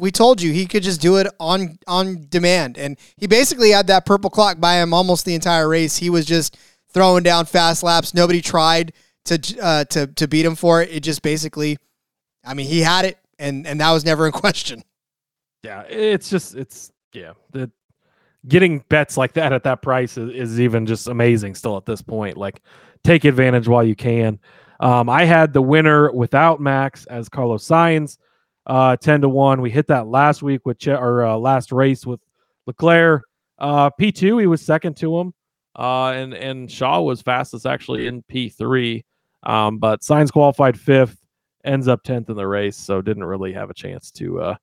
we 0.00 0.10
told 0.10 0.40
you 0.42 0.52
he 0.52 0.66
could 0.66 0.82
just 0.82 1.00
do 1.00 1.16
it 1.16 1.26
on 1.38 1.78
on 1.86 2.26
demand. 2.28 2.78
And 2.78 2.98
he 3.16 3.26
basically 3.26 3.70
had 3.70 3.86
that 3.88 4.06
purple 4.06 4.30
clock 4.30 4.60
by 4.60 4.76
him 4.76 4.92
almost 4.92 5.24
the 5.24 5.34
entire 5.34 5.68
race. 5.68 5.96
He 5.96 6.10
was 6.10 6.26
just 6.26 6.56
throwing 6.92 7.22
down 7.22 7.46
fast 7.46 7.82
laps. 7.82 8.14
Nobody 8.14 8.40
tried 8.40 8.92
to 9.26 9.58
uh, 9.60 9.84
to 9.84 10.06
to 10.06 10.28
beat 10.28 10.44
him 10.44 10.56
for 10.56 10.82
it. 10.82 10.90
It 10.90 11.00
just 11.00 11.22
basically, 11.22 11.78
I 12.44 12.54
mean, 12.54 12.66
he 12.66 12.80
had 12.80 13.04
it, 13.04 13.18
and 13.38 13.66
and 13.66 13.80
that 13.80 13.92
was 13.92 14.04
never 14.04 14.26
in 14.26 14.32
question. 14.32 14.82
Yeah, 15.62 15.82
it's 15.82 16.30
just 16.30 16.54
it's 16.54 16.90
yeah 17.12 17.32
the 17.52 17.70
getting 18.48 18.78
bets 18.88 19.16
like 19.16 19.34
that 19.34 19.52
at 19.52 19.64
that 19.64 19.82
price 19.82 20.16
is, 20.16 20.30
is 20.30 20.60
even 20.60 20.86
just 20.86 21.08
amazing 21.08 21.54
still 21.54 21.76
at 21.76 21.84
this 21.84 22.02
point. 22.02 22.36
Like 22.36 22.62
take 23.04 23.24
advantage 23.24 23.68
while 23.68 23.84
you 23.84 23.94
can. 23.94 24.38
Um, 24.80 25.10
I 25.10 25.26
had 25.26 25.52
the 25.52 25.60
winner 25.60 26.10
without 26.10 26.58
Max 26.58 27.04
as 27.06 27.28
Carlos 27.28 27.66
Sainz, 27.66 28.16
uh, 28.70 28.96
ten 28.96 29.20
to 29.20 29.28
one. 29.28 29.60
We 29.60 29.70
hit 29.70 29.88
that 29.88 30.06
last 30.06 30.42
week 30.42 30.64
with 30.64 30.86
or 30.86 31.24
uh, 31.24 31.36
last 31.36 31.72
race 31.72 32.06
with 32.06 32.20
Leclerc. 32.66 33.24
Uh, 33.58 33.90
P 33.90 34.12
two, 34.12 34.38
he 34.38 34.46
was 34.46 34.62
second 34.62 34.96
to 34.98 35.18
him, 35.18 35.34
uh, 35.76 36.10
and 36.10 36.32
and 36.32 36.70
Shaw 36.70 37.00
was 37.00 37.20
fastest 37.20 37.66
actually 37.66 38.06
in 38.06 38.22
P 38.22 38.48
three. 38.48 39.04
Um, 39.42 39.78
but 39.78 40.02
Sainz 40.02 40.30
qualified 40.30 40.78
fifth, 40.78 41.16
ends 41.64 41.88
up 41.88 42.04
tenth 42.04 42.30
in 42.30 42.36
the 42.36 42.46
race, 42.46 42.76
so 42.76 43.02
didn't 43.02 43.24
really 43.24 43.52
have 43.52 43.70
a 43.70 43.74
chance 43.74 44.12
to 44.12 44.40
uh, 44.40 44.56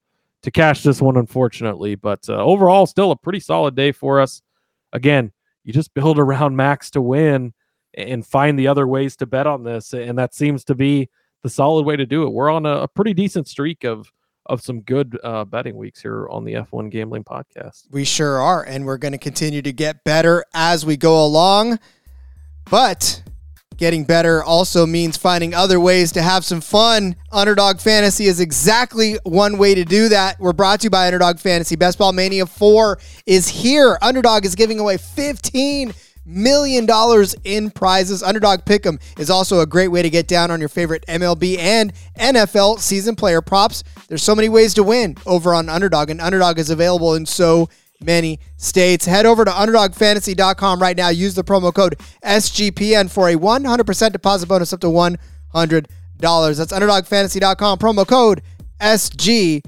to 0.44 0.52
cash 0.52 0.84
this 0.84 1.02
one, 1.02 1.18
unfortunately. 1.18 1.96
But 1.96 2.30
uh, 2.30 2.38
overall, 2.38 2.86
still 2.86 3.12
a 3.12 3.18
pretty 3.18 3.42
solid 3.42 3.76
day 3.76 3.92
for 3.92 4.22
us. 4.22 4.42
Again, 4.94 5.34
you 5.66 5.74
just 5.74 5.94
build 5.94 6.18
around 6.20 6.56
Max 6.56 6.90
to 6.92 7.02
win 7.02 7.54
and 7.94 8.26
find 8.26 8.58
the 8.58 8.70
other 8.70 8.88
ways 8.88 9.18
to 9.18 9.26
bet 9.26 9.48
on 9.48 9.64
this, 9.64 9.94
and 9.94 10.18
that 10.18 10.34
seems 10.34 10.64
to 10.64 10.76
be 10.76 11.10
the 11.48 11.54
solid 11.54 11.86
way 11.86 11.96
to 11.96 12.06
do 12.06 12.24
it. 12.24 12.30
We're 12.34 12.50
on 12.50 12.66
a, 12.66 12.82
a 12.82 12.88
pretty 12.90 13.14
decent 13.14 13.48
streak 13.48 13.86
of 13.86 14.12
of 14.48 14.62
some 14.62 14.82
good 14.82 15.18
uh, 15.24 15.44
betting 15.44 15.76
weeks 15.76 16.02
here 16.02 16.28
on 16.30 16.46
the 16.46 16.54
F1 16.54 16.90
Gambling 16.90 17.26
Podcast. 17.26 17.84
We 17.92 18.06
sure 18.06 18.40
are, 18.40 18.64
and 18.64 18.86
we're 18.86 18.98
going 18.98 19.12
to 19.12 19.18
continue 19.18 19.62
to 19.62 19.74
get 19.74 20.06
better 20.06 20.46
as 20.54 20.86
we 20.86 20.96
go 20.96 21.22
along. 21.24 21.80
But 22.70 23.24
getting 23.76 24.06
better 24.06 24.42
also 24.42 24.86
means 24.86 25.18
finding 25.18 25.54
other 25.54 25.82
ways 25.82 26.14
to 26.14 26.22
have 26.22 26.46
some 26.46 26.62
fun. 26.62 27.18
Underdog 27.32 27.80
Fantasy 27.80 28.26
is 28.26 28.40
exactly 28.40 29.18
one 29.24 29.58
way 29.58 29.76
to 29.76 29.84
do 29.84 30.08
that. 30.10 30.40
We're 30.40 30.54
brought 30.54 30.82
to 30.82 30.86
you 30.86 30.90
by 30.90 31.08
Underdog 31.08 31.40
Fantasy. 31.40 31.76
Best 31.76 31.98
Ball 31.98 32.14
Mania 32.14 32.46
4 32.46 33.00
is 33.26 33.50
here. 33.50 33.98
Underdog 34.02 34.46
is 34.46 34.56
giving 34.56 34.80
away 34.80 34.98
15 34.98 35.94
million 36.28 36.86
dollars 36.86 37.36
in 37.44 37.72
prizes. 37.72 38.22
Underdog 38.22 38.66
Pick'em 38.66 39.02
is 39.18 39.30
also 39.30 39.62
a 39.62 39.66
great 39.66 39.88
way 39.88 40.02
to 40.02 40.10
get 40.10 40.28
down 40.28 40.52
on 40.52 40.60
your 40.60 40.70
favorite 40.70 41.06
MLB 41.08 41.58
and 41.58 41.94
NFL 42.20 42.80
season 42.80 43.16
player 43.16 43.42
props. 43.42 43.84
There's 44.08 44.24
so 44.24 44.36
many 44.36 44.50
ways 44.50 44.74
to 44.76 44.84
win 44.84 45.16
over 45.26 45.54
on 45.54 45.70
Underdog, 45.70 46.10
and 46.10 46.22
Underdog 46.22 46.60
is 46.60 46.70
available 46.70 47.16
in 47.16 47.26
so 47.26 47.70
many 48.02 48.40
states. 48.58 49.06
Head 49.06 49.26
over 49.26 49.46
to 49.46 49.52
underdogfantasy.com 49.52 50.82
right 50.82 50.98
now. 50.98 51.10
Use 51.10 51.34
the 51.36 51.44
promo 51.44 51.74
code 51.74 51.96
SGPN 52.24 53.10
for 53.10 53.30
a 53.30 53.36
100% 53.36 54.12
deposit 54.12 54.48
bonus 54.48 54.74
up 54.74 54.82
to 54.82 54.88
$100. 54.88 55.18
That's 56.20 56.74
underdogfantasy.com, 56.74 57.80
promo 57.80 58.06
code 58.08 58.42
SGPN. 58.80 59.64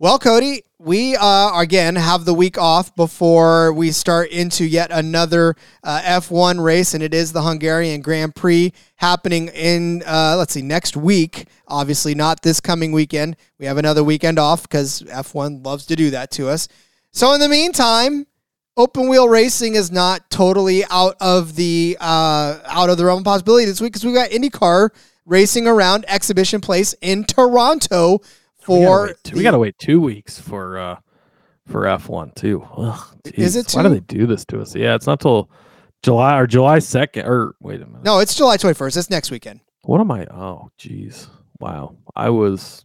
Well, 0.00 0.18
Cody, 0.18 0.64
we 0.84 1.16
uh, 1.16 1.58
again 1.58 1.96
have 1.96 2.26
the 2.26 2.34
week 2.34 2.58
off 2.58 2.94
before 2.94 3.72
we 3.72 3.90
start 3.90 4.30
into 4.30 4.66
yet 4.66 4.90
another 4.92 5.56
uh, 5.82 6.00
F1 6.04 6.62
race, 6.62 6.92
and 6.92 7.02
it 7.02 7.14
is 7.14 7.32
the 7.32 7.42
Hungarian 7.42 8.02
Grand 8.02 8.34
Prix 8.34 8.70
happening 8.96 9.48
in, 9.48 10.02
uh, 10.06 10.34
let's 10.36 10.52
see, 10.52 10.60
next 10.60 10.94
week. 10.94 11.46
Obviously, 11.66 12.14
not 12.14 12.42
this 12.42 12.60
coming 12.60 12.92
weekend. 12.92 13.36
We 13.58 13.64
have 13.64 13.78
another 13.78 14.04
weekend 14.04 14.38
off 14.38 14.62
because 14.62 15.02
F1 15.02 15.64
loves 15.64 15.86
to 15.86 15.96
do 15.96 16.10
that 16.10 16.30
to 16.32 16.48
us. 16.48 16.68
So, 17.12 17.32
in 17.32 17.40
the 17.40 17.48
meantime, 17.48 18.26
open 18.76 19.08
wheel 19.08 19.28
racing 19.28 19.76
is 19.76 19.90
not 19.90 20.28
totally 20.28 20.84
out 20.90 21.16
of 21.18 21.56
the 21.56 21.96
uh, 21.98 22.58
out 22.66 22.90
of 22.90 22.98
the 22.98 23.06
realm 23.06 23.20
of 23.20 23.24
possibility 23.24 23.64
this 23.64 23.80
week 23.80 23.94
because 23.94 24.04
we've 24.04 24.14
got 24.14 24.30
IndyCar 24.30 24.90
racing 25.24 25.66
around 25.66 26.04
Exhibition 26.08 26.60
Place 26.60 26.94
in 27.00 27.24
Toronto 27.24 28.20
We 28.68 28.74
gotta, 28.80 28.86
for 28.86 29.06
wait 29.06 29.16
two, 29.24 29.36
we 29.36 29.42
gotta 29.42 29.58
wait 29.58 29.78
two 29.78 30.00
weeks 30.00 30.40
for 30.40 30.78
uh 30.78 30.96
for 31.66 31.82
F1 31.84 32.34
too. 32.34 32.66
Ugh, 32.76 33.18
Is 33.34 33.56
it 33.56 33.66
jeez. 33.66 33.76
Why 33.76 33.82
do 33.84 33.88
they 33.88 34.00
do 34.00 34.26
this 34.26 34.44
to 34.46 34.60
us? 34.60 34.74
Yeah, 34.74 34.94
it's 34.94 35.06
not 35.06 35.20
till 35.20 35.50
July 36.02 36.38
or 36.38 36.46
July 36.46 36.78
second. 36.78 37.26
Or 37.26 37.54
wait 37.60 37.80
a 37.80 37.86
minute. 37.86 38.04
No, 38.04 38.18
it's 38.18 38.34
July 38.34 38.56
21st. 38.58 38.96
It's 38.98 39.10
next 39.10 39.30
weekend. 39.30 39.60
What 39.84 40.00
am 40.00 40.10
I? 40.10 40.26
Oh, 40.26 40.70
geez. 40.78 41.26
Wow. 41.60 41.96
I 42.14 42.28
was 42.30 42.84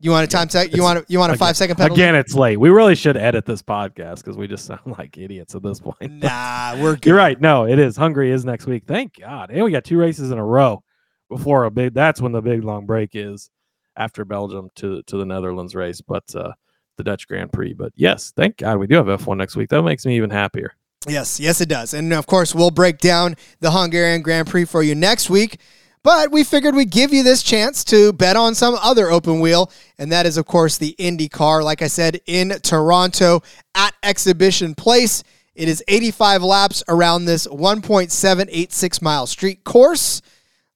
You 0.00 0.10
want 0.10 0.24
a 0.24 0.26
time 0.28 0.48
sec? 0.48 0.74
You 0.74 0.82
want 0.82 0.98
a, 0.98 1.04
you 1.08 1.18
want 1.20 1.30
a 1.30 1.34
Again- 1.34 1.46
five 1.46 1.56
second 1.56 1.76
penalty? 1.76 2.02
Again, 2.02 2.16
it's 2.16 2.34
late. 2.34 2.56
We 2.58 2.70
really 2.70 2.96
should 2.96 3.16
edit 3.16 3.46
this 3.46 3.62
podcast 3.62 4.16
because 4.16 4.36
we 4.36 4.48
just 4.48 4.64
sound 4.64 4.80
like 4.98 5.16
idiots 5.16 5.54
at 5.54 5.62
this 5.62 5.78
point. 5.78 6.10
Nah, 6.10 6.74
we're 6.82 6.94
good. 6.94 7.06
You're 7.06 7.16
right. 7.16 7.40
No, 7.40 7.64
it 7.66 7.78
is. 7.78 7.96
Hungary 7.96 8.32
is 8.32 8.44
next 8.44 8.66
week. 8.66 8.84
Thank 8.88 9.20
God. 9.20 9.50
And 9.50 9.64
we 9.64 9.70
got 9.70 9.84
two 9.84 9.98
races 9.98 10.32
in 10.32 10.38
a 10.38 10.44
row 10.44 10.82
before 11.28 11.62
a 11.64 11.70
big. 11.70 11.94
That's 11.94 12.20
when 12.20 12.32
the 12.32 12.42
big 12.42 12.64
long 12.64 12.86
break 12.86 13.10
is 13.14 13.50
after 13.96 14.24
Belgium 14.24 14.70
to 14.76 15.02
to 15.02 15.16
the 15.16 15.26
Netherlands 15.26 15.74
race, 15.74 16.00
but 16.00 16.24
uh, 16.34 16.52
the 16.96 17.04
Dutch 17.04 17.26
Grand 17.28 17.52
Prix. 17.52 17.74
But 17.74 17.92
yes, 17.96 18.32
thank 18.34 18.58
God 18.58 18.78
we 18.78 18.86
do 18.86 18.96
have 18.96 19.06
F1 19.06 19.36
next 19.36 19.56
week. 19.56 19.70
That 19.70 19.82
makes 19.82 20.04
me 20.06 20.16
even 20.16 20.30
happier. 20.30 20.74
Yes, 21.08 21.40
yes, 21.40 21.60
it 21.60 21.68
does. 21.68 21.94
And 21.94 22.12
of 22.12 22.26
course, 22.26 22.54
we'll 22.54 22.70
break 22.70 22.98
down 22.98 23.36
the 23.60 23.70
Hungarian 23.70 24.22
Grand 24.22 24.48
Prix 24.48 24.66
for 24.66 24.82
you 24.82 24.94
next 24.94 25.30
week. 25.30 25.58
But 26.02 26.30
we 26.30 26.44
figured 26.44 26.74
we'd 26.74 26.90
give 26.90 27.12
you 27.12 27.22
this 27.22 27.42
chance 27.42 27.84
to 27.84 28.12
bet 28.14 28.36
on 28.36 28.54
some 28.54 28.74
other 28.76 29.10
open 29.10 29.40
wheel, 29.40 29.70
and 29.98 30.10
that 30.12 30.24
is, 30.24 30.38
of 30.38 30.46
course, 30.46 30.78
the 30.78 30.94
IndyCar. 30.98 31.62
Like 31.62 31.82
I 31.82 31.88
said, 31.88 32.20
in 32.26 32.50
Toronto 32.62 33.42
at 33.74 33.94
Exhibition 34.02 34.74
Place. 34.74 35.22
It 35.54 35.68
is 35.68 35.84
85 35.88 36.42
laps 36.42 36.82
around 36.88 37.26
this 37.26 37.46
1.786 37.46 39.02
mile 39.02 39.26
street 39.26 39.64
course. 39.64 40.22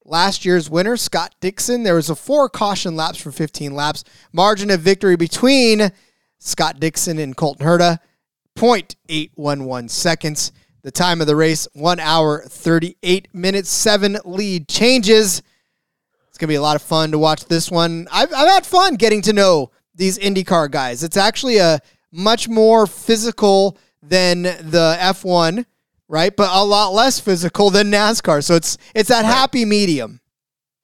Last 0.06 0.44
year's 0.44 0.68
winner, 0.68 0.98
Scott 0.98 1.34
Dixon, 1.40 1.82
there 1.82 1.94
was 1.94 2.10
a 2.10 2.14
four 2.14 2.50
caution 2.50 2.94
laps 2.94 3.18
for 3.18 3.32
15 3.32 3.74
laps. 3.74 4.04
Margin 4.32 4.70
of 4.70 4.80
victory 4.80 5.16
between 5.16 5.90
Scott 6.38 6.78
Dixon 6.78 7.18
and 7.18 7.34
Colton 7.34 7.66
Herta, 7.66 7.98
0.811 8.56 9.88
seconds. 9.88 10.52
The 10.82 10.90
time 10.90 11.22
of 11.22 11.26
the 11.26 11.36
race, 11.36 11.66
1 11.72 12.00
hour, 12.00 12.42
38 12.46 13.28
minutes, 13.32 13.70
7 13.70 14.18
lead 14.26 14.68
changes. 14.68 15.42
It's 16.28 16.36
going 16.36 16.48
to 16.48 16.52
be 16.52 16.56
a 16.56 16.62
lot 16.62 16.76
of 16.76 16.82
fun 16.82 17.12
to 17.12 17.18
watch 17.18 17.46
this 17.46 17.70
one. 17.70 18.06
I've, 18.12 18.30
I've 18.34 18.48
had 18.48 18.66
fun 18.66 18.96
getting 18.96 19.22
to 19.22 19.32
know 19.32 19.70
these 19.94 20.18
IndyCar 20.18 20.70
guys. 20.70 21.02
It's 21.02 21.16
actually 21.16 21.56
a 21.56 21.80
much 22.12 22.46
more 22.46 22.86
physical 22.86 23.78
than 24.02 24.42
the 24.42 24.98
F1, 25.00 25.64
right? 26.08 26.34
But 26.34 26.50
a 26.52 26.64
lot 26.64 26.92
less 26.92 27.20
physical 27.20 27.70
than 27.70 27.90
NASCAR. 27.90 28.42
So 28.42 28.54
it's 28.54 28.78
it's 28.94 29.08
that 29.08 29.24
happy 29.24 29.64
medium. 29.64 30.20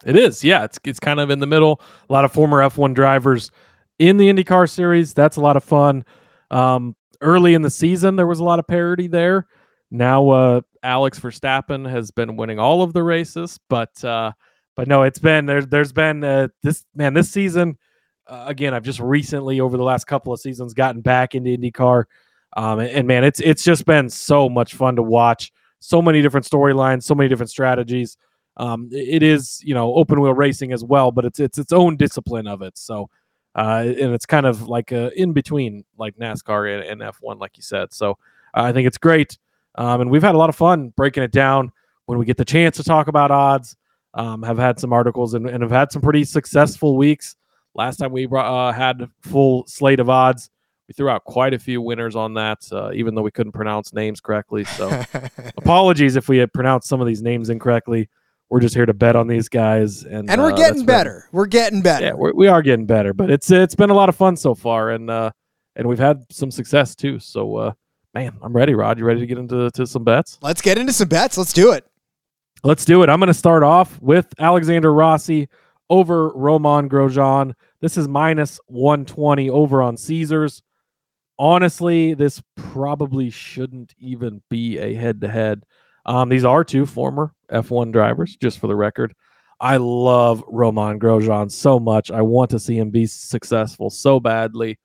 It 0.04 0.16
is, 0.16 0.42
yeah. 0.42 0.64
It's 0.64 0.78
it's 0.85 1.00
kind 1.00 1.20
of 1.20 1.30
in 1.30 1.40
the 1.40 1.46
middle. 1.46 1.80
A 2.09 2.12
lot 2.12 2.24
of 2.24 2.33
former 2.33 2.59
F1 2.59 2.94
drivers 2.94 3.50
in 3.98 4.16
the 4.16 4.33
IndyCar 4.33 4.68
series. 4.68 5.12
That's 5.14 5.37
a 5.37 5.40
lot 5.40 5.56
of 5.56 5.64
fun. 5.64 6.04
Um, 6.50 6.96
early 7.20 7.54
in 7.54 7.62
the 7.62 7.70
season, 7.70 8.16
there 8.16 8.26
was 8.26 8.40
a 8.40 8.44
lot 8.44 8.59
of 8.59 8.66
parity 8.66 9.09
there. 9.09 9.46
Now, 9.90 10.30
uh, 10.30 10.61
Alex 10.83 11.18
Verstappen 11.18 11.88
has 11.88 12.11
been 12.11 12.37
winning 12.37 12.59
all 12.59 12.83
of 12.83 12.92
the 12.92 13.02
races, 13.02 13.59
but 13.68 14.02
uh, 14.04 14.33
but 14.76 14.88
no, 14.88 15.02
it's 15.02 15.18
been 15.18 15.46
there's 15.46 15.66
there's 15.66 15.92
been 15.92 16.24
uh, 16.24 16.48
this 16.62 16.85
man 16.94 17.12
this 17.14 17.30
season. 17.30 17.76
Uh, 18.26 18.44
again, 18.46 18.72
I've 18.72 18.85
just 18.85 19.00
recently 19.00 19.61
over 19.61 19.76
the 19.76 19.83
last 19.83 20.06
couple 20.06 20.33
of 20.33 20.40
seasons 20.40 20.74
gotten 20.74 21.00
back 21.00 21.35
into 21.35 21.50
IndyCar, 21.50 22.04
um, 22.57 22.79
and, 22.81 22.91
and 22.91 23.09
man, 23.09 23.25
it's 23.25 23.41
it's 23.41 23.65
just 23.65 23.85
been 23.85 24.09
so 24.09 24.49
much 24.49 24.75
fun 24.75 24.97
to 24.97 25.03
watch. 25.03 25.53
So 25.81 26.03
many 26.03 26.21
different 26.21 26.47
storylines, 26.47 27.05
so 27.05 27.15
many 27.15 27.29
different 27.29 27.51
strategies 27.51 28.17
um, 28.61 28.89
it 28.93 29.23
is 29.23 29.61
you 29.65 29.75
know 29.75 29.95
open 29.95 30.21
wheel 30.21 30.35
racing 30.35 30.73
as 30.73 30.85
well, 30.85 31.11
but 31.11 31.25
it's 31.25 31.41
it's 31.41 31.59
its 31.59 31.73
own 31.73 31.97
discipline 31.97 32.47
of 32.47 32.61
it. 32.63 32.77
So, 32.77 33.09
uh, 33.55 33.85
and 33.87 34.15
it's 34.15 34.27
kind 34.27 34.47
of 34.47 34.69
like 34.69 34.93
a 34.93 35.11
in 35.21 35.33
between 35.33 35.85
like 35.99 36.17
NASCAR 36.17 36.79
and, 36.79 37.03
and 37.03 37.15
F1, 37.15 37.41
like 37.41 37.57
you 37.57 37.63
said. 37.63 37.93
So, 37.93 38.13
uh, 38.55 38.63
I 38.63 38.73
think 38.73 38.87
it's 38.87 38.99
great, 38.99 39.39
um, 39.77 40.03
and 40.03 40.11
we've 40.11 40.23
had 40.23 40.35
a 40.35 40.39
lot 40.39 40.51
of 40.51 40.57
fun 40.57 40.93
breaking 40.95 41.23
it 41.23 41.33
down 41.33 41.73
when 42.05 42.19
we 42.19 42.27
get 42.27 42.37
the 42.37 42.45
chance 42.45 42.77
to 42.77 42.85
talk 42.85 43.09
about 43.09 43.31
odds. 43.31 43.77
Um, 44.13 44.43
have 44.43 44.59
had 44.59 44.81
some 44.81 44.93
articles 44.93 45.35
and, 45.35 45.49
and 45.49 45.63
have 45.63 45.71
had 45.71 45.93
some 45.93 46.03
pretty 46.03 46.25
successful 46.25 46.97
weeks. 46.97 47.37
Last 47.77 47.99
time 47.99 48.11
we 48.11 48.27
uh, 48.31 48.73
had 48.73 49.09
full 49.21 49.65
slate 49.69 50.01
of 50.01 50.11
odds, 50.11 50.51
we 50.90 50.94
threw 50.94 51.09
out 51.09 51.22
quite 51.22 51.55
a 51.55 51.59
few 51.59 51.81
winners 51.81 52.16
on 52.16 52.35
that, 52.35 52.66
uh, 52.72 52.90
even 52.92 53.14
though 53.14 53.22
we 53.22 53.31
couldn't 53.31 53.53
pronounce 53.53 53.92
names 53.92 54.20
correctly. 54.20 54.64
So, 54.64 55.05
apologies 55.57 56.16
if 56.16 56.29
we 56.29 56.38
had 56.38 56.53
pronounced 56.53 56.88
some 56.88 57.00
of 57.00 57.07
these 57.07 57.22
names 57.22 57.48
incorrectly 57.48 58.09
we're 58.50 58.61
just 58.61 58.74
here 58.74 58.85
to 58.85 58.92
bet 58.92 59.14
on 59.14 59.29
these 59.29 59.48
guys, 59.48 60.03
and 60.03 60.29
and 60.29 60.42
we're 60.42 60.53
uh, 60.53 60.57
getting 60.57 60.79
been- 60.79 60.87
better. 60.87 61.29
We're 61.31 61.46
getting 61.46 61.83
better. 61.83 62.05
yeah, 62.05 62.12
we're, 62.14 62.33
we 62.33 62.48
are 62.48 62.62
getting 62.62 62.85
better, 62.85 63.14
but 63.14 63.31
it's 63.31 63.50
it's 63.50 63.76
been 63.76 63.90
a 63.90 63.94
lot 63.94 64.09
of 64.09 64.16
fun 64.16 64.37
so 64.37 64.55
far, 64.55 64.90
and 64.90 65.09
uh, 65.09 65.31
and 65.76 65.88
we've 65.88 66.00
had 66.00 66.24
some 66.31 66.50
success 66.50 66.96
too. 66.96 67.20
So, 67.20 67.57
uh, 67.57 67.72
man, 68.12 68.37
I'm 68.42 68.53
ready. 68.53 68.74
Rod, 68.74 68.98
you 68.98 69.05
ready 69.05 69.20
to 69.20 69.26
get 69.26 69.38
into 69.38 69.70
to 69.70 69.87
some 69.87 70.03
bets? 70.03 70.38
Let's 70.42 70.61
get 70.61 70.79
into 70.79 70.92
some 70.92 71.09
bets. 71.09 71.38
Let's 71.38 71.53
do 71.53 71.70
it. 71.72 71.87
Let's 72.64 72.85
do 72.85 73.05
it. 73.05 73.09
I'm 73.09 73.20
going 73.20 73.29
to 73.29 73.35
start 73.35 73.62
off 73.62 74.03
with 74.03 74.26
Alexander 74.38 74.92
Rossi 74.92 75.48
over 75.88 76.31
Roman 76.31 76.88
Grosjean. 76.88 77.55
This 77.81 77.96
is 77.96 78.09
minus 78.09 78.59
120 78.66 79.48
over 79.48 79.81
on 79.81 79.96
Caesars. 79.96 80.61
Honestly, 81.40 82.12
this 82.12 82.42
probably 82.55 83.31
shouldn't 83.31 83.94
even 83.98 84.42
be 84.50 84.76
a 84.76 84.92
head 84.92 85.22
to 85.22 85.29
head. 85.29 85.64
These 86.29 86.44
are 86.44 86.62
two 86.64 86.85
former 86.85 87.35
F1 87.50 87.92
drivers, 87.92 88.37
just 88.37 88.59
for 88.59 88.66
the 88.66 88.76
record. 88.76 89.14
I 89.59 89.79
love 89.79 90.44
Roman 90.46 91.00
Grosjean 91.00 91.50
so 91.50 91.81
much. 91.81 92.11
I 92.11 92.20
want 92.20 92.50
to 92.50 92.59
see 92.59 92.76
him 92.76 92.90
be 92.90 93.07
successful 93.07 93.88
so 93.88 94.20
badly, 94.20 94.79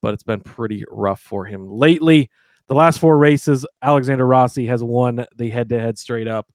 but 0.00 0.14
it's 0.14 0.22
been 0.22 0.40
pretty 0.40 0.82
rough 0.90 1.20
for 1.20 1.44
him 1.44 1.68
lately. 1.68 2.30
The 2.68 2.74
last 2.74 2.98
four 2.98 3.18
races, 3.18 3.66
Alexander 3.82 4.26
Rossi 4.26 4.64
has 4.68 4.82
won 4.82 5.26
the 5.36 5.50
head 5.50 5.68
to 5.68 5.78
head 5.78 5.98
straight 5.98 6.26
up 6.26 6.48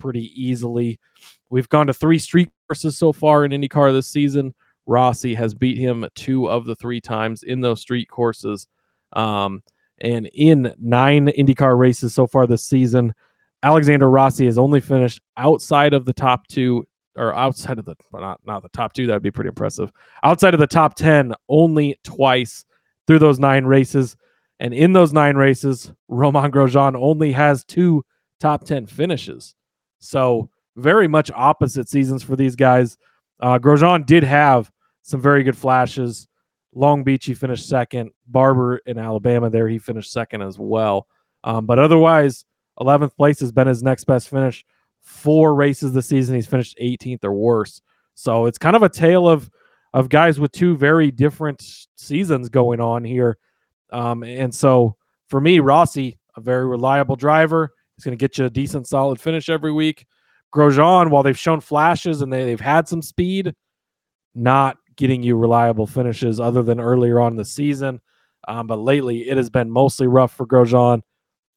pretty 0.00 0.32
easily. 0.34 0.98
We've 1.50 1.68
gone 1.68 1.86
to 1.86 1.94
three 1.94 2.18
street 2.18 2.50
courses 2.66 2.98
so 2.98 3.12
far 3.12 3.44
in 3.44 3.52
IndyCar 3.52 3.92
this 3.92 4.08
season. 4.08 4.54
Rossi 4.86 5.36
has 5.36 5.54
beat 5.54 5.78
him 5.78 6.04
two 6.16 6.48
of 6.48 6.64
the 6.64 6.74
three 6.74 7.00
times 7.00 7.44
in 7.44 7.60
those 7.60 7.80
street 7.80 8.08
courses. 8.10 8.66
Um, 9.12 9.62
and 10.00 10.26
in 10.34 10.74
nine 10.80 11.28
IndyCar 11.28 11.78
races 11.78 12.14
so 12.14 12.26
far 12.26 12.46
this 12.46 12.64
season, 12.64 13.14
Alexander 13.62 14.10
Rossi 14.10 14.46
has 14.46 14.58
only 14.58 14.80
finished 14.80 15.20
outside 15.36 15.94
of 15.94 16.04
the 16.04 16.12
top 16.12 16.46
two, 16.48 16.86
or 17.16 17.34
outside 17.34 17.78
of 17.78 17.84
the 17.84 17.94
not 18.12 18.40
not 18.44 18.62
the 18.62 18.68
top 18.70 18.92
two. 18.92 19.06
That 19.06 19.14
would 19.14 19.22
be 19.22 19.30
pretty 19.30 19.48
impressive. 19.48 19.92
Outside 20.22 20.54
of 20.54 20.60
the 20.60 20.66
top 20.66 20.94
ten, 20.94 21.34
only 21.48 21.98
twice 22.02 22.64
through 23.06 23.20
those 23.20 23.38
nine 23.38 23.64
races. 23.64 24.16
And 24.60 24.72
in 24.72 24.92
those 24.92 25.12
nine 25.12 25.36
races, 25.36 25.92
Roman 26.08 26.50
Grosjean 26.50 26.94
only 26.96 27.32
has 27.32 27.64
two 27.64 28.04
top 28.40 28.64
ten 28.64 28.86
finishes. 28.86 29.54
So 29.98 30.50
very 30.76 31.06
much 31.06 31.30
opposite 31.34 31.88
seasons 31.88 32.22
for 32.22 32.34
these 32.34 32.56
guys. 32.56 32.96
Uh, 33.40 33.58
Grosjean 33.58 34.06
did 34.06 34.24
have 34.24 34.70
some 35.02 35.20
very 35.20 35.42
good 35.42 35.56
flashes. 35.56 36.28
Long 36.74 37.04
Beach, 37.04 37.26
he 37.26 37.34
finished 37.34 37.68
second. 37.68 38.10
Barber 38.26 38.78
in 38.86 38.98
Alabama, 38.98 39.50
there 39.50 39.68
he 39.68 39.78
finished 39.78 40.12
second 40.12 40.42
as 40.42 40.58
well. 40.58 41.06
Um, 41.44 41.66
but 41.66 41.78
otherwise, 41.78 42.44
11th 42.80 43.16
place 43.16 43.40
has 43.40 43.52
been 43.52 43.66
his 43.66 43.82
next 43.82 44.04
best 44.04 44.28
finish. 44.28 44.64
Four 45.02 45.54
races 45.54 45.92
this 45.92 46.06
season, 46.06 46.34
he's 46.34 46.46
finished 46.46 46.78
18th 46.80 47.24
or 47.24 47.32
worse. 47.32 47.82
So 48.14 48.46
it's 48.46 48.58
kind 48.58 48.76
of 48.76 48.82
a 48.82 48.88
tale 48.88 49.28
of 49.28 49.50
of 49.94 50.08
guys 50.08 50.40
with 50.40 50.52
two 50.52 50.76
very 50.76 51.10
different 51.10 51.62
seasons 51.96 52.48
going 52.48 52.80
on 52.80 53.04
here. 53.04 53.36
Um, 53.92 54.22
and 54.22 54.54
so 54.54 54.96
for 55.28 55.40
me, 55.40 55.60
Rossi, 55.60 56.18
a 56.36 56.40
very 56.40 56.66
reliable 56.66 57.16
driver, 57.16 57.72
he's 57.94 58.04
going 58.04 58.16
to 58.16 58.20
get 58.20 58.38
you 58.38 58.46
a 58.46 58.50
decent, 58.50 58.88
solid 58.88 59.20
finish 59.20 59.48
every 59.48 59.72
week. 59.72 60.06
Grosjean, 60.54 61.10
while 61.10 61.22
they've 61.22 61.38
shown 61.38 61.60
flashes 61.60 62.22
and 62.22 62.32
they, 62.32 62.44
they've 62.44 62.60
had 62.60 62.88
some 62.88 63.02
speed, 63.02 63.54
not 64.34 64.76
getting 64.96 65.22
you 65.22 65.36
reliable 65.36 65.86
finishes 65.86 66.40
other 66.40 66.62
than 66.62 66.80
earlier 66.80 67.20
on 67.20 67.32
in 67.32 67.36
the 67.36 67.44
season. 67.44 68.00
Um, 68.48 68.66
but 68.66 68.78
lately, 68.78 69.28
it 69.28 69.36
has 69.36 69.50
been 69.50 69.70
mostly 69.70 70.06
rough 70.06 70.34
for 70.34 70.46
Grosjean. 70.46 71.02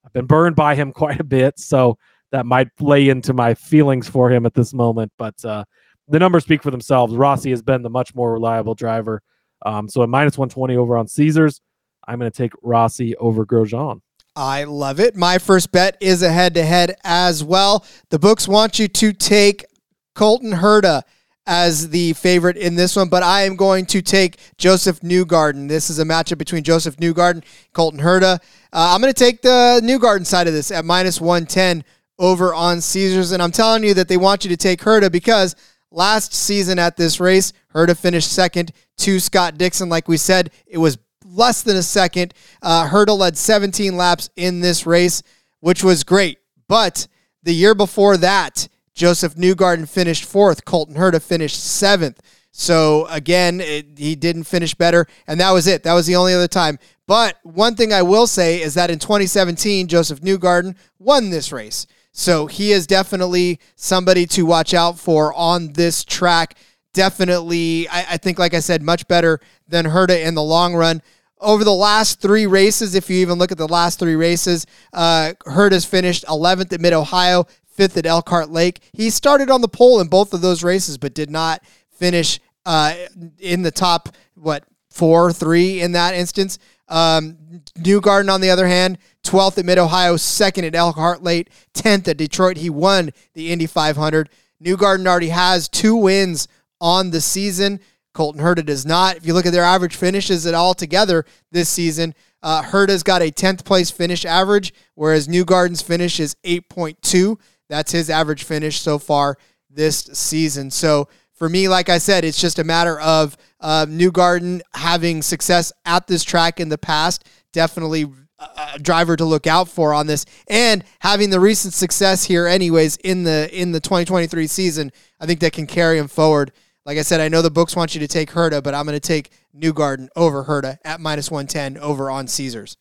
I've 0.05 0.13
been 0.13 0.25
burned 0.25 0.55
by 0.55 0.75
him 0.75 0.91
quite 0.93 1.19
a 1.19 1.23
bit, 1.23 1.59
so 1.59 1.97
that 2.31 2.45
might 2.45 2.75
play 2.75 3.09
into 3.09 3.33
my 3.33 3.53
feelings 3.53 4.07
for 4.07 4.31
him 4.31 4.45
at 4.45 4.53
this 4.53 4.73
moment. 4.73 5.11
But 5.17 5.43
uh, 5.43 5.65
the 6.07 6.19
numbers 6.19 6.43
speak 6.43 6.61
for 6.61 6.71
themselves. 6.71 7.15
Rossi 7.15 7.49
has 7.49 7.61
been 7.61 7.81
the 7.81 7.89
much 7.89 8.13
more 8.13 8.33
reliable 8.33 8.75
driver. 8.75 9.21
Um, 9.65 9.89
so 9.89 10.03
at 10.03 10.09
minus 10.09 10.37
120 10.37 10.75
over 10.77 10.97
on 10.97 11.07
Caesars, 11.07 11.61
I'm 12.07 12.19
going 12.19 12.31
to 12.31 12.37
take 12.37 12.51
Rossi 12.61 13.15
over 13.17 13.45
Grosjean. 13.45 14.01
I 14.35 14.65
love 14.65 14.99
it. 14.99 15.15
My 15.15 15.37
first 15.37 15.71
bet 15.71 15.97
is 16.01 16.21
a 16.21 16.31
head 16.31 16.55
to 16.55 16.63
head 16.63 16.97
as 17.03 17.43
well. 17.43 17.85
The 18.09 18.19
books 18.19 18.47
want 18.47 18.79
you 18.79 18.87
to 18.89 19.13
take 19.13 19.65
Colton 20.13 20.51
Herta 20.51 21.03
as 21.47 21.89
the 21.89 22.13
favorite 22.13 22.57
in 22.57 22.75
this 22.75 22.95
one, 22.95 23.07
but 23.07 23.23
I 23.23 23.43
am 23.43 23.55
going 23.55 23.85
to 23.87 24.01
take 24.01 24.37
Joseph 24.57 25.01
Newgarden. 25.01 25.67
This 25.67 25.89
is 25.89 25.99
a 25.99 26.03
matchup 26.03 26.37
between 26.37 26.63
Joseph 26.63 26.97
Newgarden, 26.97 27.43
Colton 27.73 27.99
Herta. 27.99 28.35
Uh, 28.35 28.39
I'm 28.71 29.01
going 29.01 29.13
to 29.13 29.17
take 29.17 29.41
the 29.41 29.79
Newgarden 29.83 30.25
side 30.25 30.47
of 30.47 30.53
this 30.53 30.71
at 30.71 30.85
minus 30.85 31.21
110 31.21 31.83
over 32.17 32.53
on 32.53 32.81
Caesars, 32.81 33.31
and 33.31 33.43
I'm 33.43 33.51
telling 33.51 33.83
you 33.83 33.93
that 33.93 34.07
they 34.07 34.17
want 34.17 34.43
you 34.43 34.49
to 34.49 34.57
take 34.57 34.79
Herta 34.79 35.11
because 35.11 35.55
last 35.91 36.33
season 36.33 36.79
at 36.79 36.97
this 36.97 37.19
race, 37.19 37.53
Herta 37.73 37.97
finished 37.97 38.31
second 38.31 38.71
to 38.97 39.19
Scott 39.19 39.57
Dixon. 39.57 39.89
Like 39.89 40.07
we 40.07 40.17
said, 40.17 40.51
it 40.65 40.77
was 40.77 40.97
less 41.25 41.61
than 41.61 41.77
a 41.77 41.83
second. 41.83 42.33
Uh, 42.61 42.87
Herta 42.87 43.15
led 43.17 43.37
17 43.37 43.95
laps 43.97 44.29
in 44.35 44.61
this 44.61 44.85
race, 44.85 45.21
which 45.59 45.83
was 45.83 46.03
great. 46.03 46.39
But 46.67 47.07
the 47.43 47.53
year 47.53 47.75
before 47.75 48.17
that, 48.17 48.67
Joseph 48.95 49.35
Newgarden 49.35 49.87
finished 49.87 50.23
fourth. 50.23 50.65
Colton 50.65 50.95
Herta 50.95 51.21
finished 51.21 51.61
seventh. 51.61 52.21
So 52.51 53.05
again, 53.07 53.59
it, 53.59 53.85
he 53.97 54.15
didn't 54.15 54.45
finish 54.45 54.73
better, 54.73 55.05
and 55.27 55.39
that 55.41 55.51
was 55.51 55.67
it. 55.67 55.83
That 55.83 55.93
was 55.93 56.07
the 56.07 56.15
only 56.15 56.33
other 56.33 56.47
time. 56.47 56.79
But 57.05 57.37
one 57.43 57.75
thing 57.75 57.91
I 57.91 58.01
will 58.01 58.25
say 58.25 58.61
is 58.61 58.73
that 58.75 58.89
in 58.89 58.97
2017, 58.97 59.87
Joseph 59.87 60.21
Newgarden 60.21 60.75
won 60.97 61.29
this 61.29 61.51
race. 61.51 61.85
So 62.13 62.47
he 62.47 62.71
is 62.71 62.87
definitely 62.87 63.59
somebody 63.75 64.25
to 64.27 64.45
watch 64.45 64.73
out 64.73 64.97
for 64.97 65.33
on 65.33 65.73
this 65.73 66.05
track. 66.05 66.57
Definitely, 66.93 67.89
I, 67.89 68.05
I 68.11 68.17
think, 68.17 68.39
like 68.39 68.53
I 68.53 68.61
said, 68.61 68.81
much 68.81 69.05
better 69.09 69.41
than 69.67 69.85
Herta 69.85 70.25
in 70.25 70.33
the 70.33 70.41
long 70.41 70.73
run 70.73 71.01
over 71.45 71.63
the 71.63 71.73
last 71.73 72.21
three 72.21 72.47
races, 72.47 72.95
if 72.95 73.09
you 73.09 73.17
even 73.17 73.37
look 73.37 73.51
at 73.51 73.57
the 73.57 73.67
last 73.67 73.99
three 73.99 74.15
races, 74.15 74.65
uh, 74.93 75.33
Hurt 75.45 75.73
has 75.73 75.85
finished 75.85 76.25
11th 76.25 76.73
at 76.73 76.81
Mid 76.81 76.93
Ohio, 76.93 77.45
5th 77.75 77.97
at 77.97 78.05
Elkhart 78.05 78.49
Lake. 78.49 78.79
He 78.93 79.09
started 79.09 79.49
on 79.49 79.61
the 79.61 79.67
pole 79.67 79.99
in 79.99 80.07
both 80.07 80.33
of 80.33 80.41
those 80.41 80.63
races, 80.63 80.97
but 80.97 81.13
did 81.13 81.29
not 81.29 81.63
finish 81.91 82.39
uh, 82.65 82.95
in 83.39 83.61
the 83.61 83.71
top, 83.71 84.09
what, 84.35 84.63
four, 84.89 85.31
three 85.31 85.81
in 85.81 85.91
that 85.93 86.13
instance. 86.13 86.57
Um, 86.87 87.37
Newgarden, 87.79 88.31
on 88.31 88.41
the 88.41 88.49
other 88.49 88.67
hand, 88.67 88.97
12th 89.23 89.57
at 89.57 89.65
Mid 89.65 89.77
Ohio, 89.77 90.15
2nd 90.15 90.67
at 90.67 90.75
Elkhart 90.75 91.23
Lake, 91.23 91.49
10th 91.73 92.07
at 92.07 92.17
Detroit. 92.17 92.57
He 92.57 92.69
won 92.69 93.11
the 93.33 93.51
Indy 93.51 93.65
500. 93.65 94.29
Newgarden 94.63 95.07
already 95.07 95.29
has 95.29 95.67
two 95.67 95.95
wins 95.95 96.47
on 96.79 97.11
the 97.11 97.21
season. 97.21 97.79
Colton 98.13 98.41
Herta 98.41 98.65
does 98.65 98.85
not. 98.85 99.17
If 99.17 99.25
you 99.25 99.33
look 99.33 99.45
at 99.45 99.51
their 99.51 99.63
average 99.63 99.95
finishes 99.95 100.45
at 100.45 100.53
all 100.53 100.73
together 100.73 101.25
this 101.51 101.67
season, 101.67 102.15
uh, 102.41 102.63
Herta's 102.63 103.03
got 103.03 103.21
a 103.21 103.31
10th 103.31 103.65
place 103.65 103.91
finish 103.91 104.23
average, 104.23 104.73
whereas 104.93 105.27
Newgarden's 105.27 105.81
finish 105.81 106.19
is 106.19 106.35
8.2. 106.45 107.37
That's 107.69 107.91
his 107.91 108.09
average 108.09 108.43
finish 108.43 108.79
so 108.79 108.99
far 108.99 109.37
this 109.69 109.99
season. 110.13 110.71
So 110.71 111.07
for 111.33 111.49
me, 111.49 111.67
like 111.67 111.89
I 111.89 111.97
said, 111.97 112.23
it's 112.23 112.39
just 112.39 112.59
a 112.59 112.63
matter 112.63 112.99
of 112.99 113.35
uh, 113.59 113.85
Newgarden 113.87 114.61
having 114.73 115.21
success 115.21 115.73
at 115.85 116.07
this 116.07 116.23
track 116.23 116.59
in 116.59 116.69
the 116.69 116.77
past. 116.77 117.27
Definitely 117.51 118.05
a 118.39 118.79
driver 118.79 119.15
to 119.15 119.25
look 119.25 119.47
out 119.47 119.69
for 119.69 119.93
on 119.93 120.07
this, 120.07 120.25
and 120.49 120.83
having 120.99 121.29
the 121.29 121.39
recent 121.39 121.73
success 121.73 122.25
here, 122.25 122.47
anyways, 122.47 122.97
in 122.97 123.23
the 123.23 123.49
in 123.51 123.71
the 123.71 123.79
2023 123.79 124.45
season, 124.47 124.91
I 125.19 125.25
think 125.25 125.39
that 125.39 125.53
can 125.53 125.65
carry 125.65 125.97
him 125.97 126.09
forward 126.09 126.51
like 126.85 126.99
I 126.99 127.01
said, 127.01 127.19
I 127.19 127.29
know 127.29 127.41
the 127.41 127.51
books 127.51 127.75
want 127.75 127.95
you 127.95 127.99
to 128.01 128.07
take 128.07 128.29
Herta, 128.29 128.61
but 128.61 128.75
I'm 128.75 128.85
going 128.85 128.95
to 128.95 128.99
take 128.99 129.31
Newgarden 129.57 130.07
over 130.15 130.43
Herta 130.43 130.77
at 130.85 130.99
minus 130.99 131.31
110 131.31 131.77
over 131.77 132.11
on 132.11 132.27
Caesars. 132.27 132.77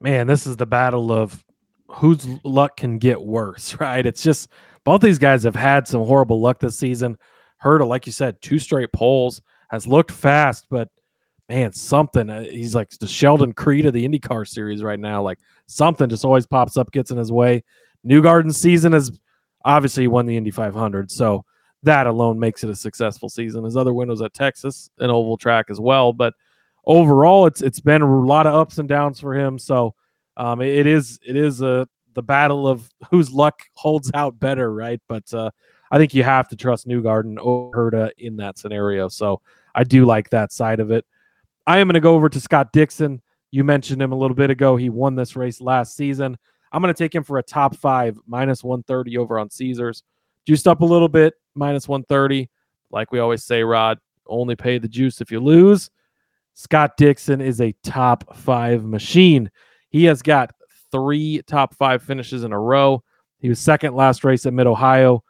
Man, 0.00 0.26
this 0.26 0.46
is 0.46 0.56
the 0.56 0.66
battle 0.66 1.10
of 1.10 1.42
whose 1.90 2.26
luck 2.44 2.76
can 2.76 2.98
get 2.98 3.20
worse, 3.20 3.74
right? 3.80 4.04
It's 4.04 4.22
just 4.22 4.48
both 4.84 5.00
these 5.00 5.18
guys 5.18 5.42
have 5.42 5.56
had 5.56 5.86
some 5.86 6.04
horrible 6.04 6.40
luck 6.40 6.58
this 6.58 6.78
season. 6.78 7.18
Herta, 7.62 7.86
like 7.86 8.06
you 8.06 8.12
said, 8.12 8.40
two 8.40 8.58
straight 8.58 8.92
poles, 8.92 9.42
has 9.70 9.86
looked 9.86 10.10
fast, 10.10 10.66
but 10.70 10.88
man, 11.48 11.72
something. 11.72 12.30
Uh, 12.30 12.44
he's 12.44 12.74
like 12.74 12.90
the 12.90 13.06
Sheldon 13.06 13.52
Creed 13.52 13.86
of 13.86 13.92
the 13.92 14.08
IndyCar 14.08 14.48
series 14.48 14.82
right 14.82 14.98
now. 14.98 15.22
Like 15.22 15.38
something 15.66 16.08
just 16.08 16.24
always 16.24 16.46
pops 16.46 16.76
up, 16.76 16.90
gets 16.92 17.10
in 17.10 17.18
his 17.18 17.30
way. 17.30 17.62
Newgarden 18.06 18.54
season 18.54 18.92
has 18.92 19.12
obviously 19.64 20.06
won 20.08 20.26
the 20.26 20.36
Indy 20.36 20.50
500. 20.50 21.10
So 21.10 21.44
that 21.82 22.06
alone 22.06 22.38
makes 22.38 22.64
it 22.64 22.70
a 22.70 22.74
successful 22.76 23.28
season. 23.28 23.64
His 23.64 23.76
other 23.76 23.92
win 23.92 24.08
was 24.08 24.22
at 24.22 24.34
Texas, 24.34 24.90
an 24.98 25.10
oval 25.10 25.36
track 25.36 25.66
as 25.70 25.80
well. 25.80 26.12
But 26.12 26.34
overall, 26.84 27.46
it's 27.46 27.62
it's 27.62 27.80
been 27.80 28.02
a 28.02 28.24
lot 28.24 28.46
of 28.46 28.54
ups 28.54 28.78
and 28.78 28.88
downs 28.88 29.20
for 29.20 29.34
him. 29.34 29.58
So 29.58 29.94
um, 30.40 30.62
it, 30.62 30.74
it 30.74 30.86
is 30.86 31.20
it 31.24 31.36
is 31.36 31.60
a 31.60 31.86
the 32.14 32.22
battle 32.22 32.66
of 32.66 32.90
whose 33.10 33.30
luck 33.30 33.62
holds 33.74 34.10
out 34.14 34.40
better, 34.40 34.72
right? 34.72 35.00
But 35.06 35.32
uh, 35.34 35.50
I 35.90 35.98
think 35.98 36.14
you 36.14 36.22
have 36.22 36.48
to 36.48 36.56
trust 36.56 36.88
Newgarden 36.88 37.38
over 37.38 37.90
Herta 37.90 38.10
in 38.16 38.36
that 38.38 38.58
scenario. 38.58 39.08
So 39.08 39.42
I 39.74 39.84
do 39.84 40.06
like 40.06 40.30
that 40.30 40.50
side 40.50 40.80
of 40.80 40.90
it. 40.90 41.04
I 41.66 41.78
am 41.78 41.86
going 41.86 41.94
to 41.94 42.00
go 42.00 42.14
over 42.14 42.28
to 42.30 42.40
Scott 42.40 42.72
Dixon. 42.72 43.20
You 43.50 43.64
mentioned 43.64 44.00
him 44.00 44.12
a 44.12 44.16
little 44.16 44.34
bit 44.34 44.50
ago. 44.50 44.76
He 44.76 44.88
won 44.88 45.14
this 45.14 45.36
race 45.36 45.60
last 45.60 45.94
season. 45.94 46.38
I'm 46.72 46.80
going 46.80 46.92
to 46.92 46.98
take 46.98 47.14
him 47.14 47.22
for 47.22 47.38
a 47.38 47.42
top 47.42 47.76
five, 47.76 48.18
minus 48.26 48.64
130 48.64 49.18
over 49.18 49.38
on 49.38 49.50
Caesars. 49.50 50.04
Juiced 50.46 50.66
up 50.66 50.80
a 50.80 50.86
little 50.86 51.08
bit, 51.08 51.34
minus 51.54 51.86
130. 51.86 52.48
Like 52.90 53.12
we 53.12 53.18
always 53.18 53.44
say, 53.44 53.62
Rod, 53.62 53.98
only 54.26 54.56
pay 54.56 54.78
the 54.78 54.88
juice 54.88 55.20
if 55.20 55.30
you 55.30 55.40
lose. 55.40 55.90
Scott 56.54 56.96
Dixon 56.96 57.40
is 57.40 57.60
a 57.60 57.74
top 57.82 58.36
five 58.36 58.84
machine. 58.84 59.50
He 59.90 60.04
has 60.04 60.22
got 60.22 60.52
three 60.90 61.42
top 61.46 61.74
five 61.74 62.02
finishes 62.02 62.44
in 62.44 62.52
a 62.52 62.58
row. 62.58 63.02
He 63.38 63.48
was 63.48 63.58
second 63.58 63.94
last 63.94 64.24
race 64.24 64.46
at 64.46 64.52
Mid 64.52 64.66
Ohio. 64.66 65.22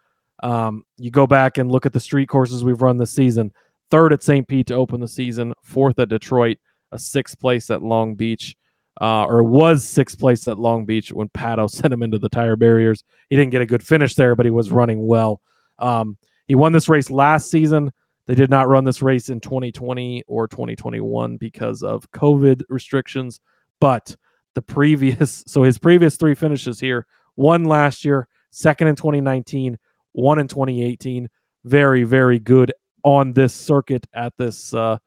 Um, 0.43 0.85
you 0.97 1.11
go 1.11 1.27
back 1.27 1.59
and 1.59 1.71
look 1.71 1.87
at 1.87 1.93
the 1.93 2.01
street 2.01 2.29
courses 2.29 2.65
we've 2.65 2.83
run 2.83 2.97
this 2.97 3.13
season. 3.13 3.53
Third 3.91 4.13
at 4.13 4.23
St. 4.23 4.47
Pete 4.47 4.69
to 4.69 4.75
open 4.75 5.01
the 5.01 5.09
season, 5.09 5.53
fourth 5.63 5.99
at 5.99 6.09
Detroit, 6.09 6.59
a 6.93 6.99
sixth 6.99 7.39
place 7.39 7.71
at 7.71 7.83
Long 7.83 8.15
Beach, 8.15 8.57
uh, 9.01 9.25
or 9.25 9.43
was 9.43 9.87
sixth 9.87 10.19
place 10.19 10.47
at 10.49 10.59
Long 10.59 10.85
Beach 10.85 11.13
when 11.13 11.29
Pato 11.31 11.69
sent 11.71 11.93
him 11.93 12.03
into 12.03 12.19
the 12.19 12.29
tire 12.29 12.57
barriers. 12.57 13.05
He 13.29 13.37
didn't 13.37 13.51
get 13.51 13.63
a 13.63 13.67
good 13.67 13.83
finish 13.83 14.15
there, 14.15 14.35
but 14.35 14.47
he 14.47 14.51
was 14.51 14.71
running 14.71 15.07
well. 15.07 15.41
Um, 15.79 16.17
he 16.47 16.55
won 16.55 16.73
this 16.73 16.89
race 16.89 17.11
last 17.11 17.51
season. 17.51 17.93
They 18.27 18.35
did 18.35 18.51
not 18.51 18.69
run 18.69 18.85
this 18.85 19.03
race 19.03 19.29
in 19.29 19.41
2020 19.41 20.25
or 20.27 20.47
2021 20.47 21.37
because 21.37 21.83
of 21.83 22.11
COVID 22.13 22.63
restrictions. 22.69 23.41
But 23.81 24.15
the 24.55 24.63
previous, 24.63 25.45
so 25.49 25.63
his 25.63 25.79
previous 25.79 26.17
three 26.17 26.35
finishes 26.35 26.81
here 26.81 27.07
one 27.35 27.65
last 27.65 28.05
year, 28.05 28.29
second 28.51 28.89
in 28.89 28.97
2019, 28.97 29.79
one 30.13 30.39
in 30.39 30.49
2018. 30.49 31.29
Very, 31.65 32.05
very 32.05 32.39
good 32.39 32.73
on 33.03 33.33
this 33.33 33.55
circuit 33.55 34.07
at 34.13 34.33
this 34.37 34.73
uh, 34.75 34.99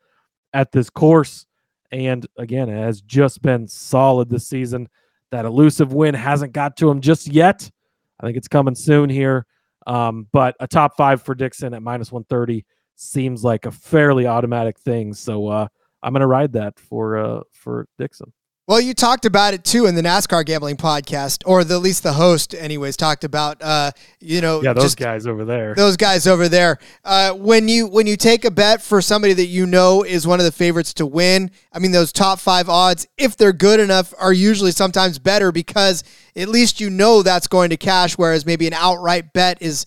at 0.53 0.71
this 0.71 0.89
course. 0.89 1.45
And 1.91 2.25
again, 2.38 2.69
it 2.69 2.77
has 2.77 3.01
just 3.01 3.41
been 3.41 3.67
solid 3.67 4.29
this 4.29 4.47
season. 4.47 4.88
That 5.32 5.45
elusive 5.45 5.93
win 5.93 6.13
hasn't 6.13 6.53
got 6.53 6.77
to 6.77 6.89
him 6.89 7.01
just 7.01 7.27
yet. 7.27 7.69
I 8.19 8.25
think 8.25 8.38
it's 8.38 8.47
coming 8.47 8.75
soon 8.75 9.10
here. 9.10 9.45
Um, 9.86 10.27
but 10.32 10.56
a 10.60 10.67
top 10.67 10.95
five 10.95 11.21
for 11.21 11.36
Dixon 11.36 11.73
at 11.73 11.82
minus 11.82 12.12
130 12.12 12.65
seems 12.95 13.43
like 13.43 13.65
a 13.65 13.71
fairly 13.71 14.27
automatic 14.27 14.79
thing. 14.79 15.13
So 15.13 15.47
uh, 15.47 15.67
I'm 16.01 16.13
going 16.13 16.21
to 16.21 16.27
ride 16.27 16.53
that 16.53 16.79
for 16.79 17.17
uh, 17.17 17.41
for 17.51 17.88
Dixon. 17.97 18.32
Well, 18.65 18.80
you 18.80 18.93
talked 18.93 19.26
about 19.26 19.54
it 19.54 19.65
too 19.65 19.88
in 19.88 19.95
the 19.95 20.02
NASCAR 20.02 20.45
gambling 20.45 20.78
podcast, 20.78 21.43
or 21.45 21.65
the, 21.65 21.76
at 21.76 21.82
least 21.82 22.02
the 22.02 22.13
host, 22.13 22.56
anyways, 22.56 22.95
talked 22.95 23.26
about, 23.26 23.62
uh, 23.62 23.91
you 24.21 24.39
know, 24.39 24.62
yeah, 24.63 24.71
those 24.71 24.95
guys 24.95 25.28
over 25.28 25.43
there, 25.43 25.76
those 25.76 25.97
guys 25.97 26.28
over 26.28 26.47
there. 26.47 26.80
Uh, 27.04 27.34
when 27.34 27.67
you 27.67 27.88
when 27.88 28.08
you 28.08 28.15
take 28.15 28.45
a 28.45 28.52
bet 28.52 28.82
for 28.82 29.02
somebody 29.02 29.34
that 29.34 29.47
you 29.47 29.65
know 29.65 30.04
is 30.04 30.26
one 30.26 30.39
of 30.39 30.45
the 30.45 30.52
favorites 30.52 30.93
to 30.93 31.06
win, 31.06 31.52
I 31.73 31.80
mean, 31.80 31.91
those 31.91 32.13
top 32.13 32.39
five 32.39 32.69
odds, 32.69 33.06
if 33.17 33.36
they're 33.36 33.52
good 33.52 33.82
enough, 33.82 34.13
are 34.17 34.32
usually 34.32 34.71
sometimes 34.71 35.19
better 35.19 35.52
because 35.52 36.06
at 36.34 36.47
least 36.47 36.80
you 36.80 36.89
know 36.89 37.21
that's 37.21 37.47
going 37.47 37.69
to 37.71 37.78
cash. 37.78 38.17
Whereas 38.17 38.45
maybe 38.45 38.65
an 38.65 38.73
outright 38.73 39.34
bet 39.34 39.62
is 39.62 39.86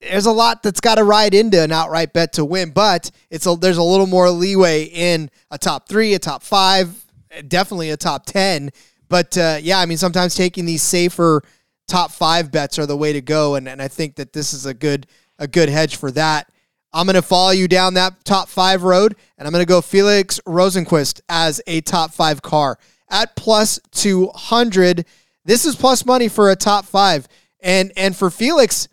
there's 0.00 0.26
a 0.26 0.32
lot 0.32 0.62
that's 0.62 0.80
got 0.80 0.96
to 0.96 1.04
ride 1.04 1.34
into 1.34 1.60
an 1.60 1.72
outright 1.72 2.12
bet 2.12 2.34
to 2.34 2.44
win, 2.44 2.70
but 2.70 3.10
it's 3.28 3.44
a, 3.44 3.56
there's 3.56 3.76
a 3.76 3.82
little 3.82 4.06
more 4.06 4.30
leeway 4.30 4.84
in 4.84 5.32
a 5.50 5.58
top 5.58 5.88
three, 5.88 6.14
a 6.14 6.20
top 6.20 6.44
five 6.44 7.03
definitely 7.42 7.90
a 7.90 7.96
top 7.96 8.26
10. 8.26 8.70
But 9.08 9.36
uh, 9.36 9.58
yeah, 9.60 9.78
I 9.78 9.86
mean, 9.86 9.98
sometimes 9.98 10.34
taking 10.34 10.66
these 10.66 10.82
safer 10.82 11.42
top 11.86 12.10
five 12.10 12.50
bets 12.50 12.78
are 12.78 12.86
the 12.86 12.96
way 12.96 13.12
to 13.12 13.20
go. 13.20 13.54
And, 13.54 13.68
and 13.68 13.80
I 13.80 13.88
think 13.88 14.16
that 14.16 14.32
this 14.32 14.52
is 14.52 14.66
a 14.66 14.74
good, 14.74 15.06
a 15.38 15.46
good 15.46 15.68
hedge 15.68 15.96
for 15.96 16.10
that. 16.12 16.50
I'm 16.92 17.06
going 17.06 17.14
to 17.14 17.22
follow 17.22 17.50
you 17.50 17.66
down 17.66 17.94
that 17.94 18.24
top 18.24 18.48
five 18.48 18.84
road, 18.84 19.16
and 19.36 19.48
I'm 19.48 19.52
going 19.52 19.64
to 19.64 19.68
go 19.68 19.80
Felix 19.80 20.38
Rosenqvist 20.46 21.22
as 21.28 21.60
a 21.66 21.80
top 21.80 22.12
five 22.12 22.40
car 22.40 22.78
at 23.10 23.34
plus 23.34 23.80
200. 23.90 25.04
This 25.44 25.64
is 25.64 25.74
plus 25.74 26.06
money 26.06 26.28
for 26.28 26.50
a 26.50 26.56
top 26.56 26.84
five. 26.84 27.26
And, 27.60 27.92
and 27.96 28.16
for 28.16 28.30
Felix, 28.30 28.88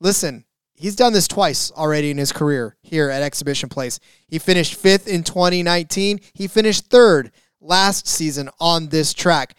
listen, 0.00 0.44
he's 0.74 0.96
done 0.96 1.14
this 1.14 1.26
twice 1.26 1.72
already 1.72 2.10
in 2.10 2.18
his 2.18 2.30
career 2.30 2.76
here 2.82 3.08
at 3.08 3.22
Exhibition 3.22 3.70
Place. 3.70 4.00
He 4.28 4.38
finished 4.38 4.74
fifth 4.74 5.08
in 5.08 5.24
2019, 5.24 6.20
he 6.34 6.48
finished 6.48 6.86
third 6.86 7.32
last 7.66 8.06
season 8.06 8.48
on 8.60 8.88
this 8.88 9.12
track. 9.12 9.54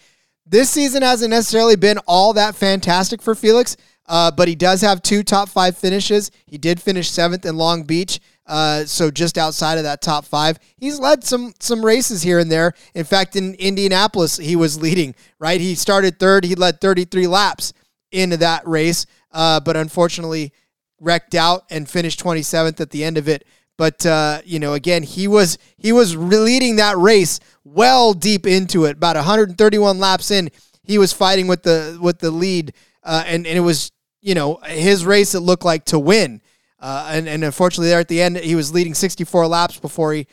This 0.46 0.70
season 0.70 1.02
hasn't 1.02 1.32
necessarily 1.32 1.76
been 1.76 1.98
all 2.08 2.34
that 2.34 2.56
fantastic 2.56 3.22
for 3.22 3.36
Felix, 3.36 3.76
uh, 4.08 4.32
but 4.32 4.48
he 4.48 4.56
does 4.56 4.82
have 4.82 5.02
two 5.02 5.22
top 5.22 5.50
five 5.50 5.78
finishes. 5.78 6.32
He 6.46 6.58
did 6.58 6.82
finish 6.82 7.10
seventh 7.10 7.46
in 7.46 7.58
Long 7.58 7.84
Beach, 7.84 8.22
uh, 8.46 8.86
so 8.86 9.12
just 9.12 9.38
outside 9.38 9.78
of 9.78 9.84
that 9.84 10.02
top 10.02 10.24
five. 10.24 10.58
He's 10.78 11.00
led 11.00 11.26
some 11.26 11.54
some 11.60 11.84
races 11.84 12.22
here 12.22 12.40
and 12.40 12.50
there. 12.50 12.74
In 12.94 13.04
fact, 13.04 13.36
in 13.36 13.56
Indianapolis, 13.56 14.38
he 14.38 14.56
was 14.56 14.82
leading. 14.82 15.14
Right, 15.38 15.60
he 15.60 15.76
started 15.76 16.18
third. 16.18 16.46
He 16.46 16.56
led 16.56 16.80
33 16.80 17.28
laps 17.28 17.74
into 18.12 18.38
that 18.38 18.66
race, 18.66 19.06
uh, 19.34 19.60
but 19.60 19.76
unfortunately 19.76 20.54
wrecked 21.00 21.36
out 21.36 21.66
and 21.70 21.90
finished 21.90 22.24
27th 22.24 22.80
at 22.80 22.92
the 22.92 23.04
end 23.04 23.18
of 23.18 23.28
it. 23.28 23.46
But 23.78 24.06
uh, 24.06 24.42
you 24.44 24.60
know, 24.60 24.74
again, 24.74 25.04
he 25.04 25.28
was 25.28 25.58
he 25.78 25.92
was 25.92 26.16
leading 26.16 26.78
that 26.78 26.98
race 26.98 27.40
well 27.64 28.14
deep 28.14 28.48
into 28.48 28.86
it. 28.86 28.98
About 28.98 29.16
131 29.16 30.00
laps 30.00 30.32
in, 30.32 30.50
he 30.84 30.98
was 30.98 31.14
fighting 31.14 31.48
with 31.48 31.64
the 31.64 31.98
with 32.02 32.20
the 32.20 32.32
lead, 32.32 32.74
uh, 33.04 33.24
and 33.26 33.46
and 33.46 33.58
it 33.58 33.62
was 33.62 33.92
you 34.22 34.34
know 34.34 34.56
his 34.66 35.06
race. 35.06 35.36
It 35.36 35.42
looked 35.42 35.66
like 35.66 35.86
to 35.86 36.00
win. 36.00 36.42
Uh, 36.80 37.10
and, 37.12 37.28
and 37.28 37.44
unfortunately, 37.44 37.90
there 37.90 38.00
at 38.00 38.08
the 38.08 38.22
end, 38.22 38.38
he 38.38 38.54
was 38.54 38.72
leading 38.72 38.94
64 38.94 39.48
laps 39.48 39.80
before 39.80 40.14
he 40.14 40.28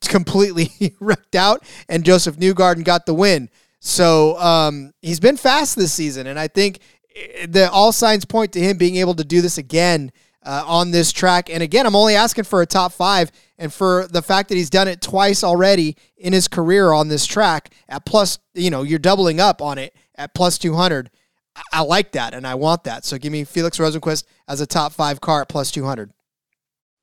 completely 0.00 0.96
wrecked 1.00 1.34
out, 1.34 1.62
and 1.88 2.04
Joseph 2.04 2.36
Newgarden 2.36 2.84
got 2.84 3.04
the 3.06 3.14
win. 3.14 3.50
So 3.80 4.38
um, 4.38 4.92
he's 5.02 5.20
been 5.20 5.36
fast 5.36 5.76
this 5.76 5.92
season, 5.92 6.26
and 6.26 6.38
I 6.38 6.48
think 6.48 6.80
eh, 7.14 7.46
the 7.46 7.70
all 7.70 7.92
signs 7.92 8.24
point 8.24 8.52
to 8.52 8.60
him 8.60 8.78
being 8.78 8.96
able 8.96 9.14
to 9.14 9.24
do 9.24 9.40
this 9.40 9.58
again 9.58 10.12
uh, 10.42 10.64
on 10.66 10.90
this 10.90 11.12
track. 11.12 11.50
And 11.50 11.62
again, 11.62 11.86
I'm 11.86 11.96
only 11.96 12.14
asking 12.14 12.44
for 12.44 12.62
a 12.62 12.66
top 12.66 12.92
five, 12.92 13.30
and 13.58 13.72
for 13.72 14.06
the 14.10 14.22
fact 14.22 14.48
that 14.48 14.54
he's 14.56 14.70
done 14.70 14.88
it 14.88 15.00
twice 15.00 15.44
already 15.44 15.96
in 16.16 16.32
his 16.32 16.48
career 16.48 16.92
on 16.92 17.08
this 17.08 17.26
track 17.26 17.74
at 17.88 18.04
plus, 18.04 18.38
you 18.54 18.70
know, 18.70 18.82
you're 18.82 18.98
doubling 18.98 19.40
up 19.40 19.60
on 19.60 19.78
it 19.78 19.94
at 20.14 20.34
plus 20.34 20.58
200. 20.58 21.10
I, 21.56 21.62
I 21.72 21.82
like 21.82 22.12
that, 22.12 22.34
and 22.34 22.46
I 22.46 22.54
want 22.54 22.84
that. 22.84 23.04
So 23.04 23.18
give 23.18 23.32
me 23.32 23.44
Felix 23.44 23.78
Rosenqvist 23.78 24.24
as 24.48 24.60
a 24.60 24.66
top 24.66 24.92
five 24.92 25.20
car 25.20 25.42
at 25.42 25.48
plus 25.48 25.70
200. 25.70 26.12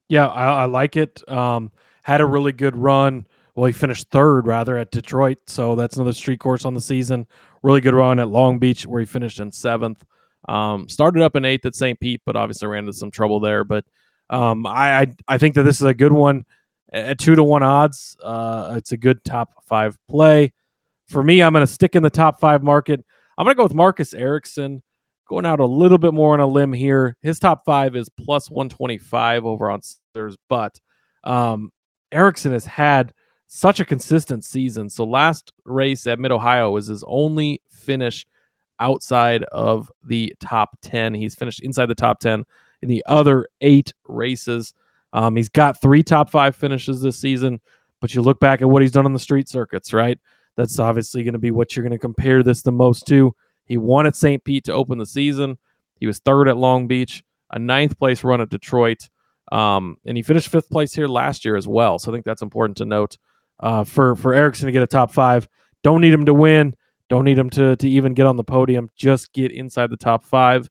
Yeah, 0.09 0.27
I, 0.27 0.63
I 0.63 0.65
like 0.65 0.95
it. 0.95 1.27
Um, 1.29 1.71
had 2.03 2.21
a 2.21 2.25
really 2.25 2.53
good 2.53 2.75
run. 2.75 3.27
Well, 3.55 3.65
he 3.65 3.73
finished 3.73 4.09
third 4.11 4.45
rather 4.47 4.77
at 4.77 4.91
Detroit, 4.91 5.39
so 5.47 5.75
that's 5.75 5.95
another 5.95 6.13
street 6.13 6.39
course 6.39 6.63
on 6.63 6.73
the 6.73 6.81
season. 6.81 7.27
Really 7.63 7.81
good 7.81 7.95
run 7.95 8.19
at 8.19 8.29
Long 8.29 8.59
Beach 8.59 8.85
where 8.85 8.99
he 8.99 9.05
finished 9.05 9.39
in 9.39 9.51
seventh. 9.51 10.05
Um, 10.47 10.87
started 10.87 11.21
up 11.21 11.35
in 11.35 11.45
eighth 11.45 11.65
at 11.65 11.75
St. 11.75 11.99
Pete, 11.99 12.21
but 12.25 12.35
obviously 12.35 12.67
ran 12.67 12.83
into 12.83 12.93
some 12.93 13.11
trouble 13.11 13.39
there. 13.39 13.63
But 13.63 13.85
um, 14.29 14.65
I, 14.65 15.01
I, 15.01 15.15
I 15.27 15.37
think 15.37 15.55
that 15.55 15.63
this 15.63 15.77
is 15.77 15.87
a 15.87 15.93
good 15.93 16.11
one 16.11 16.45
at 16.91 17.19
two 17.19 17.35
to 17.35 17.43
one 17.43 17.63
odds. 17.63 18.17
Uh, 18.23 18.75
it's 18.77 18.91
a 18.91 18.97
good 18.97 19.23
top 19.23 19.63
five 19.65 19.97
play. 20.09 20.53
For 21.07 21.23
me, 21.23 21.41
I'm 21.41 21.53
going 21.53 21.65
to 21.65 21.71
stick 21.71 21.95
in 21.95 22.03
the 22.03 22.09
top 22.09 22.39
five 22.39 22.63
market. 22.63 23.03
I'm 23.37 23.45
going 23.45 23.55
to 23.55 23.57
go 23.57 23.63
with 23.63 23.73
Marcus 23.73 24.13
Ericsson. 24.13 24.83
Going 25.29 25.45
out 25.45 25.59
a 25.59 25.65
little 25.65 25.97
bit 25.97 26.13
more 26.13 26.33
on 26.33 26.39
a 26.39 26.47
limb 26.47 26.71
here. 26.71 27.17
His 27.21 27.37
top 27.37 27.65
five 27.65 27.97
is 27.97 28.07
plus 28.07 28.49
125 28.49 29.45
over 29.45 29.69
on 29.69 29.81
Caesars, 29.81 30.37
but 30.47 30.79
um, 31.25 31.71
Ericsson 32.13 32.53
has 32.53 32.65
had 32.65 33.13
such 33.47 33.81
a 33.81 33.85
consistent 33.85 34.45
season. 34.45 34.89
So 34.89 35.03
last 35.03 35.51
race 35.65 36.07
at 36.07 36.19
Mid 36.19 36.31
Ohio 36.31 36.71
was 36.71 36.87
his 36.87 37.03
only 37.05 37.61
finish 37.69 38.25
outside 38.79 39.43
of 39.45 39.91
the 40.03 40.33
top 40.39 40.77
10. 40.81 41.13
He's 41.13 41.35
finished 41.35 41.61
inside 41.61 41.87
the 41.87 41.95
top 41.95 42.19
10 42.19 42.43
in 42.81 42.89
the 42.89 43.03
other 43.07 43.47
eight 43.61 43.93
races. 44.07 44.73
Um, 45.13 45.35
he's 45.35 45.49
got 45.49 45.81
three 45.81 46.03
top 46.03 46.29
five 46.29 46.55
finishes 46.55 47.01
this 47.01 47.19
season, 47.19 47.59
but 48.01 48.13
you 48.13 48.21
look 48.21 48.39
back 48.39 48.61
at 48.61 48.69
what 48.69 48.81
he's 48.81 48.91
done 48.91 49.05
on 49.05 49.13
the 49.13 49.19
street 49.19 49.49
circuits, 49.49 49.93
right? 49.93 50.19
That's 50.55 50.79
obviously 50.79 51.23
going 51.23 51.33
to 51.33 51.39
be 51.39 51.51
what 51.51 51.75
you're 51.75 51.83
going 51.83 51.91
to 51.91 51.99
compare 51.99 52.43
this 52.43 52.61
the 52.61 52.71
most 52.71 53.07
to. 53.07 53.33
He 53.65 53.77
won 53.77 54.07
at 54.07 54.15
St. 54.15 54.43
Pete 54.43 54.65
to 54.65 54.73
open 54.73 54.97
the 54.97 55.05
season. 55.05 55.57
He 55.99 56.07
was 56.07 56.19
third 56.19 56.47
at 56.47 56.57
Long 56.57 56.87
Beach, 56.87 57.23
a 57.51 57.59
ninth 57.59 57.97
place 57.97 58.23
run 58.23 58.41
at 58.41 58.49
Detroit, 58.49 59.09
um, 59.51 59.97
and 60.05 60.17
he 60.17 60.23
finished 60.23 60.49
fifth 60.49 60.69
place 60.69 60.93
here 60.93 61.07
last 61.07 61.45
year 61.45 61.55
as 61.55 61.67
well. 61.67 61.99
So 61.99 62.11
I 62.11 62.15
think 62.15 62.25
that's 62.25 62.41
important 62.41 62.77
to 62.77 62.85
note 62.85 63.17
uh, 63.59 63.83
for 63.83 64.15
for 64.15 64.33
Ericsson 64.33 64.67
to 64.67 64.71
get 64.71 64.83
a 64.83 64.87
top 64.87 65.11
five. 65.11 65.47
Don't 65.83 66.01
need 66.01 66.13
him 66.13 66.25
to 66.25 66.33
win. 66.33 66.75
Don't 67.09 67.23
need 67.25 67.37
him 67.37 67.49
to 67.51 67.75
to 67.75 67.89
even 67.89 68.13
get 68.13 68.25
on 68.25 68.35
the 68.35 68.43
podium. 68.43 68.89
Just 68.95 69.31
get 69.33 69.51
inside 69.51 69.89
the 69.89 69.97
top 69.97 70.23
five. 70.25 70.69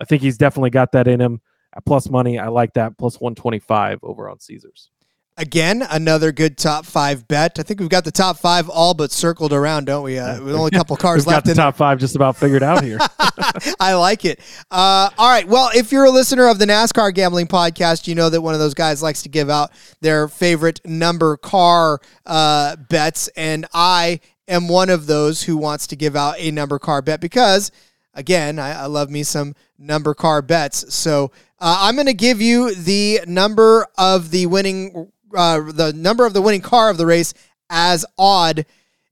I 0.00 0.04
think 0.04 0.22
he's 0.22 0.38
definitely 0.38 0.70
got 0.70 0.92
that 0.92 1.08
in 1.08 1.20
him. 1.20 1.40
At 1.76 1.84
plus 1.84 2.08
money, 2.08 2.38
I 2.38 2.48
like 2.48 2.72
that. 2.74 2.96
Plus 2.98 3.20
125 3.20 4.00
over 4.02 4.28
on 4.28 4.40
Caesars. 4.40 4.90
Again, 5.36 5.86
another 5.88 6.32
good 6.32 6.58
top 6.58 6.84
five 6.84 7.28
bet. 7.28 7.60
I 7.60 7.62
think 7.62 7.78
we've 7.78 7.88
got 7.88 8.04
the 8.04 8.10
top 8.10 8.38
five 8.38 8.68
all 8.68 8.92
but 8.92 9.12
circled 9.12 9.52
around, 9.52 9.84
don't 9.84 10.02
we? 10.02 10.18
Uh, 10.18 10.42
with 10.42 10.52
only 10.52 10.70
a 10.72 10.76
couple 10.76 10.96
cars 10.98 11.18
We've 11.20 11.28
left. 11.28 11.36
got 11.36 11.44
the 11.44 11.50
in 11.52 11.56
top 11.58 11.76
five 11.76 11.98
just 12.00 12.16
about 12.16 12.36
figured 12.36 12.64
out 12.64 12.82
here. 12.82 12.98
I 13.78 13.94
like 13.94 14.24
it. 14.24 14.40
Uh, 14.68 15.10
all 15.16 15.30
right. 15.30 15.46
Well, 15.46 15.70
if 15.76 15.92
you're 15.92 16.06
a 16.06 16.10
listener 16.10 16.48
of 16.48 16.58
the 16.58 16.64
NASCAR 16.66 17.14
Gambling 17.14 17.46
Podcast, 17.46 18.08
you 18.08 18.16
know 18.16 18.28
that 18.30 18.40
one 18.40 18.54
of 18.54 18.58
those 18.60 18.74
guys 18.74 19.00
likes 19.00 19.22
to 19.22 19.28
give 19.28 19.48
out 19.48 19.70
their 20.00 20.26
favorite 20.26 20.80
number 20.84 21.36
car 21.36 22.00
uh, 22.26 22.74
bets. 22.88 23.28
And 23.36 23.64
I 23.72 24.18
am 24.48 24.68
one 24.68 24.90
of 24.90 25.06
those 25.06 25.42
who 25.42 25.56
wants 25.56 25.86
to 25.88 25.96
give 25.96 26.16
out 26.16 26.36
a 26.38 26.50
number 26.50 26.78
car 26.78 27.02
bet 27.02 27.20
because, 27.20 27.70
again, 28.14 28.58
I, 28.58 28.82
I 28.82 28.86
love 28.86 29.10
me 29.10 29.22
some 29.22 29.54
number 29.78 30.14
car 30.14 30.42
bets. 30.42 30.92
So 30.94 31.30
uh, 31.60 31.78
I'm 31.80 31.94
going 31.94 32.06
to 32.06 32.14
give 32.14 32.40
you 32.40 32.74
the 32.74 33.20
number 33.26 33.86
of 33.96 34.30
the 34.30 34.46
winning, 34.46 35.12
uh, 35.36 35.60
the 35.72 35.92
number 35.92 36.26
of 36.26 36.32
the 36.32 36.42
winning 36.42 36.62
car 36.62 36.90
of 36.90 36.96
the 36.96 37.06
race 37.06 37.34
as 37.70 38.04
odd. 38.18 38.66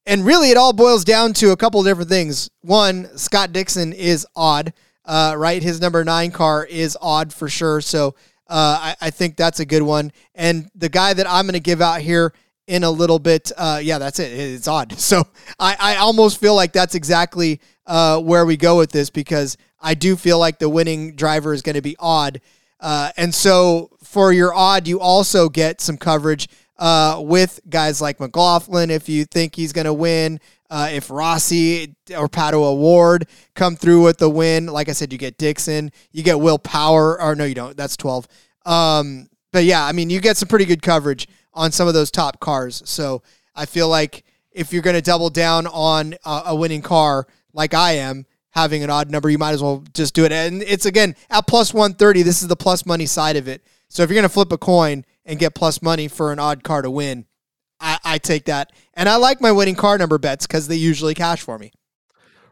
And 0.07 0.25
really, 0.25 0.51
it 0.51 0.57
all 0.57 0.73
boils 0.73 1.05
down 1.05 1.33
to 1.35 1.51
a 1.51 1.57
couple 1.57 1.81
of 1.81 1.87
different 1.87 2.09
things. 2.09 2.49
One, 2.63 3.17
Scott 3.19 3.53
Dixon 3.53 3.93
is 3.93 4.27
odd, 4.37 4.73
uh, 5.05 5.35
right? 5.37 5.63
His 5.63 5.81
number 5.81 6.05
nine 6.05 6.31
car 6.31 6.65
is 6.65 6.97
odd 7.01 7.33
for 7.33 7.49
sure. 7.49 7.81
So 7.81 8.15
uh, 8.49 8.79
I, 8.81 8.97
I 9.01 9.11
think 9.11 9.37
that's 9.37 9.59
a 9.59 9.67
good 9.67 9.83
one. 9.83 10.13
And 10.35 10.71
the 10.77 10.89
guy 10.89 11.13
that 11.13 11.29
I'm 11.29 11.47
going 11.47 11.55
to 11.55 11.61
give 11.61 11.81
out 11.81 12.01
here 12.01 12.33
in 12.67 12.85
a 12.85 12.91
little 12.91 13.19
bit, 13.19 13.53
uh, 13.57 13.81
yeah, 13.83 13.99
that's 13.99 14.19
it. 14.19 14.33
It's 14.33 14.69
odd. 14.69 14.95
So 15.07 15.25
I, 15.59 15.77
I 15.79 15.97
almost 15.97 16.41
feel 16.41 16.57
like 16.57 16.73
that's 16.73 16.95
exactly 16.97 17.61
uh, 17.87 18.21
where 18.21 18.45
we 18.45 18.57
go 18.57 18.77
with 18.77 18.91
this 18.91 19.09
because 19.09 19.57
I 19.81 19.95
do 19.95 20.17
feel 20.17 20.39
like 20.39 20.59
the 20.59 20.69
winning 20.69 21.15
driver 21.15 21.55
is 21.55 21.63
going 21.63 21.77
to 21.77 21.83
be 21.83 21.97
odd. 22.01 22.41
Uh, 22.81 23.13
and 23.17 23.33
so 23.35 23.91
for 24.03 24.33
your 24.33 24.53
odd, 24.53 24.89
you 24.89 25.01
also 25.01 25.49
get 25.49 25.81
some 25.81 25.97
coverage 25.97 26.49
uh, 26.79 27.21
with 27.25 27.61
guys 27.69 28.01
like 28.01 28.21
McLaughlin 28.21 28.91
if 28.91 29.09
you 29.09 29.25
think 29.25 29.55
he's 29.55 29.73
going 29.73 29.87
to 29.87 29.95
win. 29.95 30.41
Uh, 30.69 30.89
if 30.93 31.11
Rossi 31.11 31.95
or 32.17 32.29
Pato 32.29 32.55
O'Ward 32.55 33.29
come 33.55 33.77
through 33.77 34.03
with 34.03 34.19
the 34.19 34.29
win, 34.29 34.67
like 34.67 34.89
I 34.89 34.93
said, 34.93 35.13
you 35.13 35.19
get 35.19 35.39
Dixon, 35.39 35.93
you 36.11 36.25
get 36.25 36.41
Will 36.41 36.59
Power, 36.59 37.21
or 37.21 37.37
no, 37.37 37.45
you 37.45 37.55
don't. 37.55 37.77
That's 37.77 37.97
12. 37.97 38.27
Um, 38.65 39.29
but 39.57 39.65
yeah, 39.65 39.87
I 39.87 39.93
mean, 39.93 40.11
you 40.11 40.21
get 40.21 40.37
some 40.37 40.49
pretty 40.49 40.67
good 40.67 40.83
coverage 40.83 41.27
on 41.55 41.73
some 41.73 41.89
of 41.89 41.95
those 41.95 42.11
top 42.11 42.41
cars. 42.41 42.83
So 42.85 43.23
I 43.55 43.65
feel 43.65 43.89
like 43.89 44.23
if 44.51 44.71
you're 44.71 44.83
going 44.83 44.97
to 44.97 45.01
double 45.01 45.31
down 45.31 45.67
on 45.67 46.15
a, 46.27 46.43
a 46.49 46.55
winning 46.55 46.83
car, 46.83 47.27
like 47.55 47.73
I 47.73 47.93
am, 47.93 48.27
having 48.51 48.85
an 48.85 48.91
odd 48.91 49.11
number, 49.11 49.31
you 49.31 49.39
might 49.39 49.53
as 49.53 49.63
well 49.63 49.83
just 49.95 50.15
do 50.15 50.27
it. 50.27 50.33
And 50.33 50.63
it's 50.63 50.85
again 50.85 51.17
at 51.31 51.47
plus 51.47 51.73
130. 51.73 52.21
This 52.21 52.43
is 52.43 52.49
the 52.49 52.55
plus 52.55 52.85
money 52.85 53.07
side 53.07 53.37
of 53.37 53.49
it. 53.49 53.65
So 53.89 54.03
if 54.03 54.11
you're 54.11 54.17
going 54.17 54.25
to 54.25 54.29
flip 54.29 54.53
a 54.53 54.59
coin 54.59 55.07
and 55.25 55.39
get 55.39 55.55
plus 55.55 55.81
money 55.81 56.07
for 56.07 56.33
an 56.33 56.39
odd 56.39 56.63
car 56.63 56.83
to 56.83 56.91
win, 56.91 57.25
I, 57.81 57.99
I 58.05 58.19
take 58.19 58.45
that. 58.45 58.73
And 58.93 59.09
I 59.09 59.17
like 59.17 59.41
my 59.41 59.53
winning 59.53 59.75
car 59.75 59.97
number 59.97 60.19
bets 60.19 60.47
because 60.47 60.69
they 60.69 60.77
usually 60.77 61.15
cash 61.15 61.41
for 61.41 61.59
me. 61.59 61.73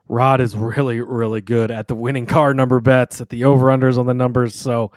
Rod 0.08 0.40
is 0.40 0.56
really, 0.56 1.02
really 1.02 1.42
good 1.42 1.70
at 1.70 1.86
the 1.86 1.94
winning 1.94 2.24
car 2.24 2.54
number 2.54 2.80
bets, 2.80 3.20
at 3.20 3.28
the 3.28 3.44
over 3.44 3.66
unders 3.66 3.98
on 3.98 4.06
the 4.06 4.14
numbers. 4.14 4.54
So 4.54 4.90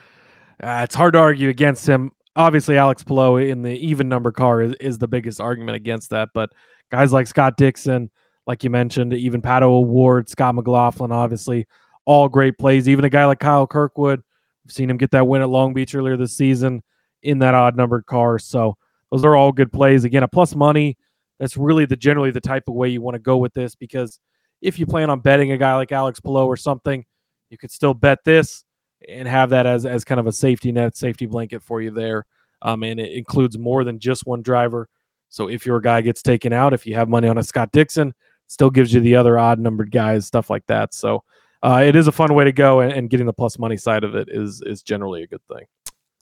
uh, 0.62 0.82
it's 0.84 0.96
hard 0.96 1.14
to 1.14 1.20
argue 1.20 1.50
against 1.50 1.88
him. 1.88 2.12
Obviously, 2.36 2.78
Alex 2.78 3.04
Palou 3.04 3.38
in 3.38 3.62
the 3.62 3.74
even 3.74 4.10
number 4.10 4.32
car 4.32 4.62
is, 4.62 4.74
is 4.80 4.98
the 4.98 5.08
biggest 5.08 5.42
argument 5.42 5.76
against 5.76 6.10
that. 6.12 6.30
But 6.34 6.52
guys 6.92 7.14
like 7.14 7.28
Scott 7.28 7.58
Dixon, 7.58 8.10
like 8.46 8.64
you 8.64 8.70
mentioned, 8.70 9.14
even 9.14 9.42
Pato 9.42 9.64
O'Ward, 9.64 10.30
Scott 10.30 10.56
McLaughlin, 10.56 11.12
obviously, 11.12 11.68
all 12.06 12.30
great 12.30 12.58
plays. 12.58 12.88
Even 12.88 13.06
a 13.06 13.10
guy 13.10 13.26
like 13.26 13.40
Kyle 13.40 13.68
Kirkwood, 13.68 14.22
we've 14.64 14.72
seen 14.72 14.90
him 14.90 14.98
get 14.98 15.12
that 15.12 15.28
win 15.28 15.42
at 15.42 15.50
Long 15.50 15.74
Beach 15.74 15.94
earlier 15.94 16.18
this 16.18 16.36
season 16.36 16.82
in 17.24 17.40
that 17.40 17.54
odd 17.54 17.76
numbered 17.76 18.06
car. 18.06 18.40
So 18.40 18.78
those 19.12 19.26
are 19.26 19.36
all 19.36 19.52
good 19.52 19.72
plays. 19.72 20.04
Again, 20.04 20.24
a 20.24 20.28
plus 20.28 20.56
money. 20.56 20.98
That's 21.40 21.58
really 21.58 21.86
the 21.86 21.96
generally 21.96 22.32
the 22.32 22.42
type 22.42 22.64
of 22.68 22.74
way 22.74 22.90
you 22.90 23.02
want 23.02 23.16
to 23.16 23.20
go 23.20 23.38
with 23.38 23.54
this 23.54 23.76
because 23.76 24.20
if 24.62 24.80
you 24.80 24.88
plan 24.88 25.10
on 25.10 25.20
betting 25.20 25.52
a 25.52 25.58
guy 25.58 25.76
like 25.76 25.92
Alex 25.92 26.20
Palou 26.20 26.46
or 26.46 26.58
something, 26.58 27.06
you 27.50 27.58
could 27.58 27.72
still 27.72 27.94
bet 27.94 28.20
this 28.26 28.64
and 29.08 29.28
have 29.28 29.50
that 29.52 29.66
as 29.66 29.86
as 29.86 30.04
kind 30.04 30.20
of 30.20 30.28
a 30.28 30.32
safety 30.32 30.72
net, 30.72 30.98
safety 30.98 31.26
blanket 31.26 31.64
for 31.64 31.82
you 31.82 31.92
there. 31.92 32.26
Um, 32.62 32.84
and 32.84 33.00
it 33.00 33.12
includes 33.12 33.58
more 33.58 33.84
than 33.84 34.00
just 34.00 34.26
one 34.26 34.42
driver. 34.42 34.90
So 35.30 35.50
if 35.50 35.66
your 35.66 35.80
guy 35.80 36.02
gets 36.02 36.22
taken 36.22 36.54
out, 36.54 36.74
if 36.74 36.88
you 36.88 36.96
have 36.96 37.10
money 37.10 37.28
on 37.28 37.38
a 37.38 37.44
Scott 37.44 37.72
Dixon, 37.72 38.14
still 38.48 38.70
gives 38.70 38.94
you 38.94 39.00
the 39.00 39.16
other 39.16 39.38
odd 39.38 39.60
numbered 39.60 39.92
guys, 39.92 40.26
stuff 40.26 40.50
like 40.50 40.66
that. 40.68 40.94
So 40.94 41.24
uh, 41.62 41.84
it 41.86 41.96
is 41.96 42.08
a 42.08 42.12
fun 42.12 42.34
way 42.34 42.46
to 42.46 42.52
go, 42.52 42.80
and, 42.80 42.94
and 42.94 43.10
getting 43.10 43.26
the 43.26 43.34
plus 43.34 43.60
money 43.60 43.78
side 43.78 44.04
of 44.04 44.16
it 44.16 44.30
is 44.32 44.62
is 44.66 44.82
generally 44.82 45.24
a 45.24 45.28
good 45.28 45.42
thing. 45.52 45.66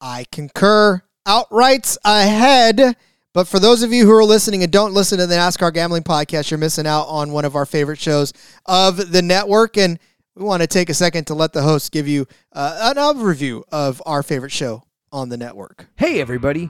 I 0.02 0.26
concur. 0.32 1.02
Outrights 1.28 1.98
ahead. 2.06 2.96
But 3.34 3.50
for 3.50 3.60
those 3.60 3.84
of 3.84 3.92
you 3.92 4.06
who 4.06 4.14
are 4.14 4.24
listening 4.24 4.64
and 4.64 4.72
don't 4.72 4.94
listen 4.94 5.18
to 5.18 5.28
the 5.28 5.36
NASCAR 5.36 5.74
Gambling 5.74 6.04
Podcast, 6.04 6.50
you're 6.50 6.58
missing 6.58 6.88
out 6.88 7.04
on 7.08 7.34
one 7.34 7.44
of 7.44 7.56
our 7.56 7.66
favorite 7.66 8.00
shows 8.00 8.32
of 8.66 9.12
the 9.12 9.22
network. 9.22 9.78
And 9.78 10.00
we 10.36 10.44
want 10.44 10.62
to 10.62 10.68
take 10.68 10.90
a 10.90 10.94
second 10.94 11.26
to 11.26 11.34
let 11.34 11.54
the 11.54 11.62
host 11.62 11.92
give 11.92 12.08
you 12.08 12.28
uh, 12.54 12.94
an 12.96 13.02
overview 13.02 13.64
of 13.72 14.02
our 14.06 14.22
favorite 14.24 14.52
show 14.52 14.84
on 15.12 15.30
the 15.30 15.38
network. 15.38 15.88
Hey, 15.96 16.20
everybody. 16.20 16.70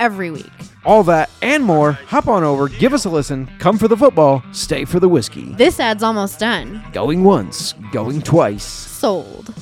every 0.00 0.30
week. 0.30 0.50
All 0.84 1.02
that 1.04 1.30
and 1.42 1.64
more, 1.64 1.92
hop 1.92 2.28
on 2.28 2.44
over, 2.44 2.68
give 2.68 2.92
us 2.92 3.04
a 3.04 3.10
listen, 3.10 3.48
come 3.58 3.78
for 3.78 3.88
the 3.88 3.96
football, 3.96 4.42
stay 4.52 4.84
for 4.84 5.00
the 5.00 5.08
whiskey. 5.08 5.52
This 5.54 5.80
ad's 5.80 6.02
almost 6.02 6.38
done. 6.38 6.82
Going 6.92 7.24
once, 7.24 7.74
going 7.92 8.22
twice. 8.22 8.64
Sold. 8.64 9.54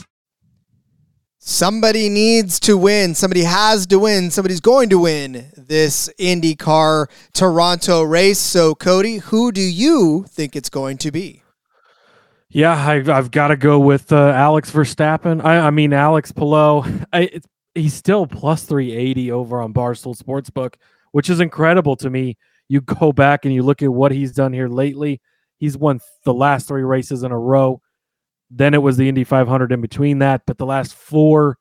Somebody 1.39 2.09
needs 2.09 2.59
to 2.59 2.77
win. 2.77 3.15
Somebody 3.15 3.45
has 3.45 3.87
to 3.87 4.01
win. 4.01 4.33
Somebody's 4.33 4.61
going 4.61 4.89
to 4.89 4.99
win 4.99 5.53
this 5.57 6.11
IndyCar 6.19 7.07
Toronto 7.35 8.03
race. 8.03 8.41
So, 8.41 8.75
Cody, 8.75 9.19
who 9.19 9.53
do 9.53 9.61
you 9.61 10.25
think 10.29 10.57
it's 10.57 10.69
going 10.69 10.99
to 10.99 11.13
be? 11.13 11.45
Yeah, 12.49 12.75
I, 12.75 12.95
I've 13.17 13.31
got 13.31 13.49
to 13.49 13.57
go 13.57 13.79
with 13.79 14.11
uh, 14.13 14.31
Alex 14.31 14.73
Verstappen. 14.73 15.45
I, 15.45 15.59
I 15.59 15.71
mean, 15.71 15.93
Alex 15.93 16.33
Palou. 16.33 16.83
I, 17.13 17.21
it's, 17.33 17.47
he's 17.77 17.95
still 17.95 18.27
plus 18.27 18.65
380 18.65 19.33
over 19.33 19.61
on 19.61 19.73
Barstool 19.73 20.21
Sportsbook, 20.21 20.75
which 21.13 21.31
is 21.31 21.41
incredible 21.41 21.97
to 21.97 22.11
me. 22.11 22.37
You 22.69 22.81
go 22.81 23.13
back 23.13 23.45
and 23.45 23.55
you 23.55 23.63
look 23.63 23.83
at 23.83 23.93
what 23.93 24.13
he's 24.13 24.33
done 24.33 24.53
here 24.53 24.69
lately. 24.69 25.21
He's 25.59 25.77
won 25.77 26.01
the 26.25 26.35
last 26.35 26.69
three 26.69 26.83
races 26.83 27.23
in 27.23 27.33
a 27.33 27.39
row. 27.39 27.81
Then 28.51 28.75
it 28.75 28.83
was 28.83 28.97
the 28.97 29.09
Indy 29.09 29.25
500 29.25 29.73
in 29.73 29.81
between 29.81 30.19
that. 30.19 30.43
But 30.47 30.59
the 30.59 30.67
last 30.67 30.95
four 30.95 31.59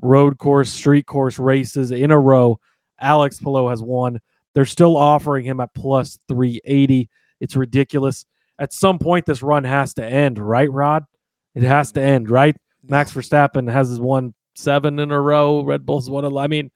road 0.00 0.38
course, 0.38 0.70
street 0.70 1.06
course 1.06 1.38
races 1.38 1.90
in 1.90 2.10
a 2.10 2.18
row, 2.18 2.58
Alex 3.00 3.38
Palou 3.38 3.68
has 3.68 3.82
won. 3.82 4.20
They're 4.54 4.66
still 4.66 4.96
offering 4.96 5.44
him 5.44 5.60
at 5.60 5.74
plus 5.74 6.18
380. 6.28 7.08
It's 7.40 7.56
ridiculous 7.56 8.26
at 8.60 8.74
some 8.74 8.98
point 8.98 9.26
this 9.26 9.42
run 9.42 9.64
has 9.64 9.94
to 9.94 10.04
end, 10.04 10.38
right, 10.38 10.70
Rod? 10.70 11.04
It 11.54 11.62
has 11.62 11.92
to 11.92 12.00
end, 12.00 12.30
right? 12.30 12.54
Max 12.86 13.12
Verstappen 13.12 13.72
has 13.72 13.88
his 13.88 13.98
won 13.98 14.34
seven 14.54 14.98
in 14.98 15.10
a 15.10 15.20
row. 15.20 15.62
Red 15.62 15.86
Bull's 15.86 16.08
won. 16.08 16.36
I 16.36 16.46
mean, 16.46 16.70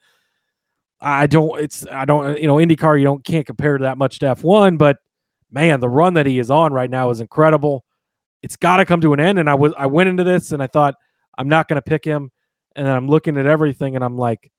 I 1.00 1.26
don't. 1.26 1.60
It's 1.60 1.86
I 1.86 2.04
don't. 2.04 2.40
You 2.40 2.46
know, 2.46 2.56
IndyCar 2.56 2.98
you 2.98 3.04
don't 3.04 3.24
can't 3.24 3.46
compare 3.46 3.78
that 3.78 3.98
much 3.98 4.18
to 4.20 4.26
F1, 4.26 4.78
but 4.78 4.98
man, 5.50 5.80
the 5.80 5.88
run 5.88 6.14
that 6.14 6.26
he 6.26 6.38
is 6.38 6.50
on 6.50 6.72
right 6.72 6.90
now 6.90 7.10
is 7.10 7.20
incredible. 7.20 7.84
It's 8.42 8.56
got 8.56 8.78
to 8.78 8.84
come 8.84 9.00
to 9.00 9.12
an 9.12 9.20
end. 9.20 9.38
And 9.38 9.48
I 9.48 9.54
was 9.54 9.72
I 9.76 9.86
went 9.86 10.08
into 10.08 10.24
this 10.24 10.52
and 10.52 10.62
I 10.62 10.66
thought 10.66 10.94
I'm 11.36 11.48
not 11.48 11.68
going 11.68 11.76
to 11.76 11.82
pick 11.82 12.04
him, 12.04 12.30
and 12.76 12.88
I'm 12.88 13.08
looking 13.08 13.36
at 13.36 13.46
everything 13.46 13.96
and 13.96 14.04
I'm 14.04 14.16
like, 14.16 14.50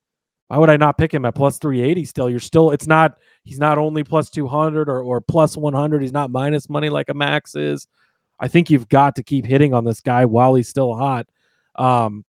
why 0.48 0.58
would 0.58 0.70
I 0.70 0.78
not 0.78 0.98
pick 0.98 1.14
him 1.14 1.26
at 1.26 1.36
plus 1.36 1.58
380? 1.58 2.06
Still, 2.06 2.30
you're 2.30 2.40
still. 2.40 2.72
It's 2.72 2.88
not 2.88 3.18
he's 3.46 3.60
not 3.60 3.78
only 3.78 4.04
plus 4.04 4.30
200 4.30 4.90
or, 4.90 5.02
or 5.02 5.22
plus 5.22 5.56
100 5.56 6.02
he's 6.02 6.12
not 6.12 6.32
minus 6.32 6.70
money 6.70 6.90
like 6.90 7.10
a 7.10 7.14
max 7.14 7.56
is 7.56 7.88
i 8.40 8.48
think 8.48 8.70
you've 8.70 8.90
got 8.90 9.16
to 9.16 9.24
keep 9.24 9.46
hitting 9.46 9.74
on 9.74 9.86
this 9.86 10.02
guy 10.02 10.26
while 10.26 10.56
he's 10.56 10.68
still 10.68 10.94
hot 10.94 11.28
um, 11.76 12.26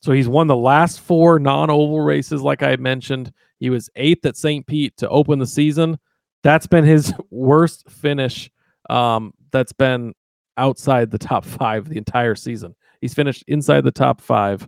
so 0.00 0.12
he's 0.12 0.28
won 0.28 0.46
the 0.46 0.56
last 0.56 1.00
four 1.00 1.38
non-oval 1.38 2.00
races 2.00 2.42
like 2.42 2.62
i 2.62 2.76
mentioned 2.76 3.32
he 3.58 3.70
was 3.70 3.90
eighth 3.96 4.24
at 4.26 4.36
st 4.36 4.66
pete 4.66 4.96
to 4.96 5.08
open 5.08 5.38
the 5.38 5.46
season 5.46 5.98
that's 6.42 6.66
been 6.66 6.84
his 6.84 7.12
worst 7.30 7.88
finish 7.90 8.50
um, 8.90 9.32
that's 9.52 9.72
been 9.72 10.12
outside 10.56 11.10
the 11.10 11.18
top 11.18 11.44
five 11.44 11.88
the 11.88 11.96
entire 11.96 12.34
season 12.34 12.74
he's 13.00 13.14
finished 13.14 13.44
inside 13.48 13.82
the 13.82 13.90
top 13.90 14.20
five 14.20 14.66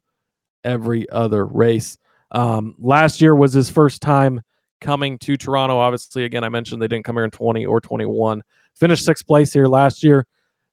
every 0.64 1.08
other 1.10 1.44
race 1.46 1.98
um, 2.30 2.74
last 2.78 3.20
year 3.20 3.34
was 3.34 3.52
his 3.52 3.70
first 3.70 4.02
time 4.02 4.40
coming 4.80 5.18
to 5.18 5.36
Toronto. 5.36 5.78
Obviously, 5.78 6.24
again, 6.24 6.44
I 6.44 6.48
mentioned 6.48 6.82
they 6.82 6.88
didn't 6.88 7.04
come 7.04 7.16
here 7.16 7.24
in 7.24 7.30
20 7.30 7.64
or 7.64 7.80
21. 7.80 8.42
Finished 8.74 9.04
sixth 9.04 9.26
place 9.26 9.52
here 9.52 9.66
last 9.66 10.02
year, 10.02 10.26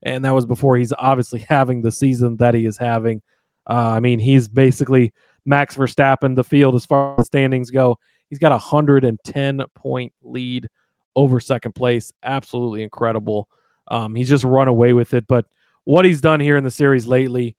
and 0.03 0.25
that 0.25 0.33
was 0.33 0.45
before 0.45 0.77
he's 0.77 0.93
obviously 0.97 1.39
having 1.49 1.81
the 1.81 1.91
season 1.91 2.37
that 2.37 2.53
he 2.53 2.65
is 2.65 2.77
having. 2.77 3.21
Uh, 3.69 3.91
I 3.95 3.99
mean, 3.99 4.19
he's 4.19 4.47
basically 4.47 5.13
Max 5.45 5.75
Verstappen, 5.75 6.35
the 6.35 6.43
field 6.43 6.75
as 6.75 6.85
far 6.85 7.19
as 7.19 7.27
standings 7.27 7.71
go. 7.71 7.97
He's 8.29 8.39
got 8.39 8.51
a 8.51 8.55
110 8.55 9.63
point 9.75 10.13
lead 10.23 10.67
over 11.15 11.39
second 11.39 11.73
place. 11.73 12.11
Absolutely 12.23 12.83
incredible. 12.83 13.49
Um, 13.87 14.15
he's 14.15 14.29
just 14.29 14.43
run 14.43 14.67
away 14.67 14.93
with 14.93 15.13
it. 15.13 15.27
But 15.27 15.45
what 15.83 16.05
he's 16.05 16.21
done 16.21 16.39
here 16.39 16.57
in 16.57 16.63
the 16.63 16.71
series 16.71 17.05
lately 17.05 17.55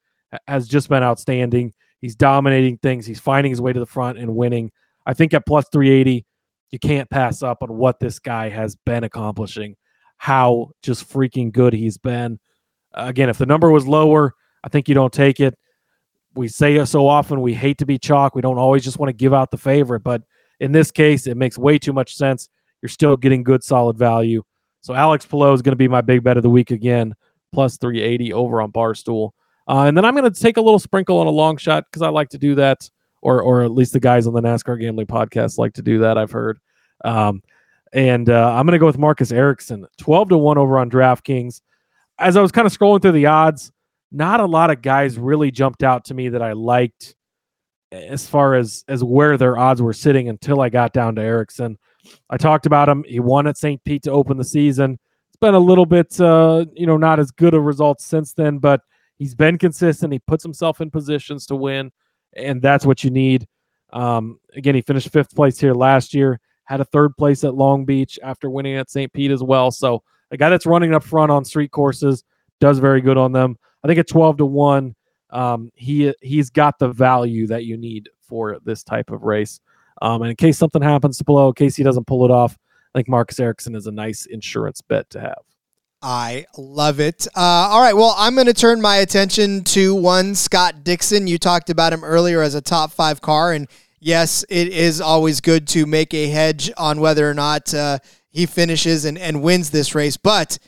has 0.49 0.67
just 0.67 0.89
been 0.89 1.03
outstanding. 1.03 1.75
He's 2.01 2.17
dominating 2.17 2.79
things. 2.79 3.07
He's 3.07 3.21
finding 3.21 3.51
his 3.51 3.61
way 3.61 3.73
to 3.73 3.81
the 3.81 3.87
front 3.87 4.19
and 4.19 4.35
winning. 4.35 4.73
I 5.07 5.15
think 5.15 5.35
at 5.35 5.47
plus 5.47 5.67
380, 5.73 6.25
you 6.71 6.79
can't 6.79 7.11
pass 7.11 7.43
up 7.43 7.63
on 7.63 7.77
what 7.77 8.01
this 8.01 8.19
guy 8.19 8.49
has 8.49 8.77
been 8.87 9.05
accomplishing, 9.05 9.77
how 10.17 10.71
just 10.83 11.09
freaking 11.13 11.53
good 11.53 11.75
he's 11.75 11.99
been. 11.99 12.41
Again, 12.95 13.29
if 13.29 13.39
the 13.39 13.47
number 13.47 13.71
was 13.71 13.87
lower, 13.87 14.35
I 14.65 14.69
think 14.69 14.89
you 14.89 14.95
don't 14.95 15.13
take 15.13 15.39
it. 15.39 15.59
We 16.35 16.49
say 16.49 16.83
so 16.85 17.07
often, 17.07 17.41
we 17.41 17.55
hate 17.55 17.78
to 17.78 17.87
be 17.87 17.99
chalk. 17.99 18.35
We 18.35 18.43
don't 18.43 18.59
always 18.59 18.85
just 18.85 18.99
want 18.99 19.09
to 19.09 19.12
give 19.12 19.35
out 19.35 19.51
the 19.51 19.59
favorite, 19.59 20.01
but 20.01 20.22
in 20.61 20.72
this 20.72 20.91
case, 20.91 21.26
it 21.26 21.37
makes 21.37 21.59
way 21.59 21.78
too 21.78 21.93
much 21.93 22.16
sense. 22.16 22.49
You're 22.80 22.89
still 22.89 23.16
getting 23.16 23.43
good, 23.43 23.62
solid 23.62 23.99
value. 23.99 24.43
So 24.80 24.95
Alex 24.95 25.26
Palou 25.26 25.53
is 25.53 25.62
going 25.62 25.72
to 25.72 25.76
be 25.76 25.89
my 25.89 26.01
big 26.01 26.24
bet 26.24 26.37
of 26.37 26.43
the 26.43 26.51
week 26.51 26.70
again, 26.70 27.14
plus 27.53 27.76
380 27.76 28.33
over 28.33 28.61
on 28.61 28.72
Barstool. 28.72 29.30
Uh, 29.68 29.85
and 29.87 29.97
then 29.97 30.05
I'm 30.05 30.14
going 30.14 30.30
to 30.30 30.41
take 30.41 30.57
a 30.57 30.61
little 30.61 30.78
sprinkle 30.78 31.18
on 31.18 31.26
a 31.26 31.30
long 31.30 31.57
shot 31.57 31.85
because 31.89 32.03
I 32.03 32.09
like 32.09 32.30
to 32.30 32.39
do 32.39 32.57
that, 32.57 32.89
or 33.20 33.41
or 33.41 33.62
at 33.62 33.70
least 33.70 33.93
the 33.93 34.01
guys 34.01 34.26
on 34.26 34.35
the 34.35 34.41
NASCAR 34.41 34.80
Gambling 34.80 35.07
Podcast 35.07 35.59
like 35.59 35.74
to 35.74 35.83
do 35.83 36.01
that. 36.01 36.18
I've 36.18 36.33
heard. 36.33 36.59
Um, 37.05 37.43
and 37.93 38.28
uh, 38.30 38.55
I'm 38.55 38.66
going 38.66 38.72
to 38.72 38.78
go 38.78 38.87
with 38.87 38.99
Marcus 38.99 39.33
Ericsson, 39.33 39.87
12 39.99 40.30
to 40.30 40.39
one 40.39 40.59
over 40.59 40.78
on 40.78 40.91
DraftKings. 40.91 41.61
As 42.18 42.37
I 42.37 42.43
was 42.43 42.53
kind 42.53 42.66
of 42.66 42.76
scrolling 42.76 43.03
through 43.03 43.12
the 43.12 43.26
odds, 43.26 43.70
not 44.13 44.41
a 44.41 44.47
lot 44.47 44.71
of 44.71 44.83
guys 44.83 45.19
really 45.19 45.51
jumped 45.51 45.83
out 45.83 46.05
to 46.07 46.15
me 46.15 46.29
that 46.29 46.43
I 46.43 46.53
liked 46.53 47.15
as 47.91 48.27
far 48.29 48.55
as 48.55 48.85
as 48.89 49.03
where 49.03 49.37
their 49.37 49.59
odds 49.59 49.83
were 49.83 49.93
sitting 49.93 50.29
until 50.29 50.61
I 50.61 50.69
got 50.69 50.93
down 50.93 51.15
to 51.17 51.23
Ericsson. 51.23 51.79
I 52.31 52.37
talked 52.37 52.67
about 52.67 52.89
him. 52.89 53.05
He 53.07 53.21
won 53.21 53.47
at 53.47 53.59
St. 53.59 53.83
Pete 53.85 54.03
to 54.05 54.11
open 54.11 54.37
the 54.37 54.45
season. 54.45 54.99
It's 55.29 55.39
been 55.41 55.55
a 55.55 55.59
little 55.59 55.87
bit, 55.87 56.21
uh, 56.21 56.67
you 56.75 56.87
know, 56.87 56.97
not 56.97 57.21
as 57.21 57.31
good 57.31 57.55
a 57.55 57.61
result 57.61 58.01
since 58.01 58.33
then, 58.33 58.59
but 58.59 58.81
he's 59.19 59.35
been 59.35 59.57
consistent. 59.57 60.13
He 60.13 60.19
puts 60.19 60.43
himself 60.43 60.81
in 60.81 60.91
positions 60.91 61.47
to 61.47 61.57
win, 61.57 61.93
and 62.37 62.61
that's 62.61 62.85
what 62.85 63.05
you 63.05 63.11
need. 63.11 63.47
Um, 63.93 64.41
again, 64.55 64.75
he 64.75 64.81
finished 64.81 65.11
fifth 65.11 65.35
place 65.35 65.61
here 65.61 65.75
last 65.75 66.13
year, 66.15 66.41
had 66.65 66.81
a 66.81 66.85
third 66.87 67.17
place 67.17 67.45
at 67.45 67.55
Long 67.55 67.85
Beach 67.85 68.19
after 68.23 68.51
winning 68.51 68.77
at 68.77 68.91
St. 68.91 69.13
Pete 69.13 69.31
as 69.31 69.43
well. 69.43 69.71
So 69.71 70.03
a 70.31 70.37
guy 70.37 70.49
that's 70.49 70.67
running 70.67 70.95
up 70.95 71.05
front 71.05 71.31
on 71.31 71.45
street 71.45 71.71
courses 71.71 72.25
does 72.59 72.79
very 72.79 73.01
good 73.01 73.19
on 73.19 73.33
them. 73.33 73.59
I 73.83 73.89
think 73.89 73.99
at 73.99 74.09
12 74.09 74.39
to 74.39 74.47
1, 74.47 74.95
um, 75.30 75.70
he 75.74 76.14
he's 76.20 76.51
got 76.51 76.78
the 76.78 76.89
value 76.89 77.47
that 77.49 77.64
you 77.64 77.76
need 77.76 78.11
for 78.20 78.59
this 78.64 78.83
type 78.83 79.11
of 79.11 79.22
race. 79.22 79.61
Um, 80.01 80.22
and 80.22 80.30
in 80.30 80.37
case 80.37 80.59
something 80.59 80.83
happens 80.83 81.18
to 81.18 81.24
blow, 81.24 81.49
in 81.49 81.55
case 81.55 81.76
he 81.76 81.83
doesn't 81.83 82.07
pull 82.07 82.24
it 82.24 82.30
off, 82.30 82.59
I 82.95 82.99
think 82.99 83.09
Marcus 83.09 83.41
Ericsson 83.41 83.74
is 83.74 83.87
a 83.87 83.93
nice 83.93 84.26
insurance 84.26 84.83
bet 84.83 85.09
to 85.11 85.20
have. 85.20 85.43
I 86.03 86.47
love 86.59 86.99
it. 86.99 87.28
Uh, 87.37 87.41
all 87.70 87.80
right. 87.80 87.95
Well, 87.95 88.14
I'm 88.18 88.35
going 88.35 88.49
to 88.49 88.55
turn 88.55 88.80
my 88.80 88.97
attention 88.97 89.62
to 89.64 89.95
one 89.95 90.35
Scott 90.35 90.83
Dixon. 90.83 91.28
You 91.28 91.39
talked 91.39 91.70
about 91.70 91.93
him 91.93 92.03
earlier 92.03 92.43
as 92.43 92.57
a 92.57 92.61
top 92.61 92.91
five 92.91 93.20
car. 93.20 93.53
And 93.53 93.68
yes, 94.01 94.45
it 94.49 94.68
is 94.68 95.01
always 95.01 95.41
good 95.41 95.68
to 95.68 95.87
make 95.87 96.12
a 96.12 96.26
hedge 96.26 96.72
on 96.76 97.01
whether 97.01 97.30
or 97.30 97.35
not 97.35 97.72
uh, 97.72 98.01
he 98.30 98.47
finishes 98.47 99.05
and, 99.05 99.16
and 99.16 99.43
wins 99.43 99.70
this 99.70 99.95
race. 99.95 100.16
But 100.16 100.59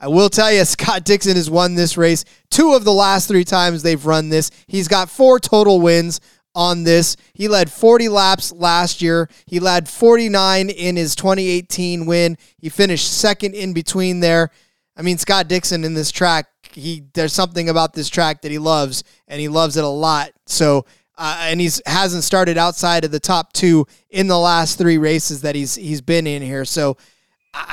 I 0.00 0.08
will 0.08 0.28
tell 0.28 0.52
you, 0.52 0.64
Scott 0.64 1.04
Dixon 1.04 1.36
has 1.36 1.50
won 1.50 1.74
this 1.74 1.96
race 1.96 2.24
two 2.50 2.74
of 2.74 2.84
the 2.84 2.92
last 2.92 3.28
three 3.28 3.44
times 3.44 3.82
they've 3.82 4.04
run 4.04 4.28
this. 4.28 4.50
He's 4.66 4.88
got 4.88 5.10
four 5.10 5.38
total 5.38 5.80
wins 5.80 6.20
on 6.54 6.82
this. 6.82 7.16
He 7.34 7.46
led 7.46 7.70
40 7.70 8.08
laps 8.08 8.52
last 8.52 9.00
year. 9.00 9.28
He 9.46 9.60
led 9.60 9.88
49 9.88 10.70
in 10.70 10.96
his 10.96 11.14
2018 11.14 12.06
win. 12.06 12.36
He 12.58 12.68
finished 12.68 13.12
second 13.12 13.54
in 13.54 13.72
between 13.72 14.20
there. 14.20 14.50
I 14.96 15.02
mean, 15.02 15.18
Scott 15.18 15.46
Dixon 15.46 15.84
in 15.84 15.94
this 15.94 16.10
track, 16.10 16.46
he 16.72 17.04
there's 17.14 17.32
something 17.32 17.68
about 17.68 17.92
this 17.92 18.08
track 18.08 18.42
that 18.42 18.50
he 18.50 18.58
loves, 18.58 19.04
and 19.28 19.40
he 19.40 19.46
loves 19.46 19.76
it 19.76 19.84
a 19.84 19.88
lot. 19.88 20.32
So, 20.46 20.84
uh, 21.16 21.38
and 21.42 21.60
he's 21.60 21.80
hasn't 21.86 22.24
started 22.24 22.58
outside 22.58 23.04
of 23.04 23.12
the 23.12 23.20
top 23.20 23.52
two 23.52 23.86
in 24.10 24.26
the 24.26 24.38
last 24.38 24.76
three 24.76 24.98
races 24.98 25.42
that 25.42 25.54
he's 25.54 25.76
he's 25.76 26.00
been 26.00 26.26
in 26.26 26.42
here. 26.42 26.64
So, 26.64 26.96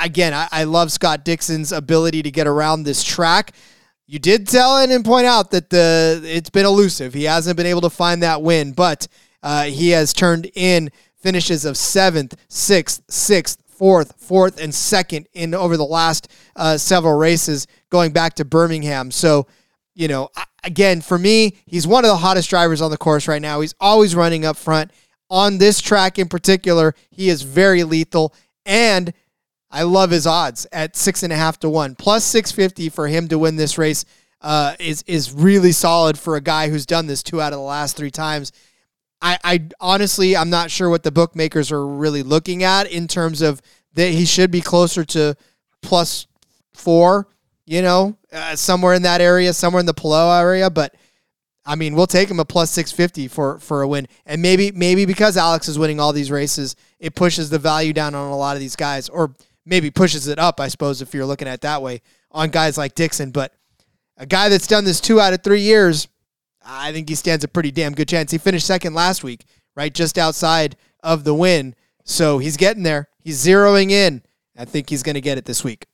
again, 0.00 0.34
I, 0.34 0.48
I 0.50 0.64
love 0.64 0.92
Scott 0.92 1.24
Dixon's 1.24 1.72
ability 1.72 2.22
to 2.22 2.30
get 2.30 2.46
around 2.46 2.82
this 2.82 3.02
track. 3.02 3.52
You 4.06 4.18
did 4.18 4.46
tell 4.46 4.78
and 4.78 5.04
point 5.04 5.26
out 5.26 5.50
that 5.50 5.70
the 5.70 6.22
it's 6.24 6.50
been 6.50 6.64
elusive. 6.64 7.12
He 7.12 7.24
hasn't 7.24 7.56
been 7.56 7.66
able 7.66 7.80
to 7.82 7.90
find 7.90 8.22
that 8.22 8.40
win, 8.40 8.72
but 8.72 9.08
uh, 9.42 9.64
he 9.64 9.90
has 9.90 10.12
turned 10.12 10.50
in 10.54 10.90
finishes 11.16 11.64
of 11.64 11.76
seventh, 11.76 12.36
sixth, 12.48 13.02
sixth, 13.08 13.62
fourth, 13.66 14.14
fourth, 14.16 14.60
and 14.60 14.74
second 14.74 15.26
in 15.32 15.54
over 15.54 15.76
the 15.76 15.84
last 15.84 16.32
uh, 16.54 16.78
several 16.78 17.18
races 17.18 17.66
going 17.90 18.12
back 18.12 18.34
to 18.34 18.44
Birmingham. 18.44 19.10
So, 19.10 19.46
you 19.94 20.08
know, 20.08 20.30
again, 20.62 21.00
for 21.00 21.18
me, 21.18 21.56
he's 21.66 21.86
one 21.86 22.04
of 22.04 22.10
the 22.10 22.16
hottest 22.16 22.48
drivers 22.48 22.80
on 22.80 22.90
the 22.90 22.96
course 22.96 23.26
right 23.26 23.42
now. 23.42 23.60
He's 23.60 23.74
always 23.80 24.14
running 24.14 24.44
up 24.44 24.56
front. 24.56 24.92
On 25.28 25.58
this 25.58 25.80
track 25.80 26.18
in 26.18 26.28
particular, 26.28 26.94
he 27.10 27.28
is 27.28 27.42
very 27.42 27.82
lethal. 27.82 28.32
And 28.64 29.12
I 29.70 29.82
love 29.82 30.10
his 30.10 30.26
odds 30.26 30.66
at 30.72 30.96
six 30.96 31.22
and 31.22 31.32
a 31.32 31.36
half 31.36 31.58
to 31.60 31.68
one. 31.68 31.94
Plus 31.94 32.24
650 32.24 32.88
for 32.88 33.08
him 33.08 33.28
to 33.28 33.38
win 33.38 33.56
this 33.56 33.78
race 33.78 34.04
uh, 34.40 34.74
is, 34.78 35.02
is 35.06 35.32
really 35.32 35.72
solid 35.72 36.18
for 36.18 36.36
a 36.36 36.40
guy 36.40 36.68
who's 36.68 36.86
done 36.86 37.06
this 37.06 37.22
two 37.22 37.40
out 37.40 37.52
of 37.52 37.58
the 37.58 37.64
last 37.64 37.96
three 37.96 38.10
times. 38.10 38.52
I, 39.20 39.38
I 39.42 39.68
honestly, 39.80 40.36
I'm 40.36 40.50
not 40.50 40.70
sure 40.70 40.90
what 40.90 41.02
the 41.02 41.10
bookmakers 41.10 41.72
are 41.72 41.86
really 41.86 42.22
looking 42.22 42.62
at 42.62 42.90
in 42.90 43.08
terms 43.08 43.42
of 43.42 43.60
that 43.94 44.10
he 44.10 44.24
should 44.24 44.50
be 44.50 44.60
closer 44.60 45.04
to 45.06 45.36
plus 45.82 46.26
four, 46.74 47.26
you 47.64 47.82
know, 47.82 48.16
uh, 48.32 48.54
somewhere 48.54 48.94
in 48.94 49.02
that 49.02 49.20
area, 49.20 49.52
somewhere 49.52 49.80
in 49.80 49.86
the 49.86 49.94
Palou 49.94 50.38
area. 50.38 50.68
But 50.70 50.94
I 51.64 51.74
mean, 51.74 51.96
we'll 51.96 52.06
take 52.06 52.30
him 52.30 52.38
a 52.38 52.44
plus 52.44 52.70
650 52.70 53.28
for, 53.28 53.58
for 53.58 53.82
a 53.82 53.88
win. 53.88 54.06
And 54.24 54.40
maybe, 54.40 54.70
maybe 54.70 55.04
because 55.04 55.36
Alex 55.36 55.68
is 55.68 55.78
winning 55.78 55.98
all 55.98 56.12
these 56.12 56.30
races, 56.30 56.76
it 57.00 57.14
pushes 57.16 57.50
the 57.50 57.58
value 57.58 57.92
down 57.92 58.14
on 58.14 58.30
a 58.30 58.36
lot 58.36 58.54
of 58.54 58.60
these 58.60 58.76
guys, 58.76 59.08
or 59.08 59.34
maybe 59.66 59.90
pushes 59.90 60.28
it 60.28 60.38
up, 60.38 60.60
I 60.60 60.68
suppose, 60.68 61.02
if 61.02 61.12
you're 61.12 61.26
looking 61.26 61.48
at 61.48 61.60
that 61.62 61.82
way 61.82 62.00
on 62.30 62.48
guys 62.48 62.78
like 62.78 62.94
Dixon. 62.94 63.32
But 63.32 63.52
a 64.16 64.24
guy 64.24 64.48
that's 64.48 64.66
done 64.66 64.84
this 64.84 65.00
two 65.00 65.20
out 65.20 65.34
of 65.34 65.42
three 65.42 65.60
years, 65.60 66.08
I 66.64 66.92
think 66.92 67.08
he 67.08 67.14
stands 67.14 67.44
a 67.44 67.48
pretty 67.48 67.70
damn 67.70 67.92
good 67.92 68.08
chance. 68.08 68.30
He 68.30 68.38
finished 68.38 68.66
second 68.66 68.94
last 68.94 69.22
week, 69.22 69.44
right? 69.74 69.92
Just 69.92 70.16
outside 70.16 70.76
of 71.02 71.24
the 71.24 71.34
win. 71.34 71.74
So 72.04 72.38
he's 72.38 72.56
getting 72.56 72.84
there. 72.84 73.08
He's 73.18 73.44
zeroing 73.44 73.90
in. 73.90 74.22
I 74.56 74.64
think 74.64 74.88
he's 74.88 75.02
going 75.02 75.14
to 75.16 75.20
get 75.20 75.36
it 75.36 75.44
this 75.44 75.62
week. 75.62 75.86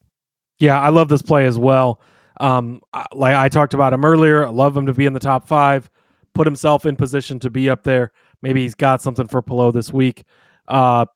Yeah, 0.59 0.81
I 0.81 0.91
love 0.91 1.09
this 1.09 1.23
play 1.23 1.47
as 1.47 1.59
well. 1.59 2.01
Um, 2.41 2.81
like 3.13 3.35
I 3.35 3.49
talked 3.49 3.75
about 3.75 3.93
him 3.93 4.05
earlier, 4.05 4.47
I 4.47 4.51
love 4.51 4.77
him 4.77 4.87
to 4.87 4.95
be 4.95 5.07
in 5.07 5.13
the 5.13 5.21
top 5.21 5.47
five, 5.47 5.91
put 6.35 6.47
himself 6.47 6.87
in 6.87 6.97
position 6.97 7.39
to 7.41 7.51
be 7.51 7.69
up 7.69 7.83
there. 7.83 8.13
Maybe 8.43 8.63
he's 8.63 8.75
got 8.75 9.03
something 9.03 9.27
for 9.27 9.43
Palou 9.43 9.73
this 9.73 9.93
week. 9.93 10.25
Uh, 10.69 11.07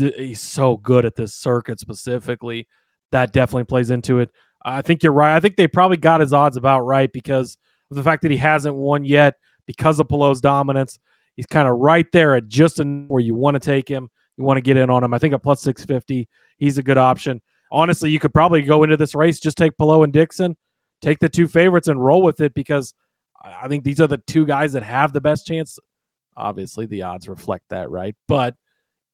he's 0.00 0.40
so 0.40 0.76
good 0.78 1.04
at 1.04 1.16
this 1.16 1.34
circuit 1.34 1.80
specifically. 1.80 2.66
That 3.12 3.32
definitely 3.32 3.64
plays 3.64 3.90
into 3.90 4.18
it. 4.20 4.30
I 4.64 4.82
think 4.82 5.02
you're 5.02 5.12
right. 5.12 5.34
I 5.34 5.40
think 5.40 5.56
they 5.56 5.66
probably 5.68 5.96
got 5.96 6.20
his 6.20 6.32
odds 6.32 6.56
about 6.56 6.80
right 6.82 7.12
because 7.12 7.56
of 7.90 7.96
the 7.96 8.02
fact 8.02 8.22
that 8.22 8.30
he 8.30 8.36
hasn't 8.36 8.74
won 8.74 9.04
yet 9.04 9.34
because 9.66 9.98
of 9.98 10.08
Palou's 10.08 10.40
dominance. 10.40 10.98
He's 11.36 11.46
kind 11.46 11.68
of 11.68 11.78
right 11.78 12.06
there 12.12 12.34
at 12.34 12.48
just 12.48 12.78
where 12.78 13.22
you 13.22 13.34
want 13.34 13.54
to 13.54 13.60
take 13.60 13.88
him. 13.88 14.10
You 14.36 14.44
want 14.44 14.58
to 14.58 14.62
get 14.62 14.76
in 14.76 14.90
on 14.90 15.02
him. 15.02 15.14
I 15.14 15.18
think 15.18 15.34
a 15.34 15.38
plus 15.38 15.62
650, 15.62 16.28
he's 16.58 16.78
a 16.78 16.82
good 16.82 16.98
option. 16.98 17.40
Honestly, 17.72 18.10
you 18.10 18.18
could 18.18 18.34
probably 18.34 18.62
go 18.62 18.82
into 18.82 18.96
this 18.96 19.14
race, 19.14 19.40
just 19.40 19.56
take 19.56 19.76
Palou 19.78 20.02
and 20.02 20.12
Dixon, 20.12 20.56
take 21.00 21.18
the 21.18 21.28
two 21.28 21.48
favorites 21.48 21.88
and 21.88 22.04
roll 22.04 22.22
with 22.22 22.40
it 22.40 22.52
because 22.54 22.94
I 23.42 23.68
think 23.68 23.84
these 23.84 24.00
are 24.00 24.06
the 24.06 24.18
two 24.18 24.44
guys 24.44 24.72
that 24.72 24.82
have 24.82 25.12
the 25.12 25.20
best 25.20 25.46
chance. 25.46 25.78
Obviously, 26.36 26.86
the 26.86 27.02
odds 27.02 27.28
reflect 27.28 27.64
that, 27.70 27.90
right? 27.90 28.14
But 28.28 28.54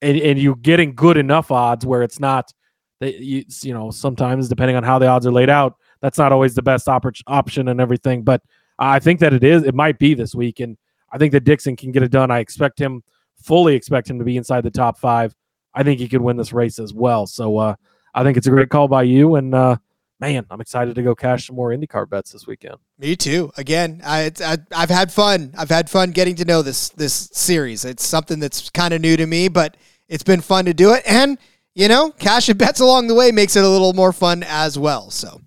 and, 0.03 0.19
and 0.19 0.39
you're 0.39 0.57
getting 0.57 0.95
good 0.95 1.17
enough 1.17 1.51
odds 1.51 1.87
where 1.87 2.03
it's 2.03 2.21
not 2.21 2.53
that 3.01 3.19
you 3.21 3.45
you 3.63 3.75
know 3.75 3.91
sometimes 3.91 4.49
depending 4.49 4.77
on 4.77 4.83
how 4.83 4.99
the 4.99 5.07
odds 5.07 5.27
are 5.27 5.33
laid 5.33 5.51
out, 5.51 5.75
that's 6.01 6.19
not 6.19 6.33
always 6.33 6.55
the 6.55 6.63
best 6.63 6.87
oppor- 6.87 7.21
option 7.27 7.69
and 7.69 7.81
everything. 7.81 8.23
But 8.23 8.43
I 8.79 8.99
think 8.99 9.21
that 9.21 9.33
it 9.33 9.45
is. 9.45 9.65
It 9.65 9.75
might 9.75 9.99
be 9.99 10.15
this 10.15 10.35
week, 10.35 10.61
and 10.61 10.77
I 11.11 11.19
think 11.19 11.33
that 11.33 11.45
Dixon 11.45 11.77
can 11.77 11.93
get 11.93 12.03
it 12.03 12.11
done. 12.11 12.31
I 12.31 12.41
expect 12.41 12.79
him, 12.79 13.03
fully 13.43 13.75
expect 13.75 14.09
him 14.09 14.19
to 14.19 14.25
be 14.25 14.37
inside 14.37 14.63
the 14.63 14.71
top 14.71 14.99
five. 14.99 15.35
I 15.75 15.83
think 15.83 16.01
he 16.01 16.09
could 16.09 16.23
win 16.23 16.37
this 16.37 16.53
race 16.53 16.79
as 16.79 16.95
well. 16.95 17.27
So 17.27 17.59
uh, 17.59 17.75
I 18.15 18.23
think 18.23 18.37
it's 18.37 18.47
a 18.47 18.51
great 18.51 18.71
call 18.71 18.89
by 18.89 19.03
you, 19.03 19.37
and 19.37 19.55
uh, 19.55 19.77
man, 20.21 20.47
I'm 20.51 20.61
excited 20.61 20.95
to 20.95 21.03
go 21.03 21.15
cash 21.15 21.47
some 21.47 21.57
more 21.57 21.71
IndyCar 21.71 22.09
bets 22.09 22.33
this 22.33 22.47
weekend. 22.47 22.77
Me 22.99 23.17
too. 23.17 23.53
Again, 23.57 24.01
I, 24.05 24.23
it's- 24.23 24.41
I 24.41 24.59
I've 24.83 24.91
had 24.91 25.13
fun. 25.13 25.53
I've 25.57 25.69
had 25.71 25.91
fun 25.91 26.11
getting 26.13 26.35
to 26.37 26.45
know 26.45 26.63
this 26.63 26.89
this 26.91 27.29
series. 27.33 27.85
It's 27.85 28.05
something 28.05 28.39
that's 28.41 28.71
kind 28.71 28.95
of 28.95 29.01
new 29.01 29.17
to 29.17 29.27
me, 29.27 29.49
but 29.49 29.77
it's 30.09 30.23
been 30.25 30.41
fun 30.41 30.65
to 30.67 30.75
do 30.75 30.93
it. 30.93 31.03
And 31.07 31.39
you 31.75 31.89
know, 31.89 32.11
cash 32.13 32.49
and 32.49 32.59
bets 32.59 32.81
along 32.81 33.09
the 33.09 33.15
way 33.15 33.31
makes 33.33 33.55
it 33.57 33.65
a 33.65 33.69
little 33.69 33.93
more 33.93 34.13
fun 34.13 34.43
as 34.47 34.79
well. 34.79 35.11
So 35.11 35.41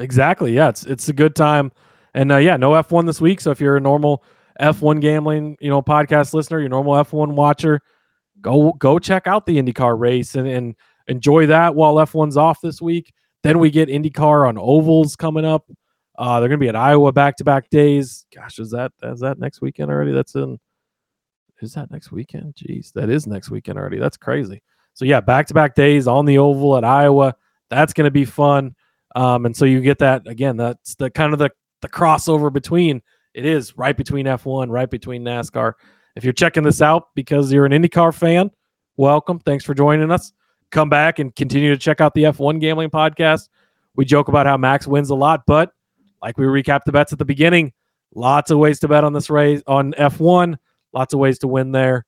Exactly. 0.00 0.52
Yeah, 0.52 0.68
it's 0.68 0.84
it's 0.86 1.08
a 1.08 1.12
good 1.12 1.34
time, 1.34 1.72
and 2.14 2.30
uh, 2.32 2.36
yeah, 2.36 2.56
no 2.56 2.70
F1 2.72 3.04
this 3.06 3.20
week. 3.20 3.40
So 3.40 3.50
if 3.50 3.60
you're 3.60 3.76
a 3.76 3.80
normal 3.80 4.22
F1 4.60 5.00
gambling, 5.00 5.56
you 5.60 5.68
know, 5.70 5.82
podcast 5.82 6.32
listener, 6.34 6.60
your 6.60 6.68
normal 6.68 6.94
F1 6.94 7.34
watcher, 7.34 7.80
go 8.40 8.72
go 8.72 8.98
check 8.98 9.26
out 9.26 9.44
the 9.44 9.60
IndyCar 9.60 9.98
race 9.98 10.36
and, 10.36 10.46
and 10.48 10.74
enjoy 11.08 11.46
that 11.46 11.74
while 11.74 11.96
F1's 11.96 12.36
off 12.36 12.60
this 12.62 12.80
week. 12.80 13.12
Then 13.48 13.60
we 13.60 13.70
get 13.70 13.88
IndyCar 13.88 14.46
on 14.46 14.58
ovals 14.58 15.16
coming 15.16 15.46
up. 15.46 15.70
Uh, 16.18 16.38
they're 16.38 16.50
going 16.50 16.60
to 16.60 16.64
be 16.64 16.68
at 16.68 16.76
Iowa 16.76 17.12
back 17.12 17.34
to 17.36 17.44
back 17.44 17.70
days. 17.70 18.26
Gosh, 18.34 18.58
is 18.58 18.72
that 18.72 18.92
is 19.02 19.20
that 19.20 19.38
next 19.38 19.62
weekend 19.62 19.90
already? 19.90 20.12
That's 20.12 20.34
in. 20.34 20.58
Is 21.62 21.72
that 21.72 21.90
next 21.90 22.12
weekend? 22.12 22.56
Jeez, 22.56 22.92
that 22.92 23.08
is 23.08 23.26
next 23.26 23.48
weekend 23.48 23.78
already. 23.78 23.98
That's 23.98 24.18
crazy. 24.18 24.62
So 24.92 25.06
yeah, 25.06 25.22
back 25.22 25.46
to 25.46 25.54
back 25.54 25.74
days 25.74 26.06
on 26.06 26.26
the 26.26 26.36
oval 26.36 26.76
at 26.76 26.84
Iowa. 26.84 27.36
That's 27.70 27.94
going 27.94 28.04
to 28.04 28.10
be 28.10 28.26
fun. 28.26 28.76
Um, 29.16 29.46
and 29.46 29.56
so 29.56 29.64
you 29.64 29.80
get 29.80 30.00
that 30.00 30.26
again. 30.26 30.58
That's 30.58 30.96
the 30.96 31.08
kind 31.08 31.32
of 31.32 31.38
the 31.38 31.48
the 31.80 31.88
crossover 31.88 32.52
between 32.52 33.00
it 33.32 33.46
is 33.46 33.78
right 33.78 33.96
between 33.96 34.26
F1, 34.26 34.68
right 34.68 34.90
between 34.90 35.24
NASCAR. 35.24 35.72
If 36.16 36.22
you're 36.22 36.34
checking 36.34 36.64
this 36.64 36.82
out 36.82 37.14
because 37.14 37.50
you're 37.50 37.64
an 37.64 37.72
IndyCar 37.72 38.14
fan, 38.14 38.50
welcome. 38.98 39.38
Thanks 39.38 39.64
for 39.64 39.72
joining 39.72 40.10
us. 40.10 40.34
Come 40.70 40.88
back 40.88 41.18
and 41.18 41.34
continue 41.34 41.70
to 41.70 41.78
check 41.78 42.00
out 42.00 42.14
the 42.14 42.24
F1 42.24 42.60
Gambling 42.60 42.90
Podcast. 42.90 43.48
We 43.96 44.04
joke 44.04 44.28
about 44.28 44.46
how 44.46 44.56
Max 44.56 44.86
wins 44.86 45.10
a 45.10 45.14
lot, 45.14 45.42
but 45.46 45.72
like 46.22 46.38
we 46.38 46.44
recapped 46.44 46.84
the 46.84 46.92
bets 46.92 47.12
at 47.12 47.18
the 47.18 47.24
beginning, 47.24 47.72
lots 48.14 48.50
of 48.50 48.58
ways 48.58 48.80
to 48.80 48.88
bet 48.88 49.04
on 49.04 49.12
this 49.12 49.30
race 49.30 49.62
on 49.66 49.92
F1. 49.92 50.56
Lots 50.92 51.14
of 51.14 51.20
ways 51.20 51.38
to 51.40 51.48
win 51.48 51.72
there. 51.72 52.06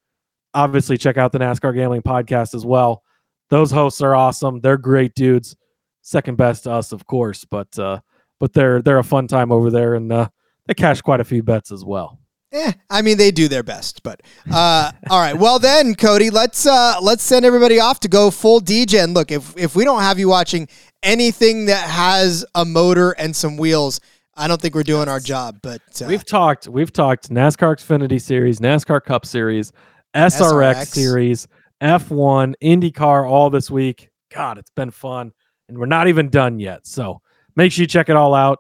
Obviously, 0.55 0.99
check 0.99 1.17
out 1.17 1.33
the 1.33 1.39
NASCAR 1.39 1.75
Gambling 1.75 2.03
Podcast 2.03 2.55
as 2.55 2.65
well. 2.65 3.03
Those 3.51 3.71
hosts 3.71 4.01
are 4.01 4.15
awesome. 4.15 4.61
They're 4.61 4.77
great 4.77 5.15
dudes 5.15 5.57
second 6.03 6.37
best 6.37 6.65
to 6.65 6.73
us, 6.73 6.93
of 6.93 7.07
course, 7.07 7.45
but 7.45 7.79
uh, 7.79 8.01
but 8.39 8.53
they're 8.53 8.83
they're 8.83 8.99
a 8.99 9.05
fun 9.05 9.27
time 9.27 9.53
over 9.53 9.71
there, 9.71 9.95
and 9.95 10.13
uh, 10.13 10.29
they 10.67 10.75
cash 10.75 11.01
quite 11.01 11.21
a 11.21 11.25
few 11.25 11.43
bets 11.43 11.73
as 11.73 11.85
well. 11.85 12.20
Eh, 12.53 12.73
I 12.89 13.03
mean 13.03 13.17
they 13.17 13.31
do 13.31 13.47
their 13.47 13.63
best, 13.63 14.03
but 14.03 14.23
uh, 14.53 14.91
all 15.09 15.21
right. 15.21 15.37
Well 15.37 15.61
then, 15.61 15.95
Cody, 15.95 16.31
let's 16.31 16.67
uh, 16.67 16.97
let's 17.01 17.23
send 17.23 17.45
everybody 17.45 17.79
off 17.79 18.01
to 18.01 18.09
go 18.09 18.31
full 18.31 18.61
DJ. 18.61 19.05
And 19.05 19.15
look, 19.15 19.31
if 19.31 19.57
if 19.57 19.77
we 19.77 19.85
don't 19.85 20.03
have 20.03 20.19
you 20.19 20.29
watching 20.29 20.67
anything 21.03 21.67
that 21.67 21.89
has 21.89 22.45
a 22.57 22.65
motor 22.65 23.13
and 23.13 23.37
some 23.37 23.57
wheels, 23.57 24.01
I 24.35 24.49
don't 24.49 24.61
think 24.61 24.75
we're 24.75 24.83
doing 24.83 25.09
our 25.09 25.21
job. 25.21 25.61
But 25.63 25.81
uh, 26.03 26.07
We've 26.07 26.25
talked 26.25 26.67
we've 26.67 26.93
talked 26.93 27.31
NASCAR 27.31 27.77
Xfinity 27.77 28.21
Series, 28.21 28.59
NASCAR 28.59 29.05
Cup 29.05 29.27
Series, 29.27 29.71
SRX, 30.17 30.75
SRX. 30.75 30.87
Series, 30.87 31.49
F1, 31.81 32.55
IndyCar 32.63 33.31
all 33.31 33.51
this 33.51 33.71
week. 33.71 34.09
God, 34.35 34.59
it's 34.59 34.71
been 34.71 34.91
fun, 34.91 35.33
and 35.69 35.79
we're 35.79 35.87
not 35.87 36.09
even 36.09 36.29
done 36.31 36.59
yet. 36.59 36.85
So 36.87 37.21
make 37.55 37.71
sure 37.71 37.83
you 37.85 37.87
check 37.87 38.09
it 38.09 38.17
all 38.17 38.35
out 38.35 38.59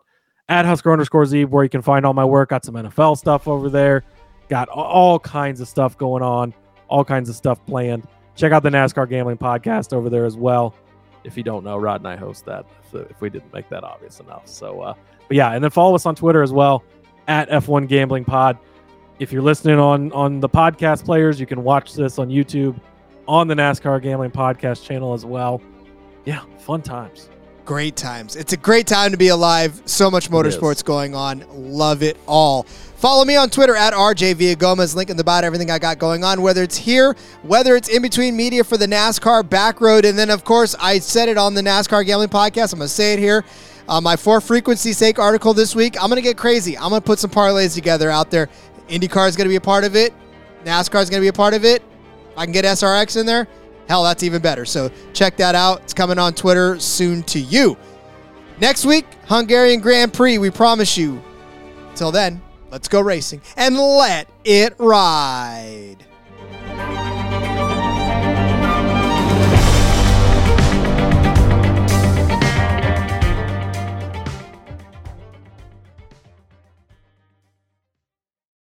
at 0.50 0.66
Husker 0.66 0.92
underscore 0.92 1.24
Zeeb, 1.24 1.48
where 1.48 1.62
you 1.64 1.70
can 1.70 1.80
find 1.80 2.04
all 2.04 2.12
my 2.12 2.24
work. 2.24 2.50
Got 2.50 2.64
some 2.64 2.74
NFL 2.74 3.16
stuff 3.16 3.48
over 3.48 3.70
there. 3.70 4.02
Got 4.48 4.68
all 4.68 5.18
kinds 5.20 5.60
of 5.60 5.68
stuff 5.68 5.96
going 5.96 6.24
on, 6.24 6.52
all 6.88 7.04
kinds 7.04 7.28
of 7.28 7.36
stuff 7.36 7.64
planned. 7.66 8.06
Check 8.34 8.52
out 8.52 8.64
the 8.64 8.68
NASCAR 8.68 9.08
Gambling 9.08 9.38
Podcast 9.38 9.92
over 9.92 10.10
there 10.10 10.26
as 10.26 10.36
well. 10.36 10.74
If 11.22 11.36
you 11.36 11.44
don't 11.44 11.62
know, 11.62 11.76
Rod 11.78 12.00
and 12.00 12.08
I 12.08 12.16
host 12.16 12.46
that. 12.46 12.66
If, 12.92 13.10
if 13.10 13.20
we 13.20 13.30
didn't 13.30 13.52
make 13.52 13.68
that 13.68 13.84
obvious 13.84 14.18
enough, 14.18 14.48
so 14.48 14.80
uh, 14.80 14.94
but 15.28 15.36
yeah, 15.36 15.52
and 15.52 15.62
then 15.62 15.70
follow 15.70 15.94
us 15.94 16.04
on 16.04 16.16
Twitter 16.16 16.42
as 16.42 16.52
well 16.52 16.82
at 17.28 17.48
F1 17.50 17.86
Gambling 17.86 18.24
Pod. 18.24 18.58
If 19.20 19.32
you're 19.32 19.42
listening 19.42 19.78
on 19.78 20.10
on 20.12 20.40
the 20.40 20.48
podcast 20.48 21.04
players, 21.04 21.38
you 21.38 21.46
can 21.46 21.62
watch 21.62 21.94
this 21.94 22.18
on 22.18 22.28
YouTube 22.28 22.80
on 23.28 23.46
the 23.46 23.54
NASCAR 23.54 24.02
Gambling 24.02 24.32
Podcast 24.32 24.84
channel 24.84 25.12
as 25.12 25.24
well. 25.24 25.62
Yeah, 26.24 26.42
fun 26.58 26.82
times. 26.82 27.28
Great 27.64 27.96
times. 27.96 28.36
It's 28.36 28.52
a 28.52 28.56
great 28.56 28.86
time 28.86 29.10
to 29.12 29.16
be 29.16 29.28
alive. 29.28 29.80
So 29.84 30.10
much 30.10 30.30
motorsports 30.30 30.84
going 30.84 31.14
on. 31.14 31.44
Love 31.50 32.02
it 32.02 32.16
all. 32.26 32.64
Follow 33.00 33.24
me 33.24 33.36
on 33.36 33.48
Twitter 33.48 33.74
at 33.74 33.94
RJ 33.94 34.58
Gomez. 34.58 34.94
Link 34.94 35.08
in 35.08 35.16
the 35.16 35.24
bio. 35.24 35.42
Everything 35.42 35.70
I 35.70 35.78
got 35.78 35.98
going 35.98 36.22
on, 36.22 36.42
whether 36.42 36.62
it's 36.62 36.76
here, 36.76 37.16
whether 37.42 37.74
it's 37.74 37.88
in 37.88 38.02
between 38.02 38.36
media 38.36 38.62
for 38.62 38.76
the 38.76 38.86
NASCAR 38.86 39.48
back 39.48 39.80
road, 39.80 40.04
and 40.04 40.18
then 40.18 40.28
of 40.28 40.44
course 40.44 40.76
I 40.78 40.98
said 40.98 41.28
it 41.28 41.38
on 41.38 41.54
the 41.54 41.62
NASCAR 41.62 42.04
Gambling 42.04 42.28
Podcast. 42.28 42.72
I'm 42.72 42.80
gonna 42.80 42.88
say 42.88 43.14
it 43.14 43.18
here. 43.18 43.44
Uh, 43.88 44.00
my 44.00 44.16
for 44.16 44.40
frequency 44.40 44.92
sake 44.92 45.18
article 45.18 45.54
this 45.54 45.74
week. 45.74 45.96
I'm 46.00 46.10
gonna 46.10 46.20
get 46.20 46.36
crazy. 46.36 46.76
I'm 46.76 46.90
gonna 46.90 47.00
put 47.00 47.18
some 47.18 47.30
parlays 47.30 47.74
together 47.74 48.10
out 48.10 48.30
there. 48.30 48.48
IndyCar 48.88 49.28
is 49.28 49.36
gonna 49.36 49.48
be 49.48 49.56
a 49.56 49.60
part 49.60 49.84
of 49.84 49.96
it. 49.96 50.12
NASCAR 50.64 51.02
is 51.02 51.08
gonna 51.08 51.22
be 51.22 51.28
a 51.28 51.32
part 51.32 51.54
of 51.54 51.64
it. 51.64 51.82
I 52.36 52.44
can 52.44 52.52
get 52.52 52.64
SRX 52.64 53.18
in 53.18 53.26
there, 53.26 53.48
hell, 53.90 54.04
that's 54.04 54.22
even 54.22 54.40
better. 54.40 54.64
So 54.64 54.90
check 55.12 55.36
that 55.38 55.56
out. 55.56 55.82
It's 55.82 55.92
coming 55.92 56.18
on 56.18 56.32
Twitter 56.32 56.78
soon 56.78 57.24
to 57.24 57.40
you. 57.40 57.76
Next 58.60 58.86
week, 58.86 59.04
Hungarian 59.26 59.80
Grand 59.80 60.12
Prix, 60.12 60.38
we 60.38 60.50
promise 60.50 60.96
you. 60.96 61.20
Till 61.96 62.12
then, 62.12 62.40
let's 62.70 62.86
go 62.86 63.00
racing 63.00 63.42
and 63.56 63.76
let 63.76 64.28
it 64.44 64.74
ride. 64.78 65.96